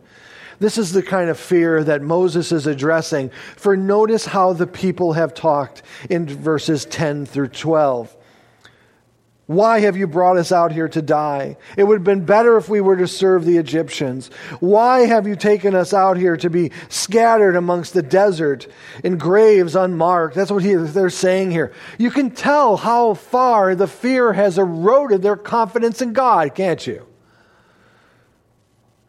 This 0.62 0.78
is 0.78 0.92
the 0.92 1.02
kind 1.02 1.28
of 1.28 1.40
fear 1.40 1.82
that 1.82 2.02
Moses 2.02 2.52
is 2.52 2.68
addressing. 2.68 3.30
For 3.56 3.76
notice 3.76 4.26
how 4.26 4.52
the 4.52 4.68
people 4.68 5.14
have 5.14 5.34
talked 5.34 5.82
in 6.08 6.24
verses 6.26 6.84
10 6.84 7.26
through 7.26 7.48
12. 7.48 8.16
Why 9.46 9.80
have 9.80 9.96
you 9.96 10.06
brought 10.06 10.36
us 10.36 10.52
out 10.52 10.70
here 10.70 10.86
to 10.86 11.02
die? 11.02 11.56
It 11.76 11.82
would 11.82 11.96
have 11.96 12.04
been 12.04 12.24
better 12.24 12.56
if 12.58 12.68
we 12.68 12.80
were 12.80 12.96
to 12.96 13.08
serve 13.08 13.44
the 13.44 13.58
Egyptians. 13.58 14.28
Why 14.60 15.00
have 15.00 15.26
you 15.26 15.34
taken 15.34 15.74
us 15.74 15.92
out 15.92 16.16
here 16.16 16.36
to 16.36 16.48
be 16.48 16.70
scattered 16.88 17.56
amongst 17.56 17.92
the 17.92 18.02
desert 18.02 18.68
in 19.02 19.18
graves 19.18 19.74
unmarked? 19.74 20.36
That's 20.36 20.52
what 20.52 20.62
he, 20.62 20.74
they're 20.74 21.10
saying 21.10 21.50
here. 21.50 21.72
You 21.98 22.12
can 22.12 22.30
tell 22.30 22.76
how 22.76 23.14
far 23.14 23.74
the 23.74 23.88
fear 23.88 24.32
has 24.32 24.58
eroded 24.58 25.22
their 25.22 25.36
confidence 25.36 26.00
in 26.00 26.12
God, 26.12 26.54
can't 26.54 26.86
you? 26.86 27.04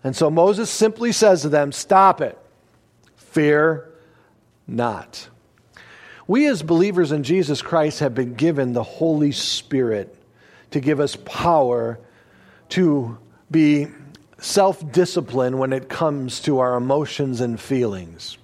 And 0.03 0.15
so 0.15 0.29
Moses 0.29 0.69
simply 0.69 1.11
says 1.11 1.43
to 1.43 1.49
them, 1.49 1.71
Stop 1.71 2.21
it. 2.21 2.37
Fear 3.15 3.89
not. 4.67 5.29
We, 6.27 6.47
as 6.47 6.63
believers 6.63 7.11
in 7.11 7.23
Jesus 7.23 7.61
Christ, 7.61 7.99
have 7.99 8.15
been 8.15 8.33
given 8.35 8.73
the 8.73 8.83
Holy 8.83 9.31
Spirit 9.31 10.15
to 10.71 10.79
give 10.79 10.99
us 10.99 11.15
power 11.25 11.99
to 12.69 13.17
be 13.51 13.87
self 14.39 14.91
disciplined 14.91 15.59
when 15.59 15.73
it 15.73 15.89
comes 15.89 16.41
to 16.41 16.59
our 16.59 16.75
emotions 16.75 17.41
and 17.41 17.59
feelings. 17.59 18.37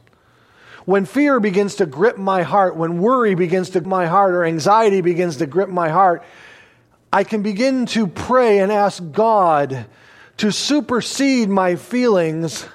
When 0.86 1.06
fear 1.06 1.40
begins 1.40 1.76
to 1.76 1.86
grip 1.86 2.18
my 2.18 2.42
heart, 2.42 2.76
when 2.76 3.00
worry 3.00 3.36
begins 3.36 3.72
to 3.72 3.80
grip 3.80 3.88
my 3.88 4.08
heart, 4.08 4.34
or 4.34 4.44
anxiety 4.44 5.02
begins 5.02 5.38
to 5.38 5.46
grip 5.46 5.70
my 5.70 5.90
heart, 5.90 6.24
I 7.12 7.24
can 7.24 7.44
begin 7.44 7.86
to 7.88 8.08
pray 8.08 8.60
and 8.60 8.72
ask 8.72 9.04
God 9.12 9.86
to 10.40 10.52
supersede 10.52 11.50
my 11.50 11.76
feelings 11.76 12.66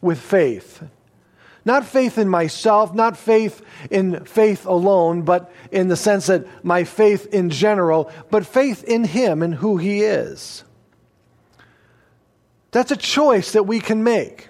with 0.00 0.20
faith, 0.20 0.82
Not 1.64 1.86
faith 1.86 2.18
in 2.18 2.28
myself, 2.28 2.92
not 2.92 3.16
faith 3.16 3.62
in 3.90 4.24
faith 4.24 4.66
alone, 4.66 5.22
but 5.22 5.50
in 5.70 5.88
the 5.88 5.96
sense 5.96 6.26
that 6.26 6.46
my 6.64 6.84
faith 6.84 7.32
in 7.32 7.48
general, 7.48 8.10
but 8.30 8.44
faith 8.44 8.84
in 8.84 9.04
Him 9.04 9.42
and 9.42 9.54
who 9.54 9.78
He 9.78 10.02
is. 10.02 10.62
That's 12.70 12.90
a 12.90 12.96
choice 12.96 13.52
that 13.52 13.62
we 13.62 13.80
can 13.80 14.04
make. 14.04 14.48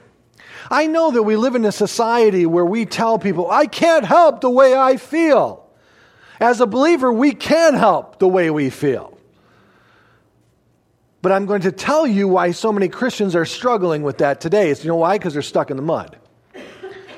I 0.70 0.86
know 0.86 1.10
that 1.12 1.22
we 1.22 1.36
live 1.36 1.54
in 1.54 1.64
a 1.66 1.72
society 1.72 2.46
where 2.46 2.64
we 2.64 2.86
tell 2.86 3.18
people, 3.18 3.50
I 3.50 3.66
can't 3.66 4.04
help 4.04 4.40
the 4.40 4.50
way 4.50 4.74
I 4.74 4.96
feel. 4.96 5.68
As 6.40 6.60
a 6.60 6.66
believer, 6.66 7.12
we 7.12 7.32
can 7.32 7.74
help 7.74 8.18
the 8.18 8.26
way 8.26 8.50
we 8.50 8.70
feel. 8.70 9.13
But 11.24 11.32
I'm 11.32 11.46
going 11.46 11.62
to 11.62 11.72
tell 11.72 12.06
you 12.06 12.28
why 12.28 12.50
so 12.50 12.70
many 12.70 12.90
Christians 12.90 13.34
are 13.34 13.46
struggling 13.46 14.02
with 14.02 14.18
that 14.18 14.42
today. 14.42 14.68
It's, 14.68 14.84
you 14.84 14.88
know 14.88 14.96
why? 14.96 15.16
Because 15.16 15.32
they're 15.32 15.40
stuck 15.40 15.70
in 15.70 15.78
the 15.78 15.82
mud. 15.82 16.18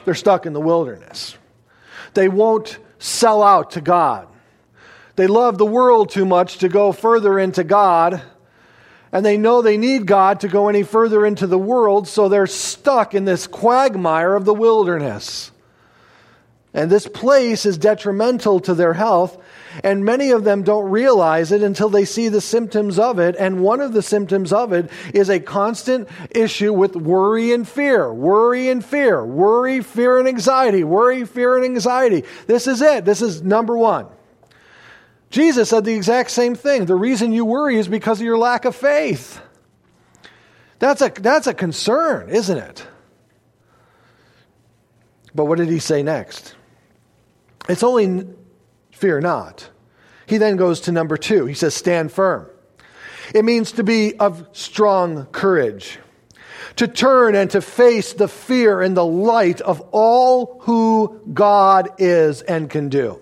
They're 0.05 0.14
stuck 0.14 0.47
in 0.47 0.53
the 0.53 0.61
wilderness. 0.61 1.37
They 2.14 2.29
won't 2.29 2.79
sell 3.01 3.42
out 3.42 3.73
to 3.73 3.81
God. 3.81 4.29
They 5.16 5.27
love 5.27 5.59
the 5.59 5.66
world 5.66 6.11
too 6.11 6.25
much 6.25 6.59
to 6.59 6.69
go 6.69 6.92
further 6.92 7.37
into 7.37 7.64
God 7.64 8.23
and 9.11 9.27
they 9.27 9.37
know 9.37 9.61
they 9.61 9.77
need 9.77 10.07
God 10.07 10.38
to 10.40 10.49
go 10.49 10.69
any 10.69 10.85
further 10.85 11.27
into 11.27 11.49
the 11.49 11.59
world, 11.59 12.07
so 12.07 12.29
they're 12.29 12.47
stuck 12.47 13.12
in 13.12 13.25
this 13.25 13.49
quagmire 13.49 14.37
of 14.37 14.45
the 14.45 14.55
wilderness. 14.55 15.51
And 16.73 16.88
this 16.88 17.09
place 17.09 17.66
is 17.66 17.77
detrimental 17.77 18.61
to 18.61 18.75
their 18.75 18.92
health, 18.92 19.37
and 19.83 20.05
many 20.05 20.31
of 20.31 20.45
them 20.45 20.62
don't 20.62 20.91
realize 20.91 21.53
it 21.53 21.62
until 21.62 21.89
they 21.89 22.05
see 22.05 22.29
the 22.29 22.41
symptoms 22.41 22.99
of 22.99 23.19
it. 23.19 23.37
And 23.37 23.62
one 23.62 23.81
of 23.81 23.93
the 23.93 24.03
symptoms 24.03 24.53
of 24.53 24.73
it 24.73 24.91
is 25.15 25.29
a 25.29 25.41
constant 25.41 26.09
issue 26.31 26.73
with 26.73 26.97
worry 26.97 27.53
and 27.53 27.67
fear. 27.67 28.12
Worry 28.12 28.69
and 28.69 28.85
fear. 28.85 29.25
Worry, 29.25 29.83
fear, 29.83 30.19
and 30.19 30.29
anxiety. 30.29 30.85
Worry, 30.85 31.25
fear, 31.25 31.57
and 31.57 31.65
anxiety. 31.65 32.25
This 32.47 32.67
is 32.67 32.83
it. 32.83 33.05
This 33.05 33.23
is 33.23 33.43
number 33.43 33.77
one. 33.77 34.07
Jesus 35.31 35.69
said 35.69 35.85
the 35.85 35.95
exact 35.95 36.31
same 36.31 36.55
thing. 36.55 36.87
The 36.87 36.95
reason 36.95 37.33
you 37.33 37.45
worry 37.45 37.77
is 37.77 37.89
because 37.89 38.21
of 38.21 38.25
your 38.25 38.39
lack 38.39 38.65
of 38.65 38.77
faith. 38.77 39.41
That's 40.79 41.03
a, 41.03 41.09
that's 41.09 41.47
a 41.47 41.55
concern, 41.55 42.29
isn't 42.31 42.59
it? 42.59 42.87
But 45.35 45.47
what 45.47 45.59
did 45.59 45.69
he 45.69 45.79
say 45.79 46.03
next? 46.03 46.55
It's 47.69 47.83
only 47.83 48.27
fear 48.96 49.20
not. 49.20 49.68
He 50.24 50.38
then 50.38 50.56
goes 50.56 50.80
to 50.82 50.92
number 50.92 51.18
two. 51.18 51.44
He 51.44 51.54
says, 51.54 51.74
stand 51.74 52.11
firm. 52.11 52.48
It 53.35 53.44
means 53.44 53.72
to 53.72 53.85
be 53.85 54.16
of 54.16 54.48
strong 54.52 55.26
courage, 55.26 55.98
to 56.76 56.88
turn 56.88 57.35
and 57.35 57.50
to 57.50 57.61
face 57.61 58.14
the 58.14 58.26
fear 58.26 58.80
and 58.80 58.96
the 58.96 59.04
light 59.04 59.61
of 59.61 59.80
all 59.92 60.61
who 60.61 61.20
God 61.35 61.90
is 61.98 62.40
and 62.42 62.70
can 62.70 62.88
do. 62.88 63.20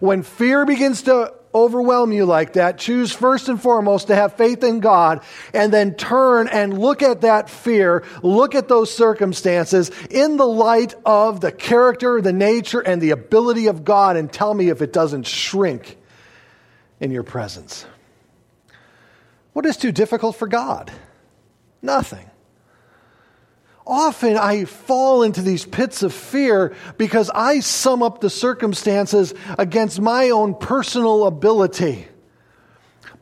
When 0.00 0.22
fear 0.22 0.66
begins 0.66 1.02
to 1.02 1.32
overwhelm 1.54 2.12
you 2.12 2.24
like 2.24 2.54
that, 2.54 2.78
choose 2.78 3.12
first 3.12 3.48
and 3.48 3.60
foremost 3.60 4.08
to 4.08 4.14
have 4.14 4.36
faith 4.36 4.64
in 4.64 4.80
God 4.80 5.22
and 5.52 5.72
then 5.72 5.94
turn 5.94 6.48
and 6.48 6.78
look 6.78 7.02
at 7.02 7.20
that 7.22 7.50
fear, 7.50 8.04
look 8.22 8.54
at 8.54 8.68
those 8.68 8.92
circumstances 8.94 9.90
in 10.10 10.36
the 10.36 10.46
light 10.46 10.94
of 11.04 11.40
the 11.40 11.52
character, 11.52 12.20
the 12.20 12.32
nature, 12.32 12.80
and 12.80 13.00
the 13.00 13.10
ability 13.10 13.66
of 13.66 13.84
God 13.84 14.16
and 14.16 14.32
tell 14.32 14.54
me 14.54 14.68
if 14.68 14.82
it 14.82 14.92
doesn't 14.92 15.26
shrink 15.26 15.98
in 17.00 17.10
your 17.10 17.22
presence. 17.22 17.86
What 19.52 19.66
is 19.66 19.76
too 19.76 19.92
difficult 19.92 20.36
for 20.36 20.48
God? 20.48 20.90
Nothing 21.82 22.30
often 23.86 24.36
I 24.36 24.64
fall 24.64 25.22
into 25.22 25.42
these 25.42 25.64
pits 25.64 26.02
of 26.02 26.12
fear 26.12 26.74
because 26.98 27.30
I 27.34 27.60
sum 27.60 28.02
up 28.02 28.20
the 28.20 28.30
circumstances 28.30 29.34
against 29.58 30.00
my 30.00 30.30
own 30.30 30.54
personal 30.54 31.26
ability. 31.26 32.08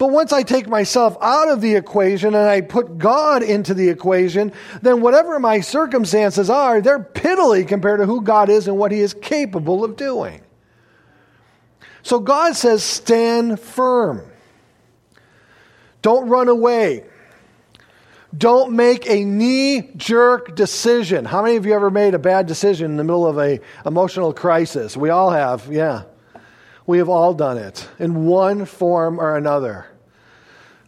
But 0.01 0.13
once 0.13 0.33
I 0.33 0.43
take 0.43 0.67
myself 0.67 1.19
out 1.21 1.49
of 1.49 1.61
the 1.61 1.75
equation 1.75 2.35
and 2.35 2.49
I 2.49 2.63
put 2.63 2.97
God 2.97 3.43
into 3.43 3.75
the 3.75 3.91
equation, 3.91 4.53
then 4.81 5.03
whatever 5.03 5.39
my 5.39 5.61
circumstances 5.61 6.49
are, 6.49 6.81
they're 6.81 6.99
piddly 7.05 7.69
compared 7.69 8.01
to 8.01 8.07
who 8.07 8.23
God 8.23 8.49
is 8.49 8.67
and 8.67 8.79
what 8.79 8.93
He 8.93 9.01
is 9.01 9.13
capable 9.13 9.85
of 9.85 9.97
doing. 9.97 10.41
So 12.03 12.19
God 12.19 12.57
says, 12.57 12.83
stand 12.83 13.61
firm. 13.61 14.23
Don't 16.01 16.29
run 16.31 16.49
away. 16.49 17.05
Don't 18.37 18.77
make 18.77 19.11
a 19.11 19.25
knee 19.25 19.91
jerk 19.97 20.55
decision. 20.55 21.25
How 21.25 21.43
many 21.43 21.57
of 21.57 21.67
you 21.67 21.75
ever 21.75 21.91
made 21.91 22.15
a 22.15 22.19
bad 22.19 22.47
decision 22.47 22.93
in 22.93 22.97
the 22.97 23.05
middle 23.05 23.27
of 23.27 23.39
a 23.39 23.61
emotional 23.85 24.33
crisis? 24.33 24.97
We 24.97 25.11
all 25.11 25.31
have, 25.31 25.67
yeah. 25.71 26.05
We 26.87 26.99
have 26.99 27.09
all 27.09 27.35
done 27.35 27.59
it 27.59 27.89
in 27.99 28.27
one 28.27 28.67
form 28.67 29.21
or 29.21 29.37
another. 29.37 29.87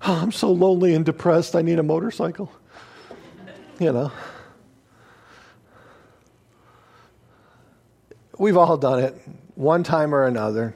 Oh, 0.02 0.20
I'm 0.22 0.32
so 0.32 0.52
lonely 0.52 0.94
and 0.94 1.04
depressed, 1.04 1.56
I 1.56 1.62
need 1.62 1.78
a 1.78 1.82
motorcycle. 1.82 2.52
You 3.80 3.92
know. 3.92 4.12
We've 8.38 8.56
all 8.56 8.76
done 8.76 9.00
it 9.00 9.20
one 9.56 9.82
time 9.82 10.14
or 10.14 10.24
another. 10.24 10.74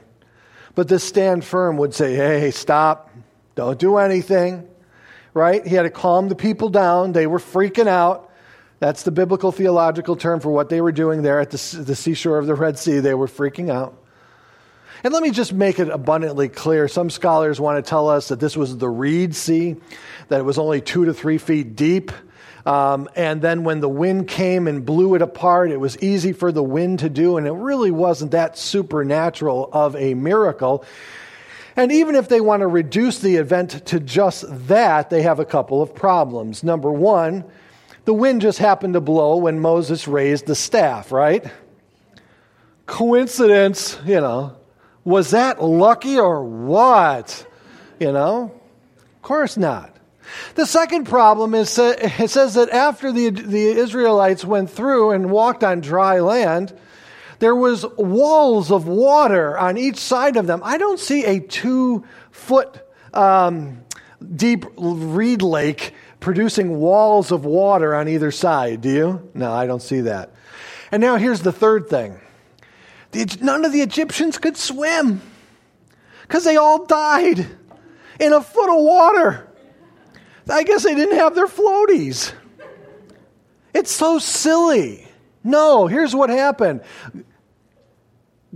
But 0.75 0.89
this 0.89 1.03
stand 1.03 1.43
firm 1.43 1.77
would 1.77 1.93
say, 1.93 2.15
hey, 2.15 2.51
stop, 2.51 3.09
don't 3.55 3.79
do 3.79 3.97
anything 3.97 4.67
right? 5.37 5.65
He 5.65 5.75
had 5.75 5.83
to 5.83 5.89
calm 5.89 6.27
the 6.27 6.35
people 6.35 6.69
down. 6.69 7.13
They 7.13 7.27
were 7.27 7.39
freaking 7.39 7.87
out. 7.87 8.29
That's 8.79 9.03
the 9.03 9.11
biblical 9.11 9.51
theological 9.51 10.15
term 10.15 10.39
for 10.39 10.49
what 10.49 10.69
they 10.69 10.81
were 10.81 10.91
doing 10.91 11.21
there 11.21 11.39
at 11.39 11.51
the, 11.51 11.77
the 11.83 11.95
seashore 11.95 12.37
of 12.37 12.47
the 12.47 12.55
Red 12.55 12.77
Sea. 12.77 12.99
They 12.99 13.13
were 13.13 13.27
freaking 13.27 13.71
out. 13.71 13.97
And 15.03 15.13
let 15.13 15.21
me 15.21 15.29
just 15.29 15.53
make 15.53 15.79
it 15.79 15.89
abundantly 15.89 16.49
clear. 16.49 16.87
Some 16.87 17.11
scholars 17.11 17.59
want 17.59 17.83
to 17.83 17.87
tell 17.87 18.09
us 18.09 18.29
that 18.29 18.39
this 18.39 18.57
was 18.57 18.77
the 18.77 18.89
Reed 18.89 19.35
Sea, 19.35 19.75
that 20.29 20.39
it 20.39 20.43
was 20.43 20.57
only 20.57 20.81
two 20.81 21.05
to 21.05 21.13
three 21.13 21.37
feet 21.37 21.75
deep. 21.75 22.11
Um, 22.65 23.07
and 23.15 23.41
then 23.41 23.63
when 23.63 23.79
the 23.79 23.87
wind 23.87 24.27
came 24.27 24.67
and 24.67 24.85
blew 24.85 25.15
it 25.15 25.21
apart, 25.21 25.71
it 25.71 25.79
was 25.79 25.97
easy 25.99 26.33
for 26.33 26.51
the 26.51 26.63
wind 26.63 26.99
to 26.99 27.09
do, 27.09 27.37
and 27.37 27.47
it 27.47 27.53
really 27.53 27.91
wasn't 27.91 28.31
that 28.31 28.57
supernatural 28.57 29.69
of 29.71 29.95
a 29.95 30.15
miracle. 30.15 30.83
And 31.77 31.91
even 31.91 32.15
if 32.15 32.27
they 32.27 32.41
want 32.41 32.61
to 32.61 32.67
reduce 32.67 33.19
the 33.19 33.35
event 33.35 33.85
to 33.85 33.99
just 33.99 34.45
that, 34.67 35.11
they 35.11 35.21
have 35.21 35.39
a 35.39 35.45
couple 35.45 35.81
of 35.81 35.93
problems. 35.93 36.63
Number 36.63 36.91
one, 36.91 37.45
the 38.05 38.15
wind 38.15 38.41
just 38.41 38.57
happened 38.57 38.95
to 38.95 39.01
blow 39.01 39.37
when 39.37 39.59
Moses 39.59 40.07
raised 40.07 40.47
the 40.47 40.55
staff, 40.55 41.11
right? 41.11 41.45
Coincidence, 42.87 43.99
you 44.05 44.19
know. 44.19 44.57
Was 45.03 45.31
that 45.31 45.63
lucky 45.63 46.17
or 46.17 46.43
what? 46.43 47.45
You 47.99 48.11
know? 48.11 48.59
Of 49.15 49.21
course 49.21 49.55
not. 49.55 49.95
The 50.55 50.65
second 50.65 51.05
problem 51.05 51.53
is 51.53 51.77
uh, 51.77 51.95
it 51.99 52.29
says 52.31 52.55
that 52.55 52.71
after 52.71 53.11
the, 53.11 53.29
the 53.29 53.67
Israelites 53.67 54.43
went 54.43 54.71
through 54.71 55.11
and 55.11 55.29
walked 55.29 55.63
on 55.63 55.81
dry 55.81 56.21
land, 56.21 56.73
there 57.39 57.55
was 57.55 57.85
walls 57.97 58.71
of 58.71 58.87
water 58.87 59.57
on 59.57 59.77
each 59.77 59.97
side 59.97 60.37
of 60.37 60.47
them. 60.47 60.61
I 60.63 60.77
don't 60.77 60.99
see 60.99 61.25
a 61.25 61.39
two 61.39 62.03
foot 62.31 62.79
um, 63.13 63.83
deep 64.35 64.65
reed 64.77 65.41
lake 65.41 65.93
producing 66.19 66.79
walls 66.79 67.31
of 67.31 67.45
water 67.45 67.93
on 67.93 68.07
either 68.07 68.31
side. 68.31 68.81
Do 68.81 68.89
you? 68.89 69.29
No, 69.33 69.53
I 69.53 69.67
don't 69.67 69.81
see 69.81 70.01
that. 70.01 70.33
And 70.91 71.01
now 71.01 71.17
here's 71.17 71.41
the 71.41 71.51
third 71.51 71.89
thing 71.89 72.19
none 73.41 73.65
of 73.65 73.71
the 73.71 73.81
Egyptians 73.81 74.37
could 74.37 74.57
swim 74.57 75.21
because 76.21 76.43
they 76.43 76.57
all 76.57 76.85
died 76.85 77.47
in 78.19 78.33
a 78.33 78.41
foot 78.41 78.69
of 78.69 78.83
water. 78.83 79.47
I 80.49 80.63
guess 80.63 80.83
they 80.83 80.95
didn't 80.95 81.17
have 81.17 81.35
their 81.35 81.47
floaties. 81.47 82.33
It's 83.73 83.91
so 83.91 84.19
silly. 84.19 85.07
No, 85.43 85.87
here's 85.87 86.15
what 86.15 86.29
happened 86.29 86.81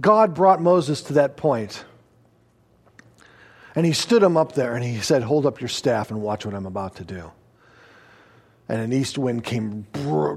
God 0.02 0.34
brought 0.34 0.60
Moses 0.60 1.04
to 1.04 1.14
that 1.14 1.38
point. 1.38 1.86
And 3.76 3.86
he 3.86 3.94
stood 3.94 4.22
him 4.22 4.36
up 4.36 4.54
there 4.54 4.76
and 4.76 4.84
he 4.84 5.00
said, 5.00 5.24
Hold 5.24 5.46
up 5.46 5.62
your 5.62 5.70
staff 5.70 6.12
and 6.12 6.22
watch 6.22 6.46
what 6.46 6.56
I'm 6.56 6.66
about 6.66 6.96
to 6.98 7.06
do. 7.06 7.32
And 8.68 8.82
an 8.82 8.94
east 8.94 9.18
wind 9.18 9.44
came 9.44 9.86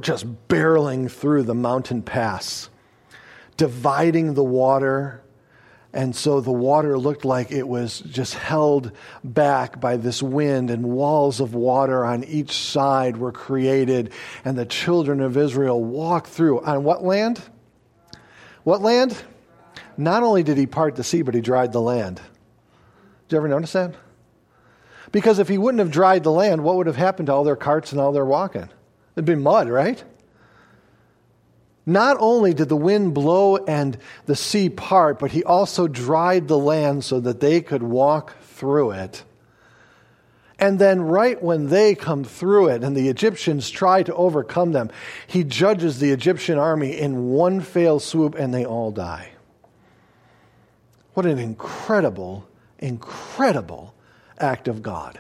just 0.01 0.27
barreling 0.49 1.11
through 1.11 1.45
the 1.45 1.55
mountain 1.55 2.03
pass, 2.03 2.69
dividing 3.57 4.35
the 4.35 4.45
water. 4.45 5.23
And 5.93 6.15
so 6.15 6.41
the 6.41 6.53
water 6.53 6.99
looked 6.99 7.25
like 7.25 7.53
it 7.53 7.67
was 7.67 8.01
just 8.01 8.35
held 8.35 8.91
back 9.23 9.81
by 9.81 9.97
this 9.97 10.21
wind, 10.21 10.71
and 10.71 10.91
walls 10.91 11.39
of 11.41 11.55
water 11.55 12.05
on 12.05 12.25
each 12.25 12.53
side 12.53 13.17
were 13.17 13.31
created. 13.31 14.13
And 14.45 14.59
the 14.59 14.67
children 14.67 15.21
of 15.21 15.37
Israel 15.37 15.83
walked 15.83 16.27
through 16.27 16.61
on 16.63 16.83
what 16.83 17.05
land? 17.05 17.41
What 18.65 18.83
land? 18.83 19.17
Not 19.99 20.23
only 20.23 20.43
did 20.43 20.57
he 20.57 20.67
part 20.67 20.97
the 20.97 21.05
sea, 21.05 21.23
but 21.23 21.35
he 21.35 21.41
dried 21.41 21.73
the 21.73 21.81
land. 21.81 22.17
Did 22.17 23.37
you 23.37 23.39
ever 23.39 23.49
notice 23.49 23.73
that? 23.73 23.95
Because 25.13 25.39
if 25.39 25.49
he 25.49 25.59
wouldn't 25.59 25.79
have 25.79 25.91
dried 25.91 26.25
the 26.25 26.33
land, 26.33 26.65
what 26.65 26.77
would 26.77 26.87
have 26.87 26.97
happened 26.97 27.27
to 27.27 27.33
all 27.33 27.45
their 27.45 27.57
carts 27.57 27.93
and 27.93 28.01
all 28.01 28.13
their 28.13 28.25
walking? 28.25 28.69
It'd 29.15 29.25
be 29.25 29.35
mud, 29.35 29.69
right? 29.69 30.03
Not 31.87 32.17
only 32.19 32.55
did 32.55 32.69
the 32.69 32.77
wind 32.77 33.15
blow 33.15 33.57
and 33.57 33.97
the 34.27 34.37
sea 34.37 34.71
part, 34.71 35.19
but 35.19 35.31
he 35.31 35.45
also 35.45 35.87
dried 35.87 36.49
the 36.49 36.59
land 36.59 37.05
so 37.05 37.21
that 37.21 37.41
they 37.41 37.61
could 37.61 37.83
walk 37.83 38.37
through 38.43 38.93
it. 38.93 39.23
And 40.59 40.79
then, 40.79 41.03
right 41.03 41.43
when 41.43 41.69
they 41.69 41.95
come 41.95 42.25
through 42.25 42.69
it 42.69 42.83
and 42.83 42.97
the 42.97 43.09
Egyptians 43.09 43.71
try 43.71 44.03
to 44.05 44.15
overcome 44.15 44.73
them, 44.73 44.91
he 45.27 45.45
judges 45.45 45.99
the 45.99 46.11
Egyptian 46.11 46.59
army 46.59 46.99
in 46.99 47.31
one 47.31 47.61
fell 47.61 48.01
swoop 48.01 48.35
and 48.35 48.55
they 48.55 48.65
all 48.65 48.91
die. 48.91 49.34
What 51.15 51.27
an 51.27 51.39
incredible, 51.39 52.47
incredible 52.79 53.95
act 54.39 54.69
of 54.69 54.83
God. 54.83 55.19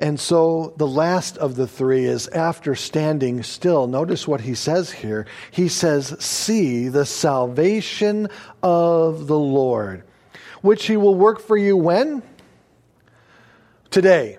And 0.00 0.18
so 0.20 0.74
the 0.76 0.86
last 0.86 1.38
of 1.38 1.56
the 1.56 1.66
three 1.66 2.04
is 2.04 2.28
after 2.28 2.76
standing 2.76 3.42
still. 3.42 3.88
Notice 3.88 4.28
what 4.28 4.40
he 4.40 4.54
says 4.54 4.92
here. 4.92 5.26
He 5.50 5.68
says, 5.68 6.16
See 6.20 6.88
the 6.88 7.04
salvation 7.04 8.28
of 8.62 9.26
the 9.26 9.38
Lord, 9.38 10.04
which 10.62 10.86
he 10.86 10.96
will 10.96 11.16
work 11.16 11.40
for 11.40 11.56
you 11.56 11.76
when? 11.76 12.22
Today. 13.90 14.38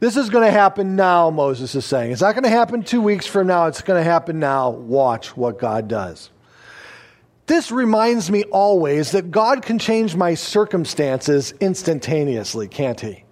This 0.00 0.16
is 0.16 0.30
going 0.30 0.46
to 0.46 0.50
happen 0.50 0.96
now, 0.96 1.30
Moses 1.30 1.74
is 1.74 1.84
saying. 1.84 2.10
It's 2.10 2.22
not 2.22 2.34
going 2.34 2.44
to 2.44 2.50
happen 2.50 2.82
two 2.82 3.02
weeks 3.02 3.26
from 3.26 3.46
now. 3.46 3.66
It's 3.66 3.82
going 3.82 4.02
to 4.02 4.10
happen 4.10 4.40
now. 4.40 4.70
Watch 4.70 5.36
what 5.36 5.58
God 5.58 5.88
does. 5.88 6.30
This 7.50 7.72
reminds 7.72 8.30
me 8.30 8.44
always 8.44 9.10
that 9.10 9.32
God 9.32 9.62
can 9.62 9.80
change 9.80 10.14
my 10.14 10.34
circumstances 10.34 11.52
instantaneously, 11.58 12.68
can't 12.68 13.00
he? 13.00 13.24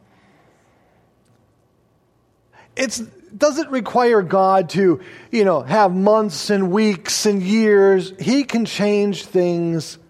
it 2.75 3.01
doesn't 3.39 3.71
require 3.71 4.23
God 4.23 4.71
to, 4.71 5.01
you 5.31 5.45
know, 5.45 5.61
have 5.61 5.95
months 5.95 6.51
and 6.51 6.73
weeks 6.73 7.27
and 7.27 7.41
years. 7.41 8.13
He 8.19 8.43
can 8.43 8.65
change 8.65 9.25
things 9.25 10.01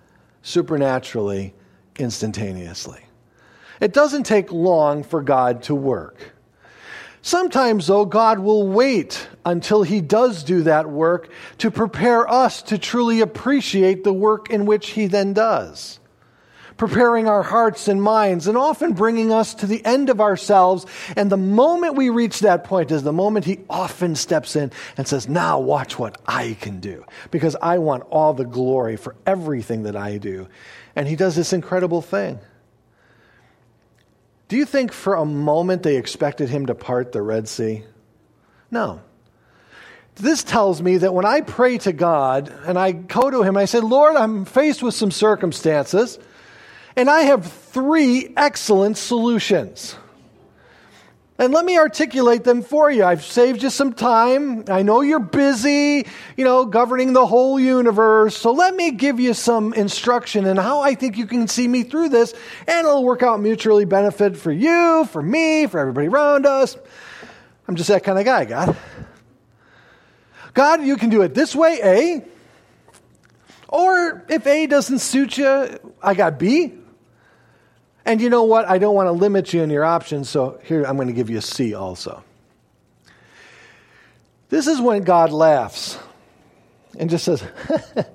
supernaturally, 0.41 1.53
instantaneously. 1.99 3.05
It 3.79 3.93
doesn't 3.93 4.25
take 4.25 4.51
long 4.51 5.05
for 5.05 5.21
God 5.21 5.65
to 5.65 5.75
work. 5.75 6.33
Sometimes, 7.23 7.87
though, 7.87 8.05
God 8.05 8.39
will 8.39 8.67
wait 8.67 9.29
until 9.45 9.83
He 9.83 10.01
does 10.01 10.45
do 10.45 10.63
that 10.63 10.89
work 10.89 11.31
to 11.59 11.71
prepare 11.71 12.31
us 12.31 12.63
to 12.63 12.79
truly 12.79 13.21
appreciate 13.21 14.05
the 14.05 14.13
work 14.13 14.51
in 14.51 14.67
which 14.67 14.91
He 14.91 15.07
then 15.07 15.33
does 15.33 15.99
preparing 16.79 17.29
our 17.29 17.43
hearts 17.43 17.89
and 17.89 18.03
minds, 18.03 18.47
and 18.47 18.57
often 18.57 18.95
bringing 18.95 19.33
us 19.33 19.53
to 19.53 19.67
the 19.67 19.85
end 19.85 20.09
of 20.09 20.21
ourselves. 20.21 20.87
And 21.17 21.31
the 21.31 21.37
moment 21.37 21.97
we 21.97 22.09
reach 22.09 22.41
that 22.41 22.65
point 22.65 22.91
is 22.91 23.03
the 23.03 23.13
moment 23.13 23.45
He 23.45 23.59
often 23.69 24.15
steps 24.15 24.57
in 24.57 24.73
and 24.97 25.07
says, 25.07 25.29
Now 25.29 25.59
watch 25.59 25.99
what 25.99 26.19
I 26.27 26.57
can 26.61 26.81
do, 26.81 27.05
because 27.31 27.57
I 27.61 27.79
want 27.79 28.05
all 28.05 28.33
the 28.33 28.47
glory 28.47 28.97
for 28.97 29.17
everything 29.27 29.83
that 29.83 29.97
I 29.97 30.17
do. 30.17 30.49
And 30.97 31.07
He 31.07 31.17
does 31.17 31.37
this 31.37 31.53
incredible 31.53 32.01
thing. 32.01 32.39
Do 34.49 34.57
you 34.57 34.65
think 34.65 34.93
for 34.93 35.15
a 35.15 35.27
moment 35.27 35.83
they 35.83 35.97
expected 35.97 36.49
Him 36.49 36.67
to 36.67 36.75
part 36.75 37.13
the 37.13 37.21
Red 37.21 37.49
Sea? 37.49 37.85
No. 38.71 39.03
This 40.17 40.43
tells 40.43 40.81
me 40.81 40.97
that 40.97 41.13
when 41.15 41.27
I 41.27 41.43
pray 41.43 41.79
to 41.79 41.93
God 41.93 42.53
and 42.67 42.79
I 42.79 42.93
go 42.93 43.31
to 43.31 43.43
Him, 43.43 43.57
I 43.57 43.67
say, 43.67 43.81
Lord, 43.81 44.17
I'm 44.17 44.47
faced 44.47 44.83
with 44.83 44.95
some 44.95 45.11
circumstances. 45.11 46.19
And 46.97 47.09
I 47.09 47.21
have 47.23 47.53
three 47.53 48.33
excellent 48.37 48.97
solutions. 48.97 49.95
And 51.41 51.55
let 51.55 51.65
me 51.65 51.79
articulate 51.79 52.43
them 52.43 52.63
for 52.63 52.91
you. 52.91 53.05
I've 53.05 53.23
saved 53.23 53.63
you 53.63 53.71
some 53.71 53.93
time. 53.93 54.65
I 54.67 54.83
know 54.83 55.03
you're 55.03 55.21
busy, 55.21 56.05
you 56.37 56.45
know, 56.45 56.65
governing 56.65 57.13
the 57.13 57.25
whole 57.25 57.61
universe. 57.61 58.37
So 58.37 58.51
let 58.51 58.75
me 58.75 58.91
give 58.91 59.21
you 59.21 59.35
some 59.35 59.73
instruction 59.73 60.47
in 60.47 60.57
how 60.57 60.81
I 60.81 60.97
think 60.97 61.17
you 61.17 61.27
can 61.27 61.47
see 61.47 61.69
me 61.69 61.85
through 61.85 62.09
this, 62.09 62.35
and 62.67 62.85
it'll 62.85 63.05
work 63.05 63.23
out 63.23 63.41
mutually 63.41 63.85
benefit 63.85 64.37
for 64.37 64.51
you, 64.51 65.05
for 65.13 65.23
me, 65.23 65.69
for 65.69 65.79
everybody 65.79 66.09
around 66.09 66.45
us. 66.45 66.77
I'm 67.69 67.77
just 67.77 67.89
that 67.89 68.03
kind 68.03 68.19
of 68.19 68.25
guy, 68.25 68.45
God. 68.45 68.77
God, 70.55 70.83
you 70.83 70.97
can 70.97 71.09
do 71.09 71.23
it 71.23 71.35
this 71.35 71.55
way, 71.55 71.79
A. 71.85 72.25
Or 73.69 74.25
if 74.29 74.45
A 74.45 74.67
doesn't 74.67 74.99
suit 74.99 75.39
you, 75.39 75.79
I 76.03 76.15
got 76.15 76.41
B. 76.41 76.78
And 78.09 78.23
you 78.23 78.31
know 78.31 78.45
what? 78.45 78.67
I 78.67 78.79
don't 78.79 78.95
want 78.95 79.09
to 79.09 79.13
limit 79.13 79.53
you 79.53 79.63
in 79.63 79.69
your 79.69 79.85
options, 79.85 80.31
so 80.31 80.59
here 80.65 80.83
I'm 80.83 80.97
going 80.97 81.09
to 81.09 81.15
give 81.15 81.29
you 81.29 81.37
a 81.37 81.43
C 81.43 81.75
also. 81.75 82.25
This 84.49 84.67
is 84.67 84.81
when 84.81 85.03
God 85.03 85.31
laughs 85.31 85.99
and 86.99 87.11
just 87.11 87.27
says, 87.27 87.45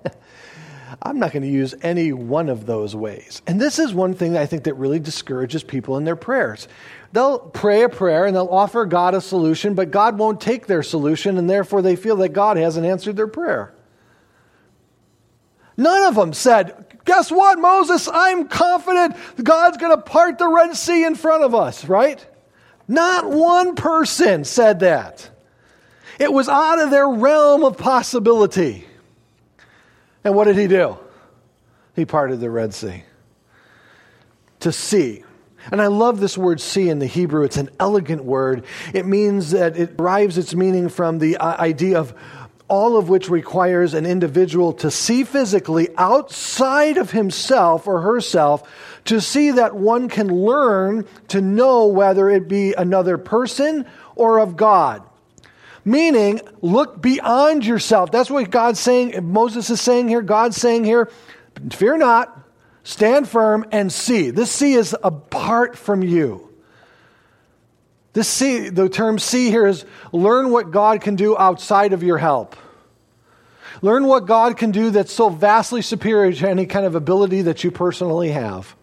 I'm 1.04 1.20
not 1.20 1.32
going 1.32 1.44
to 1.44 1.48
use 1.48 1.76
any 1.84 2.12
one 2.12 2.50
of 2.50 2.66
those 2.66 2.96
ways. 2.96 3.44
And 3.46 3.62
this 3.62 3.78
is 3.78 3.94
one 3.94 4.16
thing 4.16 4.36
I 4.36 4.48
think 4.48 4.64
that 4.64 4.74
really 4.74 4.98
discourages 4.98 5.62
people 5.62 5.96
in 5.98 6.06
their 6.06 6.16
prayers. 6.16 6.68
They'll 7.12 7.38
pray 7.38 7.84
a 7.84 7.90
prayer 7.90 8.26
and 8.26 8.36
they'll 8.36 8.48
offer 8.48 8.88
God 8.88 9.14
a 9.14 9.22
solution, 9.22 9.76
but 9.76 9.92
God 9.92 10.18
won't 10.18 10.42
take 10.42 10.66
their 10.66 10.82
solution, 10.82 11.38
and 11.38 11.48
therefore 11.48 11.84
they 11.84 11.96
feel 11.96 12.16
that 12.16 12.30
God 12.30 12.58
hasn't 12.58 12.88
answered 12.88 13.16
their 13.16 13.28
prayer. 13.28 13.72
None 15.78 16.04
of 16.04 16.16
them 16.16 16.34
said, 16.34 16.86
Guess 17.06 17.32
what, 17.32 17.60
Moses? 17.60 18.08
I'm 18.12 18.48
confident 18.48 19.16
God's 19.44 19.78
going 19.78 19.96
to 19.96 20.02
part 20.02 20.38
the 20.38 20.48
Red 20.48 20.76
Sea 20.76 21.04
in 21.04 21.16
front 21.16 21.44
of 21.44 21.54
us, 21.54 21.86
right? 21.86 22.26
Not 22.88 23.30
one 23.30 23.76
person 23.76 24.46
said 24.46 24.80
that. 24.80 25.30
It 26.20 26.32
was 26.32 26.48
out 26.48 26.80
of 26.80 26.92
their 26.92 27.08
realm 27.08 27.64
of 27.64 27.78
possibility. 27.78 28.86
And 30.24 30.36
what 30.36 30.46
did 30.46 30.58
he 30.58 30.68
do? 30.68 30.98
He 31.96 32.06
parted 32.06 32.40
the 32.40 32.50
Red 32.50 32.74
Sea. 32.74 33.04
To 34.62 34.72
see. 34.72 35.24
And 35.72 35.82
I 35.82 35.88
love 35.88 36.20
this 36.20 36.38
word 36.38 36.62
see 36.62 36.90
in 36.90 37.00
the 37.00 37.06
Hebrew. 37.06 37.44
It's 37.44 37.58
an 37.58 37.70
elegant 37.80 38.24
word. 38.24 38.66
It 38.94 39.06
means 39.06 39.52
that 39.52 39.78
it 39.78 39.98
derives 39.98 40.38
its 40.38 40.54
meaning 40.56 40.90
from 40.90 41.20
the 41.20 41.38
uh, 41.38 41.62
idea 41.62 42.00
of 42.00 42.14
all 42.74 42.98
of 42.98 43.08
which 43.08 43.30
requires 43.30 43.94
an 43.94 44.04
individual 44.04 44.74
to 44.74 44.90
see 44.90 45.24
physically 45.24 45.90
outside 45.96 46.98
of 46.98 47.12
himself 47.12 47.86
or 47.86 48.02
herself 48.02 48.68
to 49.06 49.22
see 49.22 49.52
that 49.52 49.76
one 49.76 50.10
can 50.10 50.28
learn 50.28 51.06
to 51.28 51.40
know 51.40 51.86
whether 51.86 52.32
it 52.32 52.48
be 52.48 52.74
another 52.74 53.20
person 53.20 53.86
or 54.16 54.40
of 54.40 54.58
God. 54.58 55.04
Meaning, 55.86 56.42
look 56.64 57.00
beyond 57.00 57.64
yourself. 57.64 58.10
That's 58.10 58.32
what 58.32 58.50
God's 58.50 58.80
saying, 58.80 59.32
Moses 59.32 59.70
is 59.70 59.80
saying 59.80 60.08
here, 60.08 60.24
God's 60.24 60.58
saying 60.58 60.84
here, 60.84 61.12
fear 61.74 61.96
not, 61.96 62.36
stand 62.84 63.30
firm, 63.30 63.68
and 63.72 63.92
see. 63.92 64.32
This 64.32 64.52
see 64.52 64.74
is 64.74 64.96
apart 65.04 65.78
from 65.78 66.02
you. 66.02 66.50
This 68.14 68.28
see, 68.28 68.70
the 68.70 68.90
term 68.90 69.20
see 69.20 69.52
here 69.52 69.68
is 69.68 69.86
learn 70.12 70.50
what 70.50 70.72
God 70.72 71.02
can 71.02 71.16
do 71.16 71.38
outside 71.38 71.94
of 71.94 72.02
your 72.02 72.18
help. 72.18 72.56
Learn 73.84 74.08
what 74.08 74.26
God 74.26 74.56
can 74.56 74.72
do 74.72 74.92
that's 74.92 75.12
so 75.12 75.28
vastly 75.28 75.82
superior 75.82 76.32
to 76.32 76.50
any 76.50 76.66
kind 76.66 76.86
of 76.86 76.96
ability 76.96 77.42
that 77.42 77.66
you 77.66 77.70
personally 77.70 78.32
have. 78.32 78.78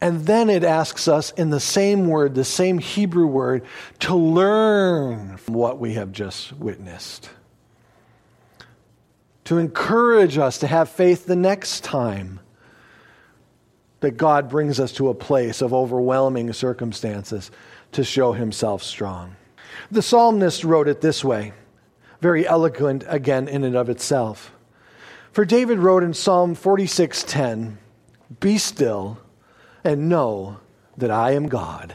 And 0.00 0.26
then 0.26 0.50
it 0.50 0.64
asks 0.64 1.06
us 1.06 1.30
in 1.30 1.50
the 1.50 1.60
same 1.60 2.08
word, 2.08 2.34
the 2.34 2.44
same 2.44 2.78
Hebrew 2.78 3.28
word, 3.28 3.64
to 4.00 4.16
learn 4.16 5.36
from 5.36 5.54
what 5.54 5.78
we 5.78 5.94
have 5.94 6.10
just 6.10 6.52
witnessed. 6.54 7.30
To 9.44 9.58
encourage 9.58 10.36
us 10.36 10.58
to 10.58 10.66
have 10.66 10.88
faith 10.88 11.24
the 11.24 11.36
next 11.36 11.84
time 11.84 12.40
that 14.00 14.16
God 14.16 14.48
brings 14.48 14.80
us 14.80 14.90
to 14.94 15.10
a 15.10 15.14
place 15.14 15.62
of 15.62 15.72
overwhelming 15.72 16.52
circumstances 16.52 17.52
to 17.92 18.02
show 18.02 18.32
himself 18.32 18.82
strong. 18.82 19.36
The 19.92 20.02
psalmist 20.02 20.64
wrote 20.64 20.88
it 20.88 21.00
this 21.00 21.22
way 21.22 21.52
very 22.22 22.46
eloquent 22.46 23.04
again 23.08 23.48
in 23.48 23.64
and 23.64 23.74
of 23.74 23.90
itself. 23.90 24.52
For 25.32 25.44
David 25.44 25.80
wrote 25.80 26.04
in 26.04 26.14
Psalm 26.14 26.54
46:10, 26.54 27.78
"Be 28.38 28.58
still 28.58 29.18
and 29.82 30.08
know 30.08 30.58
that 30.96 31.10
I 31.10 31.32
am 31.32 31.48
God, 31.48 31.94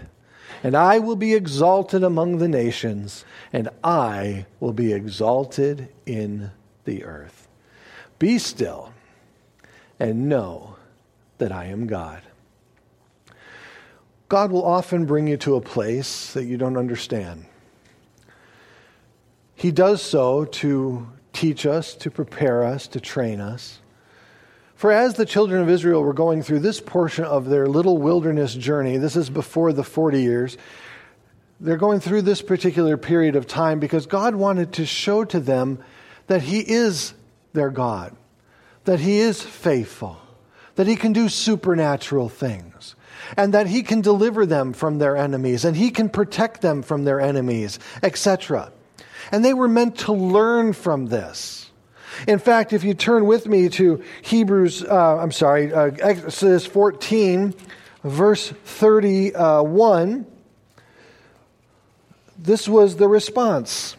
and 0.63 0.75
I 0.75 0.99
will 0.99 1.15
be 1.15 1.34
exalted 1.34 2.03
among 2.03 2.39
the 2.39 2.49
nations, 2.49 3.23
and 3.53 3.69
I 3.86 4.45
will 4.59 4.73
be 4.73 4.91
exalted 4.91 5.88
in 6.05 6.51
the 6.84 7.05
earth." 7.05 7.47
Be 8.19 8.38
still 8.38 8.91
and 9.97 10.28
know 10.28 10.75
that 11.38 11.53
I 11.53 11.65
am 11.65 11.88
God. 11.88 12.21
God 14.28 14.51
will 14.51 14.65
often 14.65 15.05
bring 15.05 15.28
you 15.28 15.38
to 15.38 15.55
a 15.55 15.61
place 15.61 16.34
that 16.34 16.43
you 16.43 16.57
don't 16.57 16.75
understand. 16.75 17.45
He 19.57 19.71
does 19.71 20.03
so 20.03 20.45
to 20.45 21.07
teach 21.33 21.65
us, 21.65 21.95
to 21.95 22.11
prepare 22.11 22.63
us, 22.63 22.87
to 22.89 22.99
train 22.99 23.41
us. 23.41 23.79
For 24.75 24.91
as 24.91 25.15
the 25.15 25.25
children 25.25 25.63
of 25.63 25.69
Israel 25.69 26.03
were 26.03 26.13
going 26.13 26.43
through 26.43 26.59
this 26.59 26.79
portion 26.79 27.25
of 27.25 27.49
their 27.49 27.65
little 27.65 27.97
wilderness 27.97 28.53
journey, 28.53 28.97
this 28.97 29.15
is 29.15 29.31
before 29.31 29.73
the 29.73 29.83
40 29.83 30.21
years, 30.21 30.57
They're 31.59 31.75
going 31.75 32.01
through 32.01 32.21
this 32.21 32.43
particular 32.43 32.97
period 32.97 33.35
of 33.35 33.47
time 33.47 33.79
because 33.79 34.05
God 34.05 34.35
wanted 34.35 34.73
to 34.73 34.85
show 34.85 35.25
to 35.25 35.39
them 35.39 35.83
that 36.27 36.43
He 36.43 36.59
is 36.59 37.15
their 37.53 37.71
God, 37.71 38.15
that 38.83 38.99
He 38.99 39.17
is 39.17 39.41
faithful, 39.41 40.21
that 40.75 40.85
He 40.85 40.95
can 40.95 41.13
do 41.13 41.29
supernatural 41.29 42.29
things, 42.29 42.95
and 43.35 43.55
that 43.55 43.65
He 43.65 43.81
can 43.81 44.01
deliver 44.01 44.45
them 44.45 44.71
from 44.71 44.99
their 44.99 45.17
enemies, 45.17 45.65
and 45.65 45.75
He 45.75 45.89
can 45.89 46.09
protect 46.09 46.61
them 46.61 46.83
from 46.83 47.05
their 47.05 47.19
enemies, 47.19 47.79
etc. 48.03 48.71
And 49.32 49.43
they 49.43 49.53
were 49.53 49.67
meant 49.67 49.99
to 49.99 50.13
learn 50.13 50.73
from 50.73 51.07
this. 51.07 51.69
In 52.28 52.39
fact, 52.39 52.73
if 52.73 52.84
you 52.84 52.93
turn 52.93 53.25
with 53.25 53.47
me 53.47 53.69
to 53.69 54.03
Hebrews, 54.23 54.84
uh, 54.84 55.17
I'm 55.17 55.32
sorry, 55.32 55.71
uh, 55.71 55.91
Exodus 55.99 56.65
14, 56.65 57.53
verse 58.03 58.49
31, 58.49 60.25
this 62.39 62.67
was 62.67 62.95
the 62.95 63.07
response. 63.07 63.95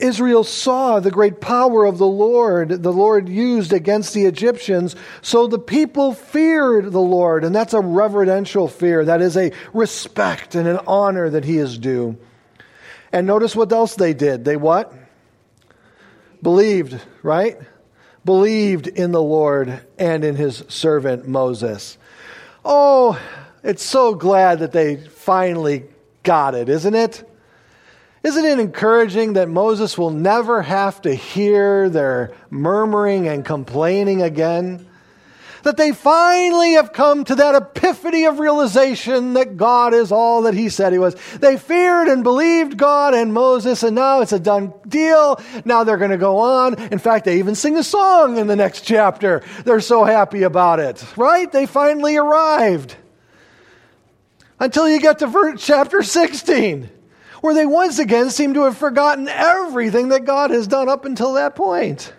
Israel 0.00 0.44
saw 0.44 0.98
the 0.98 1.10
great 1.10 1.40
power 1.40 1.84
of 1.84 1.98
the 1.98 2.06
Lord, 2.06 2.82
the 2.82 2.92
Lord 2.92 3.28
used 3.28 3.72
against 3.72 4.14
the 4.14 4.24
Egyptians, 4.24 4.96
so 5.20 5.46
the 5.46 5.58
people 5.58 6.14
feared 6.14 6.90
the 6.90 7.00
Lord. 7.00 7.44
And 7.44 7.54
that's 7.54 7.74
a 7.74 7.80
reverential 7.80 8.66
fear. 8.66 9.04
That 9.04 9.20
is 9.20 9.36
a 9.36 9.52
respect 9.74 10.54
and 10.54 10.66
an 10.66 10.80
honor 10.86 11.28
that 11.30 11.44
he 11.44 11.58
is 11.58 11.76
due. 11.76 12.16
And 13.12 13.26
notice 13.26 13.56
what 13.56 13.72
else 13.72 13.94
they 13.94 14.14
did. 14.14 14.44
They 14.44 14.56
what? 14.56 14.92
Believed, 16.42 17.00
right? 17.22 17.58
Believed 18.24 18.86
in 18.86 19.12
the 19.12 19.22
Lord 19.22 19.80
and 19.98 20.24
in 20.24 20.36
his 20.36 20.64
servant 20.68 21.26
Moses. 21.26 21.98
Oh, 22.64 23.20
it's 23.62 23.82
so 23.82 24.14
glad 24.14 24.60
that 24.60 24.72
they 24.72 24.96
finally 24.96 25.84
got 26.22 26.54
it, 26.54 26.68
isn't 26.68 26.94
it? 26.94 27.26
Isn't 28.22 28.44
it 28.44 28.58
encouraging 28.58 29.32
that 29.34 29.48
Moses 29.48 29.96
will 29.96 30.10
never 30.10 30.60
have 30.60 31.00
to 31.02 31.14
hear 31.14 31.88
their 31.88 32.34
murmuring 32.50 33.28
and 33.28 33.44
complaining 33.44 34.20
again? 34.20 34.86
That 35.62 35.76
they 35.76 35.92
finally 35.92 36.72
have 36.72 36.92
come 36.92 37.24
to 37.24 37.34
that 37.36 37.54
epiphany 37.54 38.24
of 38.24 38.38
realization 38.38 39.34
that 39.34 39.56
God 39.56 39.94
is 39.94 40.12
all 40.12 40.42
that 40.42 40.54
He 40.54 40.68
said 40.68 40.92
He 40.92 40.98
was. 40.98 41.14
They 41.38 41.56
feared 41.56 42.08
and 42.08 42.22
believed 42.22 42.76
God 42.76 43.14
and 43.14 43.32
Moses, 43.32 43.82
and 43.82 43.94
now 43.94 44.20
it's 44.20 44.32
a 44.32 44.40
done 44.40 44.72
deal. 44.88 45.40
Now 45.64 45.84
they're 45.84 45.96
going 45.96 46.10
to 46.10 46.18
go 46.18 46.38
on. 46.38 46.74
In 46.92 46.98
fact, 46.98 47.24
they 47.24 47.38
even 47.38 47.54
sing 47.54 47.76
a 47.76 47.84
song 47.84 48.38
in 48.38 48.46
the 48.46 48.56
next 48.56 48.82
chapter. 48.82 49.42
They're 49.64 49.80
so 49.80 50.04
happy 50.04 50.42
about 50.42 50.80
it, 50.80 51.04
right? 51.16 51.50
They 51.50 51.66
finally 51.66 52.16
arrived. 52.16 52.96
Until 54.58 54.88
you 54.88 55.00
get 55.00 55.18
to 55.20 55.56
chapter 55.58 56.02
16 56.02 56.90
where 57.40 57.54
they 57.54 57.66
once 57.66 57.98
again 57.98 58.30
seem 58.30 58.54
to 58.54 58.64
have 58.64 58.76
forgotten 58.76 59.28
everything 59.28 60.08
that 60.08 60.24
God 60.24 60.50
has 60.50 60.66
done 60.66 60.88
up 60.88 61.04
until 61.04 61.34
that 61.34 61.54
point. 61.54 62.12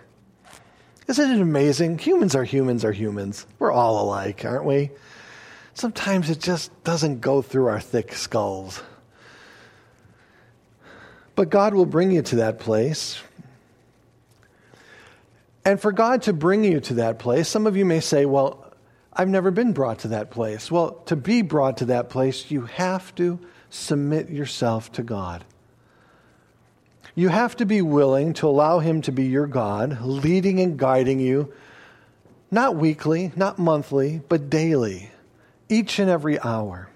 Isn't 1.08 1.30
it 1.30 1.40
amazing? 1.40 1.98
Humans 1.98 2.34
are 2.34 2.44
humans 2.44 2.84
are 2.84 2.92
humans. 2.92 3.46
We're 3.58 3.72
all 3.72 4.02
alike, 4.02 4.44
aren't 4.44 4.64
we? 4.64 4.90
Sometimes 5.74 6.30
it 6.30 6.40
just 6.40 6.70
doesn't 6.84 7.20
go 7.20 7.42
through 7.42 7.66
our 7.66 7.80
thick 7.80 8.12
skulls. 8.12 8.82
But 11.34 11.50
God 11.50 11.74
will 11.74 11.86
bring 11.86 12.10
you 12.10 12.22
to 12.22 12.36
that 12.36 12.58
place. 12.58 13.20
And 15.64 15.80
for 15.80 15.92
God 15.92 16.22
to 16.22 16.32
bring 16.32 16.64
you 16.64 16.80
to 16.80 16.94
that 16.94 17.18
place, 17.18 17.48
some 17.48 17.66
of 17.66 17.76
you 17.76 17.84
may 17.84 18.00
say, 18.00 18.26
well, 18.26 18.72
I've 19.12 19.28
never 19.28 19.50
been 19.50 19.72
brought 19.72 20.00
to 20.00 20.08
that 20.08 20.30
place. 20.30 20.70
Well, 20.70 20.92
to 21.06 21.16
be 21.16 21.42
brought 21.42 21.78
to 21.78 21.84
that 21.86 22.10
place, 22.10 22.50
you 22.50 22.62
have 22.62 23.14
to 23.16 23.38
submit 23.70 24.28
yourself 24.28 24.92
to 24.92 25.02
God. 25.02 25.44
You 27.14 27.28
have 27.28 27.56
to 27.56 27.66
be 27.66 27.82
willing 27.82 28.32
to 28.34 28.48
allow 28.48 28.78
Him 28.78 29.02
to 29.02 29.12
be 29.12 29.24
your 29.24 29.46
God, 29.46 30.00
leading 30.00 30.60
and 30.60 30.78
guiding 30.78 31.20
you, 31.20 31.52
not 32.50 32.76
weekly, 32.76 33.32
not 33.36 33.58
monthly, 33.58 34.22
but 34.28 34.48
daily, 34.48 35.10
each 35.68 35.98
and 35.98 36.08
every 36.08 36.38
hour. 36.40 36.88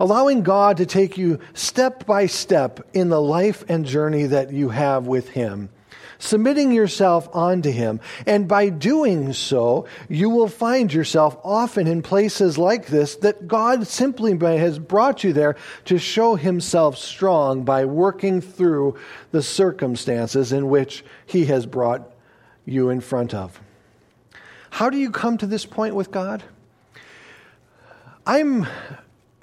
Allowing 0.00 0.42
God 0.42 0.76
to 0.78 0.86
take 0.86 1.16
you 1.16 1.38
step 1.54 2.04
by 2.04 2.26
step 2.26 2.86
in 2.92 3.08
the 3.08 3.20
life 3.20 3.64
and 3.68 3.84
journey 3.86 4.24
that 4.24 4.52
you 4.52 4.70
have 4.70 5.06
with 5.06 5.30
Him 5.30 5.70
submitting 6.18 6.72
yourself 6.72 7.28
onto 7.32 7.70
Him. 7.70 8.00
And 8.26 8.48
by 8.48 8.68
doing 8.68 9.32
so, 9.32 9.86
you 10.08 10.30
will 10.30 10.48
find 10.48 10.92
yourself 10.92 11.38
often 11.44 11.86
in 11.86 12.02
places 12.02 12.58
like 12.58 12.86
this 12.86 13.16
that 13.16 13.48
God 13.48 13.86
simply 13.86 14.36
has 14.38 14.78
brought 14.78 15.24
you 15.24 15.32
there 15.32 15.56
to 15.86 15.98
show 15.98 16.34
Himself 16.34 16.98
strong 16.98 17.64
by 17.64 17.84
working 17.84 18.40
through 18.40 18.96
the 19.30 19.42
circumstances 19.42 20.52
in 20.52 20.68
which 20.68 21.04
He 21.26 21.46
has 21.46 21.66
brought 21.66 22.10
you 22.64 22.90
in 22.90 23.00
front 23.00 23.34
of. 23.34 23.60
How 24.70 24.90
do 24.90 24.98
you 24.98 25.10
come 25.10 25.38
to 25.38 25.46
this 25.46 25.64
point 25.64 25.94
with 25.94 26.10
God? 26.10 26.42
I'm 28.26 28.66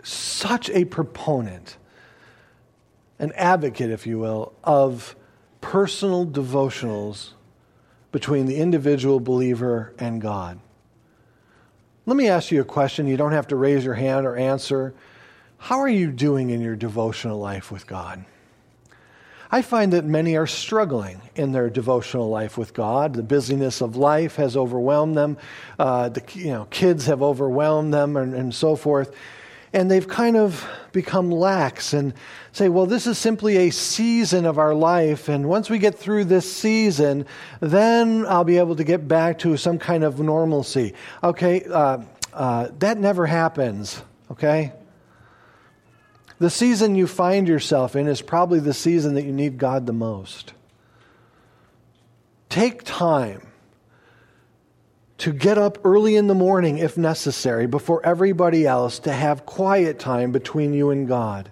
such 0.04 0.70
a 0.70 0.86
proponent, 0.86 1.78
an 3.18 3.32
advocate, 3.34 3.90
if 3.90 4.06
you 4.06 4.20
will, 4.20 4.54
of 4.64 5.16
personal 5.66 6.28
devotionals 6.28 7.32
between 8.12 8.46
the 8.46 8.58
individual 8.58 9.20
believer 9.20 9.96
and 9.98 10.22
God. 10.22 10.60
Let 12.06 12.16
me 12.16 12.30
ask 12.30 12.52
you 12.52 12.62
a 12.62 12.66
question. 12.66 13.08
You 13.08 13.18
don't 13.18 13.32
have 13.32 13.48
to 13.48 13.56
raise 13.56 13.84
your 13.84 13.96
hand 13.96 14.28
or 14.28 14.36
answer. 14.36 14.94
How 15.58 15.80
are 15.80 15.90
you 15.90 16.12
doing 16.12 16.52
in 16.52 16.62
your 16.62 16.76
devotional 16.76 17.40
life 17.40 17.72
with 17.72 17.88
God? 17.88 18.24
I 19.52 19.64
find 19.64 19.92
that 19.94 20.06
many 20.06 20.38
are 20.38 20.46
struggling 20.46 21.20
in 21.36 21.52
their 21.52 21.72
devotional 21.72 22.30
life 22.30 22.60
with 22.60 22.76
God. 22.76 23.16
The 23.16 23.24
busyness 23.24 23.82
of 23.82 23.96
life 23.96 24.36
has 24.36 24.56
overwhelmed 24.56 25.18
them. 25.18 25.38
Uh, 25.80 26.10
the 26.10 26.22
you 26.36 26.52
know, 26.52 26.66
kids 26.66 27.08
have 27.08 27.24
overwhelmed 27.24 27.92
them, 27.92 28.18
and, 28.18 28.36
and 28.36 28.54
so 28.54 28.76
forth 28.76 29.16
and 29.74 29.90
they've 29.90 30.08
kind 30.08 30.38
of 30.38 30.68
become 30.92 31.32
lax 31.32 31.94
and 31.94 32.14
say, 32.52 32.70
well, 32.70 32.86
this 32.86 33.08
is 33.08 33.18
simply 33.18 33.58
a 33.58 33.70
season 33.70 34.46
of 34.46 34.58
our 34.58 34.74
life, 34.74 35.28
and 35.30 35.48
once 35.48 35.70
we 35.70 35.80
get 35.80 35.98
through 35.98 36.26
this 36.26 36.52
season, 36.52 37.26
then 37.60 38.26
I'll 38.26 38.44
be 38.44 38.58
able 38.58 38.76
to 38.78 38.84
get 38.84 39.08
back 39.08 39.40
to 39.40 39.58
some 39.58 39.78
kind 39.78 40.04
of 40.04 40.20
normalcy. 40.20 40.94
Okay, 41.24 41.64
uh, 41.66 42.00
uh, 42.34 42.70
that 42.80 42.98
never 42.98 43.26
happens, 43.26 44.02
okay? 44.32 44.72
The 46.40 46.50
season 46.50 46.96
you 46.96 47.08
find 47.08 47.48
yourself 47.48 47.96
in 47.96 48.08
is 48.08 48.22
probably 48.22 48.60
the 48.60 48.74
season 48.74 49.16
that 49.16 49.24
you 49.24 49.32
need 49.32 49.58
God 49.58 49.86
the 49.86 49.94
most. 49.94 50.54
Take 52.50 52.84
time 52.84 53.42
to 55.18 55.32
get 55.32 55.58
up 55.58 55.80
early 55.86 56.16
in 56.16 56.28
the 56.28 56.36
morning 56.36 56.78
if 56.78 56.98
necessary 56.98 57.68
before 57.68 58.06
everybody 58.06 58.66
else 58.66 59.00
to 59.00 59.14
have 59.14 59.46
quiet 59.46 60.00
time 60.00 60.32
between 60.32 60.74
you 60.74 60.90
and 60.90 61.08
God. 61.08 61.50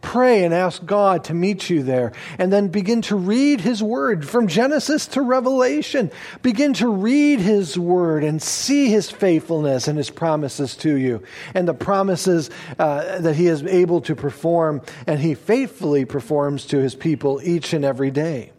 Pray 0.00 0.44
and 0.44 0.52
ask 0.52 0.84
God 0.84 1.24
to 1.24 1.34
meet 1.34 1.70
you 1.70 1.82
there, 1.82 2.12
and 2.38 2.52
then 2.52 2.68
begin 2.68 3.00
to 3.02 3.16
read 3.16 3.62
His 3.62 3.82
Word 3.82 4.28
from 4.28 4.48
Genesis 4.48 5.06
to 5.08 5.22
Revelation. 5.22 6.10
Begin 6.42 6.74
to 6.74 6.88
read 6.88 7.40
His 7.40 7.78
Word 7.78 8.22
and 8.22 8.40
see 8.40 8.90
His 8.90 9.10
faithfulness 9.10 9.88
and 9.88 9.96
His 9.96 10.10
promises 10.10 10.76
to 10.76 10.94
you, 10.94 11.22
and 11.54 11.66
the 11.66 11.74
promises 11.74 12.50
uh, 12.78 13.18
that 13.20 13.34
He 13.34 13.46
is 13.46 13.62
able 13.62 14.02
to 14.02 14.14
perform, 14.14 14.82
and 15.06 15.18
He 15.18 15.34
faithfully 15.34 16.04
performs 16.04 16.66
to 16.66 16.78
His 16.78 16.94
people 16.94 17.40
each 17.42 17.72
and 17.72 17.84
every 17.84 18.10
day. 18.10 18.52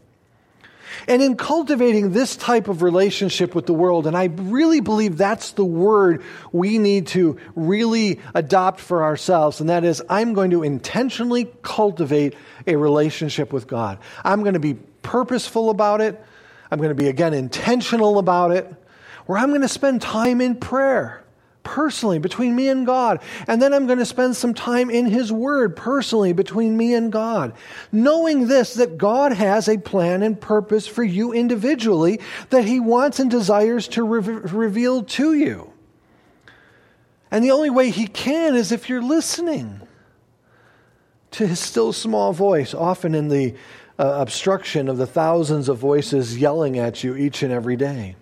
And 1.07 1.21
in 1.21 1.35
cultivating 1.35 2.11
this 2.11 2.35
type 2.35 2.67
of 2.67 2.81
relationship 2.81 3.55
with 3.55 3.65
the 3.65 3.73
world, 3.73 4.07
and 4.07 4.15
I 4.15 4.25
really 4.25 4.79
believe 4.79 5.17
that's 5.17 5.51
the 5.51 5.65
word 5.65 6.23
we 6.51 6.77
need 6.77 7.07
to 7.07 7.37
really 7.55 8.19
adopt 8.33 8.79
for 8.79 9.03
ourselves, 9.03 9.59
and 9.59 9.69
that 9.69 9.83
is 9.83 10.01
I'm 10.09 10.33
going 10.33 10.51
to 10.51 10.63
intentionally 10.63 11.51
cultivate 11.61 12.35
a 12.67 12.75
relationship 12.75 13.51
with 13.51 13.67
God. 13.67 13.99
I'm 14.23 14.41
going 14.41 14.53
to 14.53 14.59
be 14.59 14.75
purposeful 15.01 15.69
about 15.69 16.01
it. 16.01 16.23
I'm 16.71 16.79
going 16.79 16.89
to 16.89 16.95
be, 16.95 17.07
again, 17.07 17.33
intentional 17.33 18.17
about 18.17 18.51
it, 18.51 18.73
where 19.25 19.37
I'm 19.37 19.49
going 19.49 19.61
to 19.61 19.67
spend 19.67 20.01
time 20.01 20.41
in 20.41 20.55
prayer 20.55 21.24
personally 21.65 22.19
between 22.19 22.55
me 22.55 22.69
and 22.69 22.85
God. 22.85 23.21
And 23.47 23.61
then 23.61 23.73
I'm 23.73 23.87
going 23.87 23.99
to 23.99 24.05
spend 24.05 24.37
some 24.37 24.53
time 24.53 24.89
in 24.89 25.07
His 25.07 25.31
Word 25.31 25.75
personally 25.75 26.31
between 26.31 26.77
me 26.77 26.93
and 26.93 27.11
God. 27.11 27.53
Knowing 27.91 28.47
this, 28.47 28.75
that 28.75 28.97
God 28.97 29.33
has 29.33 29.67
a 29.67 29.77
plan 29.77 30.23
and 30.23 30.39
purpose 30.39 30.87
for 30.87 31.03
you 31.03 31.33
individually 31.33 32.21
that 32.51 32.63
He 32.63 32.79
wants 32.79 33.19
and 33.19 33.29
desires 33.29 33.89
to 33.89 34.03
re- 34.03 34.19
reveal 34.21 35.03
to 35.03 35.33
you. 35.33 35.73
And 37.29 37.43
the 37.43 37.51
only 37.51 37.69
way 37.69 37.89
He 37.89 38.07
can 38.07 38.55
is 38.55 38.71
if 38.71 38.87
you're 38.87 39.01
listening 39.01 39.81
to 41.31 41.47
His 41.47 41.59
still 41.59 41.91
small 41.91 42.31
voice, 42.31 42.73
often 42.73 43.13
in 43.13 43.27
the 43.27 43.55
uh, 43.97 44.17
obstruction 44.19 44.87
of 44.87 44.97
the 44.97 45.07
thousands 45.07 45.69
of 45.69 45.77
voices 45.77 46.37
yelling 46.37 46.77
at 46.77 47.03
you 47.03 47.15
each 47.15 47.43
and 47.43 47.51
every 47.51 47.75
day. 47.75 48.15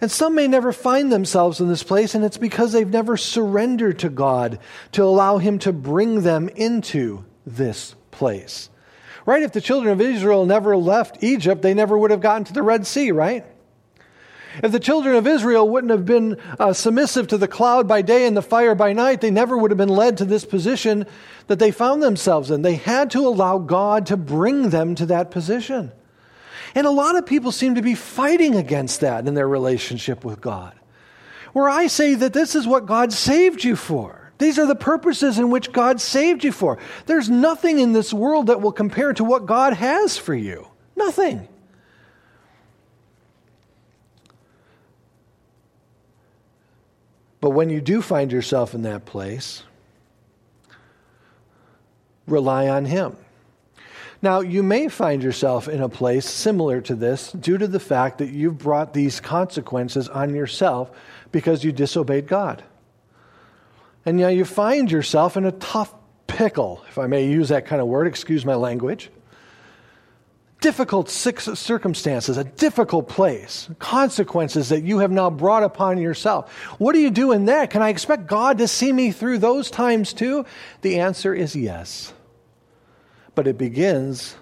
And 0.00 0.10
some 0.10 0.34
may 0.34 0.46
never 0.46 0.72
find 0.72 1.10
themselves 1.10 1.60
in 1.60 1.68
this 1.68 1.82
place, 1.82 2.14
and 2.14 2.24
it's 2.24 2.36
because 2.36 2.72
they've 2.72 2.88
never 2.88 3.16
surrendered 3.16 3.98
to 4.00 4.08
God 4.08 4.60
to 4.92 5.02
allow 5.02 5.38
Him 5.38 5.58
to 5.60 5.72
bring 5.72 6.22
them 6.22 6.48
into 6.50 7.24
this 7.44 7.96
place. 8.10 8.70
Right? 9.26 9.42
If 9.42 9.52
the 9.52 9.60
children 9.60 9.92
of 9.92 10.00
Israel 10.00 10.46
never 10.46 10.76
left 10.76 11.22
Egypt, 11.22 11.62
they 11.62 11.74
never 11.74 11.98
would 11.98 12.12
have 12.12 12.20
gotten 12.20 12.44
to 12.44 12.52
the 12.52 12.62
Red 12.62 12.86
Sea, 12.86 13.10
right? 13.10 13.44
If 14.62 14.72
the 14.72 14.80
children 14.80 15.16
of 15.16 15.26
Israel 15.26 15.68
wouldn't 15.68 15.90
have 15.90 16.06
been 16.06 16.38
uh, 16.58 16.72
submissive 16.72 17.28
to 17.28 17.38
the 17.38 17.48
cloud 17.48 17.86
by 17.86 18.02
day 18.02 18.26
and 18.26 18.36
the 18.36 18.42
fire 18.42 18.74
by 18.74 18.92
night, 18.92 19.20
they 19.20 19.30
never 19.30 19.56
would 19.56 19.70
have 19.70 19.78
been 19.78 19.88
led 19.88 20.18
to 20.18 20.24
this 20.24 20.44
position 20.44 21.06
that 21.46 21.58
they 21.58 21.70
found 21.70 22.02
themselves 22.02 22.50
in. 22.50 22.62
They 22.62 22.74
had 22.74 23.10
to 23.10 23.26
allow 23.26 23.58
God 23.58 24.06
to 24.06 24.16
bring 24.16 24.70
them 24.70 24.94
to 24.96 25.06
that 25.06 25.30
position. 25.30 25.92
And 26.74 26.86
a 26.86 26.90
lot 26.90 27.16
of 27.16 27.26
people 27.26 27.52
seem 27.52 27.74
to 27.74 27.82
be 27.82 27.94
fighting 27.94 28.54
against 28.54 29.00
that 29.00 29.26
in 29.26 29.34
their 29.34 29.48
relationship 29.48 30.24
with 30.24 30.40
God. 30.40 30.74
Where 31.52 31.68
I 31.68 31.86
say 31.86 32.14
that 32.14 32.32
this 32.32 32.54
is 32.54 32.66
what 32.66 32.86
God 32.86 33.12
saved 33.12 33.64
you 33.64 33.76
for. 33.76 34.30
These 34.38 34.58
are 34.58 34.66
the 34.66 34.76
purposes 34.76 35.38
in 35.38 35.50
which 35.50 35.72
God 35.72 36.00
saved 36.00 36.44
you 36.44 36.52
for. 36.52 36.78
There's 37.06 37.28
nothing 37.28 37.80
in 37.80 37.92
this 37.92 38.12
world 38.12 38.46
that 38.46 38.60
will 38.60 38.72
compare 38.72 39.12
to 39.14 39.24
what 39.24 39.46
God 39.46 39.72
has 39.74 40.16
for 40.16 40.34
you. 40.34 40.68
Nothing. 40.94 41.48
But 47.40 47.50
when 47.50 47.70
you 47.70 47.80
do 47.80 48.02
find 48.02 48.32
yourself 48.32 48.74
in 48.74 48.82
that 48.82 49.04
place, 49.06 49.62
rely 52.26 52.68
on 52.68 52.84
Him. 52.84 53.16
Now, 54.20 54.40
you 54.40 54.64
may 54.64 54.88
find 54.88 55.22
yourself 55.22 55.68
in 55.68 55.80
a 55.80 55.88
place 55.88 56.28
similar 56.28 56.80
to 56.82 56.96
this 56.96 57.30
due 57.32 57.56
to 57.56 57.68
the 57.68 57.78
fact 57.78 58.18
that 58.18 58.30
you've 58.30 58.58
brought 58.58 58.92
these 58.92 59.20
consequences 59.20 60.08
on 60.08 60.34
yourself 60.34 60.90
because 61.30 61.62
you 61.62 61.70
disobeyed 61.70 62.26
God. 62.26 62.64
And 64.04 64.16
now 64.16 64.28
you 64.28 64.44
find 64.44 64.90
yourself 64.90 65.36
in 65.36 65.44
a 65.44 65.52
tough 65.52 65.94
pickle, 66.26 66.84
if 66.88 66.98
I 66.98 67.06
may 67.06 67.26
use 67.26 67.50
that 67.50 67.66
kind 67.66 67.80
of 67.80 67.86
word, 67.86 68.06
excuse 68.06 68.44
my 68.44 68.54
language. 68.54 69.10
Difficult 70.60 71.08
circumstances, 71.08 72.36
a 72.36 72.42
difficult 72.42 73.08
place, 73.08 73.70
consequences 73.78 74.70
that 74.70 74.82
you 74.82 74.98
have 74.98 75.12
now 75.12 75.30
brought 75.30 75.62
upon 75.62 75.98
yourself. 75.98 76.52
What 76.78 76.94
do 76.94 76.98
you 76.98 77.10
do 77.10 77.30
in 77.30 77.44
that? 77.44 77.70
Can 77.70 77.82
I 77.82 77.90
expect 77.90 78.26
God 78.26 78.58
to 78.58 78.66
see 78.66 78.92
me 78.92 79.12
through 79.12 79.38
those 79.38 79.70
times 79.70 80.12
too? 80.12 80.44
The 80.82 80.98
answer 80.98 81.32
is 81.32 81.54
yes. 81.54 82.12
But 83.38 83.46
it 83.46 83.56
begins 83.56 84.34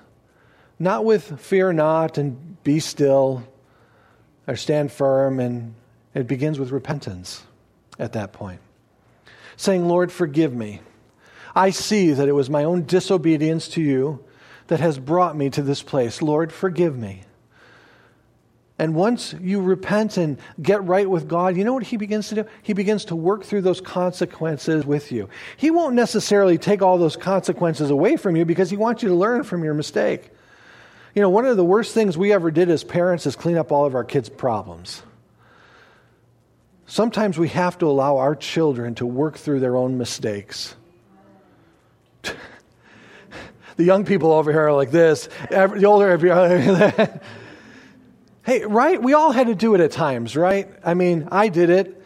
not 0.79 1.05
with 1.05 1.39
fear 1.39 1.71
not 1.71 2.17
and 2.17 2.57
be 2.65 2.81
still 2.81 3.47
or 4.47 4.57
stand 4.57 4.91
firm, 4.91 5.39
and 5.39 5.75
it 6.15 6.27
begins 6.27 6.59
with 6.59 6.71
repentance 6.71 7.43
at 7.99 8.15
that 8.15 8.33
point. 8.33 8.61
Saying, 9.59 9.87
Lord, 9.87 10.11
forgive 10.11 10.55
me. 10.55 10.81
I 11.55 11.69
see 11.69 12.13
that 12.13 12.27
it 12.27 12.33
was 12.33 12.49
my 12.49 12.65
own 12.65 12.85
disobedience 12.85 13.69
to 13.69 13.83
you 13.83 14.25
that 14.69 14.81
has 14.81 14.99
brought 14.99 15.37
me 15.37 15.51
to 15.51 15.61
this 15.61 15.83
place. 15.83 16.23
Lord, 16.23 16.51
forgive 16.51 16.97
me. 16.97 17.25
And 18.79 18.95
once 18.95 19.35
you 19.41 19.63
repent 19.63 20.19
and 20.19 20.39
get 20.61 20.85
right 20.85 21.09
with 21.09 21.29
God, 21.29 21.57
you 21.57 21.65
know 21.65 21.73
what 21.73 21.83
He 21.83 21.97
begins 21.97 22.29
to 22.29 22.35
do? 22.35 22.45
He 22.63 22.75
begins 22.75 23.07
to 23.07 23.17
work 23.17 23.45
through 23.45 23.63
those 23.63 23.81
consequences 23.81 24.85
with 24.85 25.11
you. 25.11 25.31
He 25.57 25.71
won't 25.71 25.95
necessarily 25.95 26.59
take 26.59 26.83
all 26.83 26.99
those 26.99 27.17
consequences 27.17 27.91
away 27.91 28.17
from 28.17 28.37
you 28.37 28.45
because 28.45 28.69
He 28.69 28.77
wants 28.77 29.03
you 29.03 29.09
to 29.09 29.15
learn 29.15 29.45
from 29.45 29.65
your 29.65 29.73
mistake. 29.73 30.31
You 31.15 31.23
know, 31.23 31.31
one 31.31 31.47
of 31.47 31.57
the 31.57 31.65
worst 31.65 31.95
things 31.95 32.19
we 32.19 32.35
ever 32.35 32.51
did 32.51 32.69
as 32.69 32.85
parents 32.85 33.25
is 33.25 33.35
clean 33.35 33.57
up 33.57 33.73
all 33.73 33.87
of 33.87 33.95
our 33.95 34.05
kids' 34.05 34.29
problems. 34.29 35.03
Sometimes 36.85 37.39
we 37.39 37.49
have 37.49 37.79
to 37.79 37.87
allow 37.87 38.19
our 38.19 38.37
children 38.37 38.95
to 38.97 39.07
work 39.07 39.39
through 39.39 39.61
their 39.61 39.77
own 39.77 39.97
mistakes. 39.97 40.77
the 42.23 42.35
young 43.79 44.05
people 44.05 44.33
over 44.33 44.53
here 44.53 44.67
are 44.67 44.73
like 44.75 44.91
this, 44.91 45.31
the 45.49 45.85
older, 45.87 46.19
Hey, 48.47 48.65
right? 48.65 49.03
We 49.03 49.13
all 49.13 49.33
had 49.33 49.49
to 49.49 49.57
do 49.57 49.75
it 49.75 49.81
at 49.81 49.91
times, 49.91 50.37
right? 50.37 50.73
I 50.85 50.95
mean, 50.95 51.27
I 51.33 51.49
did 51.49 51.69
it. 51.69 52.01